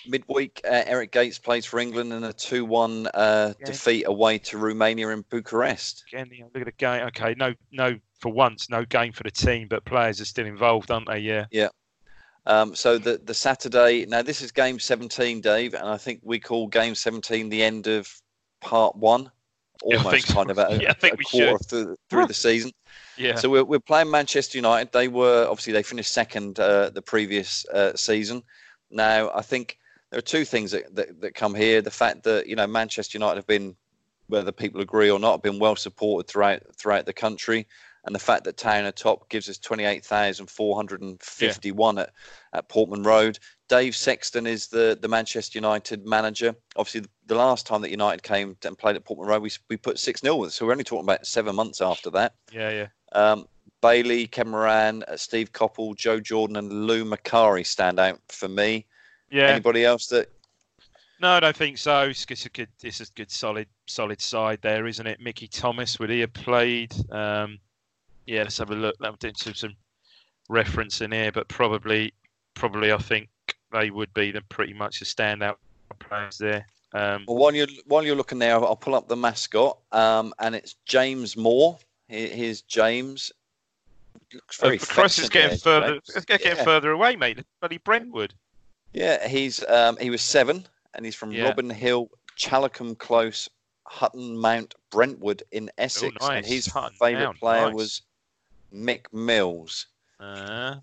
[0.08, 4.58] Midweek, uh, Eric Gates plays for England in a 2 1 uh, defeat away to
[4.58, 6.04] Romania in Bucharest.
[6.12, 7.06] again, know, look at the game.
[7.08, 10.92] Okay, no, no, for once, no game for the team, but players are still involved,
[10.92, 11.20] aren't they?
[11.20, 11.46] Yeah.
[12.48, 16.40] Um, so the, the Saturday, now this is game 17, Dave, and I think we
[16.40, 18.08] call game 17 the end of
[18.62, 19.32] part one,
[19.84, 20.34] Yeah, almost so.
[20.34, 22.72] kind of a, Yeah, a quarter through the season.
[23.18, 23.36] Yeah.
[23.36, 24.92] So we're, we're playing Manchester United.
[24.92, 28.44] They were obviously they finished second uh, the previous uh, season.
[28.96, 29.78] Now I think
[30.10, 33.18] there are two things that, that, that come here: the fact that you know Manchester
[33.18, 33.76] United have been,
[34.28, 37.68] whether people agree or not, have been well supported throughout throughout the country,
[38.06, 41.22] and the fact that Town are top gives us twenty eight thousand four hundred and
[41.22, 42.12] fifty one at,
[42.54, 43.38] at Portman Road.
[43.68, 46.56] Dave Sexton is the, the Manchester United manager.
[46.76, 49.98] Obviously, the, last time that United came and played at Portman Road, we, we put
[49.98, 50.48] 6 0.
[50.50, 52.36] So we're only talking about seven months after that.
[52.52, 52.88] yeah, yeah.
[53.12, 53.48] Um,
[53.86, 58.88] Bailey, Ken Moran, uh, Steve Coppell, Joe Jordan, and Lou Macari stand out for me.
[59.30, 59.50] Yeah.
[59.50, 60.28] Anybody else that?
[61.22, 62.02] No, I don't think so.
[62.10, 65.22] It's, it's a good, it's a good, solid, solid side there, isn't it?
[65.22, 66.96] Mickey Thomas would he have played?
[67.12, 67.60] Um,
[68.26, 68.96] yeah, let's have a look.
[69.02, 69.76] I'm doing some, some
[70.50, 72.12] reference in here, but probably,
[72.56, 73.30] probably I think
[73.72, 75.58] they would be the pretty much the standout
[76.00, 76.66] players there.
[76.94, 80.34] Um, Well, while you're while you're looking there, I'll, I'll pull up the mascot, um,
[80.40, 81.78] and it's James Moore.
[82.08, 83.32] Here's James.
[84.36, 84.78] Looks very.
[84.78, 86.64] uh, Christ is getting further, it's getting Yeah.
[86.64, 87.40] further away, mate.
[87.62, 88.34] Bloody Brentwood.
[88.94, 91.44] Yeah, he's um, he was seven, and he's from Yeah.
[91.46, 93.50] Robin Hill, Challicum Close,
[93.88, 96.48] Hutton Mount, Brentwood in Essex, and Oh, nice.
[96.48, 97.74] his Hutton favourite Mount, player nice.
[97.76, 98.02] was
[98.74, 99.88] Mick Mills.
[100.20, 100.76] Uh,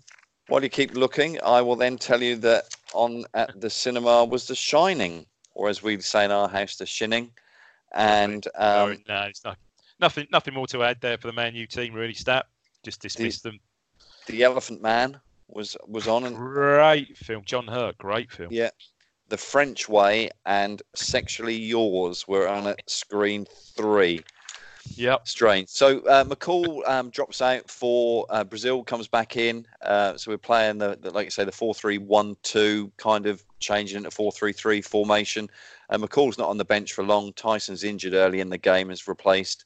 [0.47, 4.45] While you keep looking, I will then tell you that on at the cinema was
[4.45, 7.31] The Shining, or as we say in our house, The Shinning.
[7.93, 9.57] And no, um, no, it's not,
[9.99, 11.93] nothing, nothing more to add there for the Man U team.
[11.93, 12.45] Really, stat.
[12.83, 13.59] Just dismiss them.
[14.27, 17.97] The Elephant Man was was on, and Great film, John Hurt.
[17.97, 18.49] Great film.
[18.51, 18.69] yeah,
[19.29, 23.45] The French Way, and Sexually Yours were on at screen
[23.75, 24.21] three.
[24.95, 25.27] Yep.
[25.29, 25.69] Strange.
[25.69, 29.65] So uh, McCall um, drops out for uh, Brazil, comes back in.
[29.81, 34.11] Uh, so we're playing the, the, like you say, the four-three-one-two kind of changing into
[34.11, 35.49] four-three-three formation.
[35.89, 37.31] Uh, McCall's not on the bench for long.
[37.31, 39.63] Thijssen's injured early in the game, is replaced.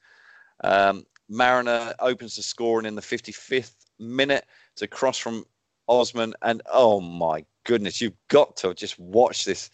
[0.64, 4.46] Um, Mariner opens the scoring in the 55th minute.
[4.74, 5.46] It's a cross from
[5.88, 9.70] Osman, and oh my goodness, you've got to just watch this.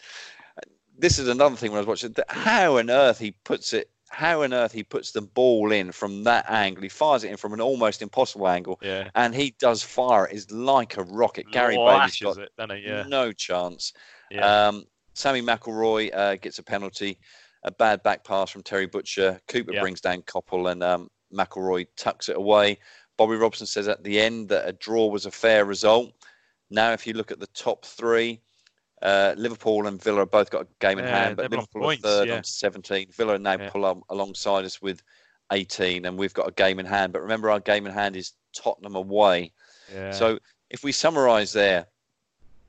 [0.96, 2.12] This is another thing when I was watching.
[2.12, 2.30] That.
[2.30, 6.22] How on earth he puts it how on earth he puts the ball in from
[6.24, 6.82] that angle.
[6.82, 8.78] He fires it in from an almost impossible angle.
[8.80, 9.10] Yeah.
[9.14, 10.36] And he does fire it.
[10.36, 11.50] It's like a rocket.
[11.50, 13.04] Gary Bailey's got it, yeah.
[13.08, 13.92] no chance.
[14.30, 14.68] Yeah.
[14.68, 17.18] Um, Sammy McIlroy uh, gets a penalty.
[17.64, 19.40] A bad back pass from Terry Butcher.
[19.48, 19.80] Cooper Yeah.
[19.80, 22.78] brings down Coppell and um, McIlroy tucks it away.
[23.16, 26.12] Bobby Robson says at the end that a draw was a fair result.
[26.70, 28.40] Now, if you look at the top three,
[29.02, 32.04] uh, Liverpool and Villa have both got a game in Yeah, hand, but Liverpool points,
[32.04, 32.36] are third yeah.
[32.38, 33.12] on 17.
[33.12, 33.70] Villa now Yeah.
[33.70, 35.02] pull up alongside us with
[35.52, 37.12] 18, and we've got a game in hand.
[37.12, 39.52] But remember, our game in hand is Tottenham away.
[40.10, 40.38] So
[40.70, 41.86] if we summarise there,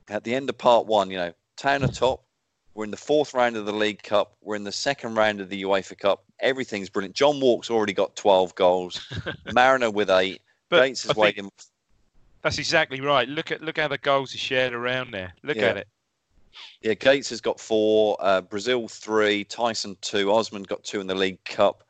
[0.08, 2.22] at the end of part one, you know, Town are top.
[2.74, 4.36] We're in the fourth round of the League Cup.
[4.42, 6.25] We're in the second round of the UEFA Cup.
[6.40, 7.14] Everything's brilliant.
[7.16, 9.06] John Wark's already got 12 goals.
[9.52, 10.42] Mariner with eight.
[10.68, 11.50] But Gates is waiting.
[12.42, 13.28] that's exactly right.
[13.28, 15.32] Look at look how the goals are shared around there.
[15.42, 15.66] Look Yeah.
[15.66, 15.88] at it.
[16.80, 18.16] Yeah, Gates has got four.
[18.18, 19.44] Uh, Brazil three.
[19.44, 20.32] Thijssen two.
[20.32, 21.82] Osman got two in the League Cup.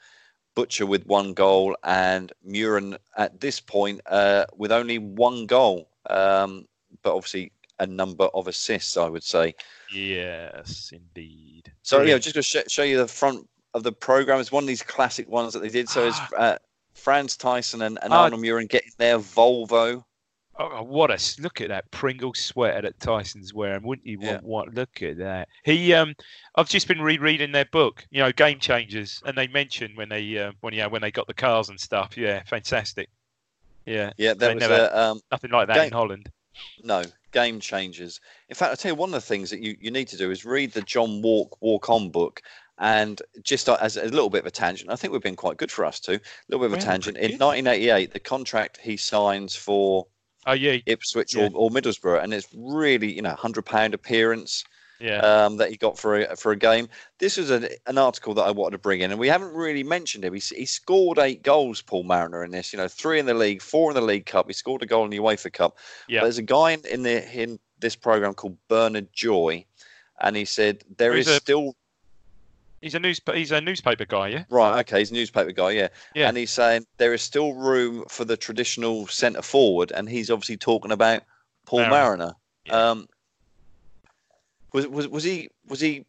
[0.55, 5.89] Butcher with one goal, and Mühren at this point uh, with only one goal.
[6.09, 6.67] Um,
[7.03, 9.55] but obviously a number of assists, I would say.
[9.93, 11.71] Yes, indeed.
[11.83, 13.47] So yeah, just to sh- show you the front
[13.77, 14.41] of the program.
[14.41, 15.89] It's one of these classic ones that they did.
[15.89, 16.57] So it's uh,
[16.95, 18.23] Frans Thijssen and, and Ah.
[18.25, 20.03] Arnold Mühren getting their Volvo.
[20.59, 23.83] Oh, what a look at that Pringle sweater that Thijssen's wearing.
[23.83, 24.49] Wouldn't you want Yeah.
[24.49, 24.69] one?
[24.73, 25.49] Look at that.
[25.65, 26.15] He um
[26.55, 30.39] I've just been rereading their book, you know, Game Changers, and they mentioned when they
[30.39, 32.17] uh, when yeah, when they got the cars and stuff.
[32.17, 33.11] Yeah, fantastic.
[33.85, 34.13] Yeah.
[34.17, 36.31] Yeah, They there was never- a, um, Nothing like that Game- in Holland.
[36.83, 38.19] no game changers.
[38.49, 40.31] In fact, I'll tell you one of the things that you, you need to do
[40.31, 42.41] is read the John Wark Wark On book.
[42.79, 45.57] And just uh, as a little bit of a tangent, I think we've been quite
[45.57, 46.13] good for us too.
[46.15, 47.17] A little bit of a tangent.
[47.17, 50.07] In 1988, the contract he signs for
[50.47, 51.47] Oh yeah, Ipswich Yeah.
[51.47, 54.63] or, or Middlesbrough, and it's really you know hundred pound appearance.
[55.01, 55.19] yeah.
[55.19, 56.89] um, that he got for a, for a game.
[57.19, 59.83] This was an, an article that I wanted to bring in, and we haven't really
[59.83, 60.33] mentioned him.
[60.33, 62.73] He, he scored eight goals, Paul Mariner, in this.
[62.73, 64.47] You know, three in the league, four in the League Cup.
[64.47, 65.77] He scored a goal in the UEFA Cup.
[66.09, 66.23] Yeah.
[66.23, 69.67] There's a guy in, in the in this program called Bernard Joy,
[70.21, 71.75] and he said there Who's is a- still
[72.81, 74.45] he's a news he's a newspaper guy, yeah.
[74.51, 74.81] right.
[74.81, 75.89] Okay, he's a newspaper guy, yeah.
[76.15, 76.29] Yeah.
[76.29, 80.57] And he's saying there is still room for the traditional centre forward, and he's obviously
[80.57, 81.23] talking about
[81.67, 81.95] Paul Mariner.
[81.95, 82.33] Mariner.
[82.67, 82.91] Yeah.
[82.91, 83.09] Um,
[84.73, 86.05] was was was he was he?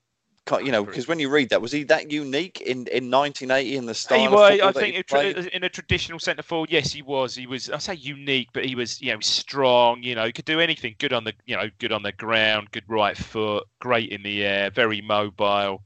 [0.62, 3.86] You know, because when you read that, was he that unique in, in 1980 in
[3.86, 5.38] the style He of was, I think, he a tra- played?
[5.48, 7.36] in a traditional centre forward, yes, he was.
[7.36, 7.70] He was.
[7.70, 10.04] I say unique, but he was, you know, strong.
[10.04, 10.96] You know, he could do anything.
[11.00, 12.72] Good on the, you know, good on the ground.
[12.72, 13.66] Good right foot.
[13.80, 14.70] Great in the air.
[14.70, 15.84] Very mobile.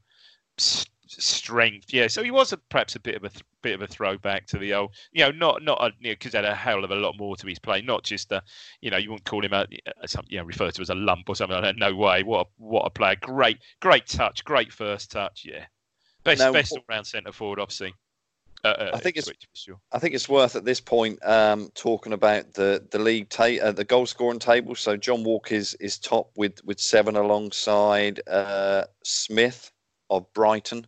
[0.58, 1.92] Strength.
[1.92, 2.06] Yeah.
[2.08, 4.58] So he was a, perhaps a bit of a th- bit of a throwback to
[4.58, 4.92] the old.
[5.12, 7.46] You know, not not a, you know, had a hell of a lot more to
[7.46, 7.82] his play.
[7.82, 8.42] Not just a,
[8.80, 9.66] you know, you wouldn't call him a,
[10.00, 11.76] a some, you know, referred to as a lump or something like that.
[11.76, 12.22] No way.
[12.22, 13.16] What a, what a player.
[13.20, 14.44] Great, great touch.
[14.44, 15.42] Great first touch.
[15.44, 15.64] Yeah.
[16.24, 17.92] Best Now, best all round centre forward I've seen.
[18.64, 19.80] Uh, uh, I think it's- sure.
[19.92, 23.72] I think it's worth at this point um, talking about the the league ta- uh,
[23.72, 24.74] the goal scoring table.
[24.76, 29.70] So John Walker is is top with with seven alongside uh, Smith
[30.16, 30.86] of Brighton.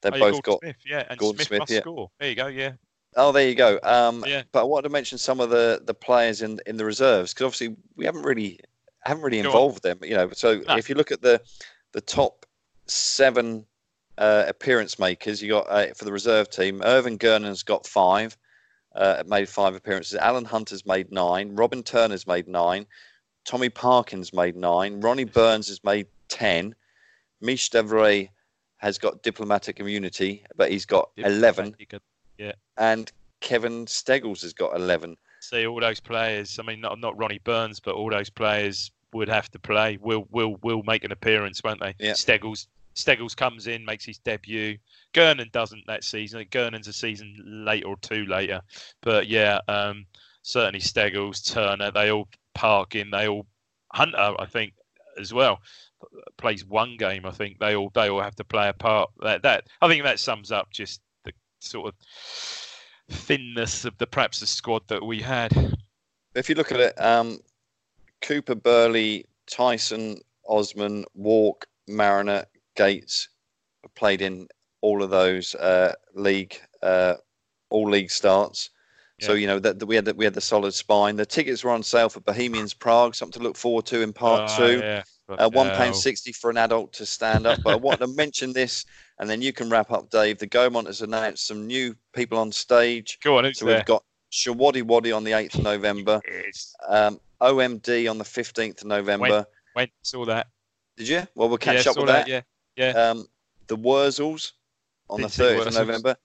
[0.00, 0.60] They've Oh, both got.
[0.60, 1.80] Smith, yeah, and Gordon Smith, Smith, must yeah.
[1.80, 2.10] score.
[2.18, 2.72] There you go, yeah.
[3.16, 3.78] Oh, there you go.
[3.82, 4.42] Um, Yeah.
[4.52, 7.44] But I wanted to mention some of the the players in in the reserves because
[7.46, 8.58] obviously we haven't really
[9.04, 9.98] haven't really involved them.
[10.02, 10.76] You know, so No.
[10.76, 11.40] if you look at the
[11.92, 12.46] the top
[12.86, 13.66] seven
[14.18, 16.82] uh, appearance makers, you got uh, for the reserve team.
[16.84, 18.36] Irvin Gernon's got five,
[18.94, 20.14] uh, made five appearances.
[20.16, 21.54] Allan Hunter's made nine.
[21.54, 22.86] Robin Turner's made nine.
[23.44, 25.00] Tommy Parkins made nine.
[25.00, 26.74] Ronnie Burns has made ten.
[27.40, 28.30] Mich D'Avray
[28.82, 32.02] has got diplomatic immunity, but he's got eleven could
[32.76, 35.16] and Kevin Steggles has got 11.
[35.40, 36.58] see all those players.
[36.58, 39.98] I mean, not not Ronnie Burns, but all those players would have to play.
[40.00, 41.94] Will will will make an appearance, won't they?
[41.98, 42.14] Yeah.
[42.14, 44.78] Steggles Steggles comes in, makes his debut.
[45.12, 46.44] Gernon doesn't that season.
[46.50, 48.60] Gernon's a season later or two later.
[49.00, 50.06] But yeah, um,
[50.42, 53.10] certainly Steggles, Turner, they all park in.
[53.10, 53.46] They all
[53.92, 54.74] Hunter, I think,
[55.18, 55.60] as well
[56.36, 57.24] plays one game.
[57.26, 59.10] I think they all they all have to play a part.
[59.22, 61.94] That that I think that sums up just the sort of
[63.10, 65.52] thinness of the perhaps the squad that we had.
[66.34, 67.38] If you look at it, um,
[68.22, 70.18] Cooper, Burley, Thijssen,
[70.48, 72.44] Osman, Wark, Mariner,
[72.76, 73.28] Gates
[73.94, 74.48] played in
[74.80, 77.14] all of those uh, league, uh,
[77.70, 78.70] all league starts.
[79.20, 81.14] So you know that that we had the, we had the solid spine.
[81.14, 84.50] The tickets were on sale for Bohemians Prague, something to look forward to in part
[84.50, 84.80] Oh, two.
[84.80, 85.04] yeah.
[85.38, 85.94] Uh, one pound hell.
[85.94, 87.60] sixty for an adult to stand up.
[87.62, 88.84] But I want to mention this,
[89.18, 90.38] and then you can wrap up, Dave.
[90.38, 93.18] The Gaumont has announced some new people on stage.
[93.22, 93.76] Go on, who's So there?
[93.76, 96.74] we've got Showaddywaddy on the eighth of November, Yes.
[96.88, 99.46] um, OMD on the fifteenth of November.
[99.74, 100.48] Went saw that.
[100.96, 101.26] Did you?
[101.34, 102.28] Well, we'll catch yeah, up with that.
[102.28, 102.42] Yeah,
[102.76, 102.90] yeah.
[102.90, 103.26] Um,
[103.66, 104.52] the Wurzels
[105.08, 106.16] on Didn't the thirtieth of November,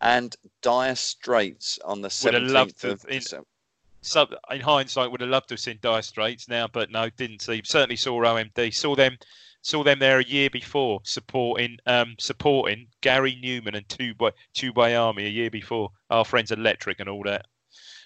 [0.00, 3.46] and Dire Straits on the seventeenth of December.
[4.06, 7.42] So in hindsight, would have loved to have seen Dire Straits now, but no, didn't
[7.42, 7.60] see.
[7.64, 8.72] Certainly saw OMD.
[8.72, 9.18] Saw them.
[9.62, 14.98] Saw them there a year before, supporting um, supporting Gary Numan and Two Way Tubeway
[14.98, 15.90] Army a year before.
[16.08, 17.46] Our friends Electric and all that.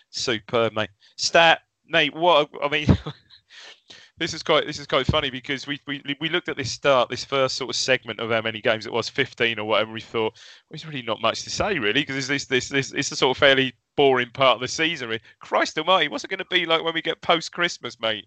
[0.09, 0.89] Superb, mate.
[1.19, 2.15] Stat, mate.
[2.15, 2.87] What I mean,
[4.19, 7.11] this is quite this is quite funny because we we we looked at this start,
[7.11, 9.93] this first sort of segment of how many games it was, fifteen or whatever.
[9.93, 13.13] We thought well, there's really not much to say really because this this this it's
[13.13, 15.19] a sort of fairly boring part of the season.
[15.41, 18.27] Christ Almighty, what's it going to be like when we get post Christmas, mate?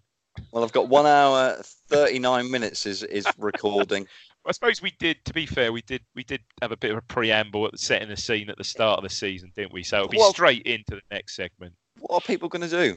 [0.52, 1.56] Well, I've got one hour
[1.88, 4.06] thirty nine minutes is is recording.
[4.46, 5.24] I suppose we did.
[5.24, 7.78] To be fair, we did we did have a bit of a preamble at the
[7.78, 9.82] setting the scene at the start of the season, didn't we?
[9.82, 11.74] So it'll be Well- straight into the next segment.
[12.00, 12.96] What are people going to do?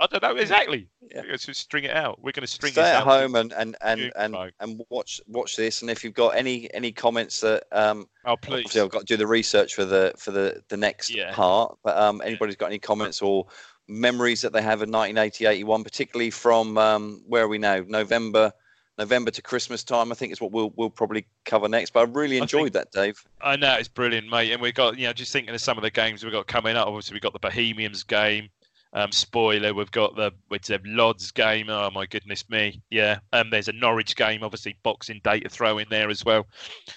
[0.00, 0.88] I don't know exactly.
[1.14, 1.22] Yeah.
[1.30, 2.18] Let's just string it out.
[2.22, 2.82] We're going to string it out.
[2.82, 3.06] Stay this at out.
[3.06, 5.82] home and and and and, and watch watch this.
[5.82, 8.54] And if you've got any any comments that um, Oh please.
[8.64, 11.32] obviously I've got to do the research for the for the the next Yeah.
[11.34, 11.76] part.
[11.84, 13.46] But um, anybody's got any comments or
[13.88, 17.82] memories that they have of 1980, 81, particularly from um, where are we now?
[17.88, 18.52] November,
[18.98, 20.12] November to Christmas time.
[20.12, 21.90] I think is what we'll we'll probably cover next.
[21.90, 23.22] But I really I enjoyed think- that, Dave.
[23.42, 24.52] I know it's brilliant, mate.
[24.52, 26.76] And we've got, you know, just thinking of some of the games we've got coming
[26.76, 26.86] up.
[26.86, 28.48] Obviously, we've got the Bohemians game.
[28.92, 31.70] Um, spoiler, we've got the with the Lodz game.
[31.70, 33.20] Oh my goodness me, yeah.
[33.32, 36.46] Um, there's a Norwich game, obviously Boxing Day to throw in there as well.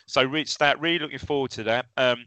[0.07, 1.85] So, re- that really looking forward to that.
[1.97, 2.25] Um,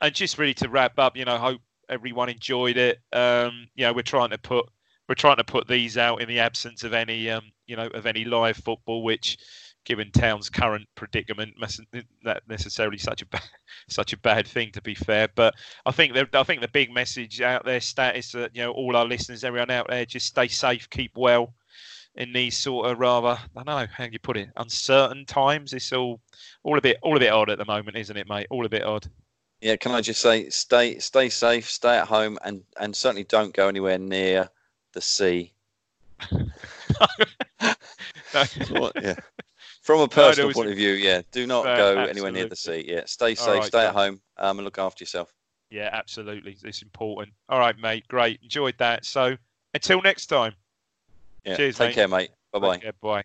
[0.00, 2.98] and just really to wrap up, you know, hope everyone enjoyed it.
[3.12, 4.66] Um, you know, we're trying to put
[5.08, 8.06] we're trying to put these out in the absence of any, um, you know, of
[8.06, 9.38] any live football, which,
[9.86, 11.88] given Town's current predicament, mustn't
[12.24, 13.42] that necessarily such a bad,
[13.88, 15.28] such a bad thing to be fair.
[15.34, 15.54] But
[15.86, 18.72] I think the I think the big message out there, stat, is that you know
[18.72, 21.54] all our listeners, everyone out there, just stay safe, keep well
[22.16, 25.72] in these sort of rather I don't know how you put it uncertain times.
[25.72, 26.20] It's all
[26.64, 28.48] all a bit all a bit odd at the moment, isn't it, mate?
[28.50, 29.08] All a bit odd.
[29.60, 33.54] Yeah, can I just say, stay stay safe, stay at home, and and certainly don't
[33.54, 34.50] go anywhere near
[34.92, 35.52] the sea.
[37.00, 37.74] No.
[38.70, 39.14] What- yeah.
[39.86, 42.56] From a personal was point of view, yeah, do not Uh, go anywhere near the
[42.56, 42.84] sea.
[42.88, 45.32] Yeah, stay safe, right, stay at home, um, and look after yourself.
[45.70, 46.56] Yeah, absolutely.
[46.64, 47.32] It's important.
[47.48, 48.06] All right, mate.
[48.08, 48.40] Great.
[48.42, 49.04] Enjoyed that.
[49.04, 49.36] So
[49.74, 50.54] until next time.
[51.44, 51.94] Yeah, Cheers, take mate.
[51.94, 52.30] care, mate.
[52.52, 52.72] Bye bye.
[52.74, 53.24] Take care, bye.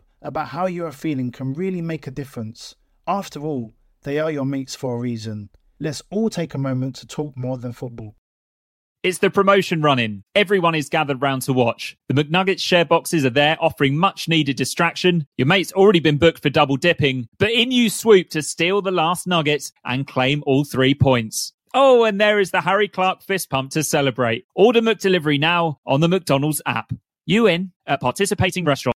[0.21, 2.75] about how you are feeling can really make a difference.
[3.07, 3.73] After all,
[4.03, 5.49] they are your mates for a reason.
[5.79, 8.15] Let's all take a moment to talk more than football.
[9.03, 10.23] It's the promotion running.
[10.35, 11.97] Everyone is gathered round to watch.
[12.07, 15.25] The McNuggets share boxes are there offering much needed distraction.
[15.37, 18.91] Your mate's already been booked for double dipping, but in you swoop to steal the
[18.91, 21.51] last nugget and claim all three points.
[21.73, 24.45] Oh, and there is the Harry Clarke fist pump to celebrate.
[24.53, 26.93] Order McDelivery now on the McDonald's app.
[27.25, 29.00] You in at participating restaurants.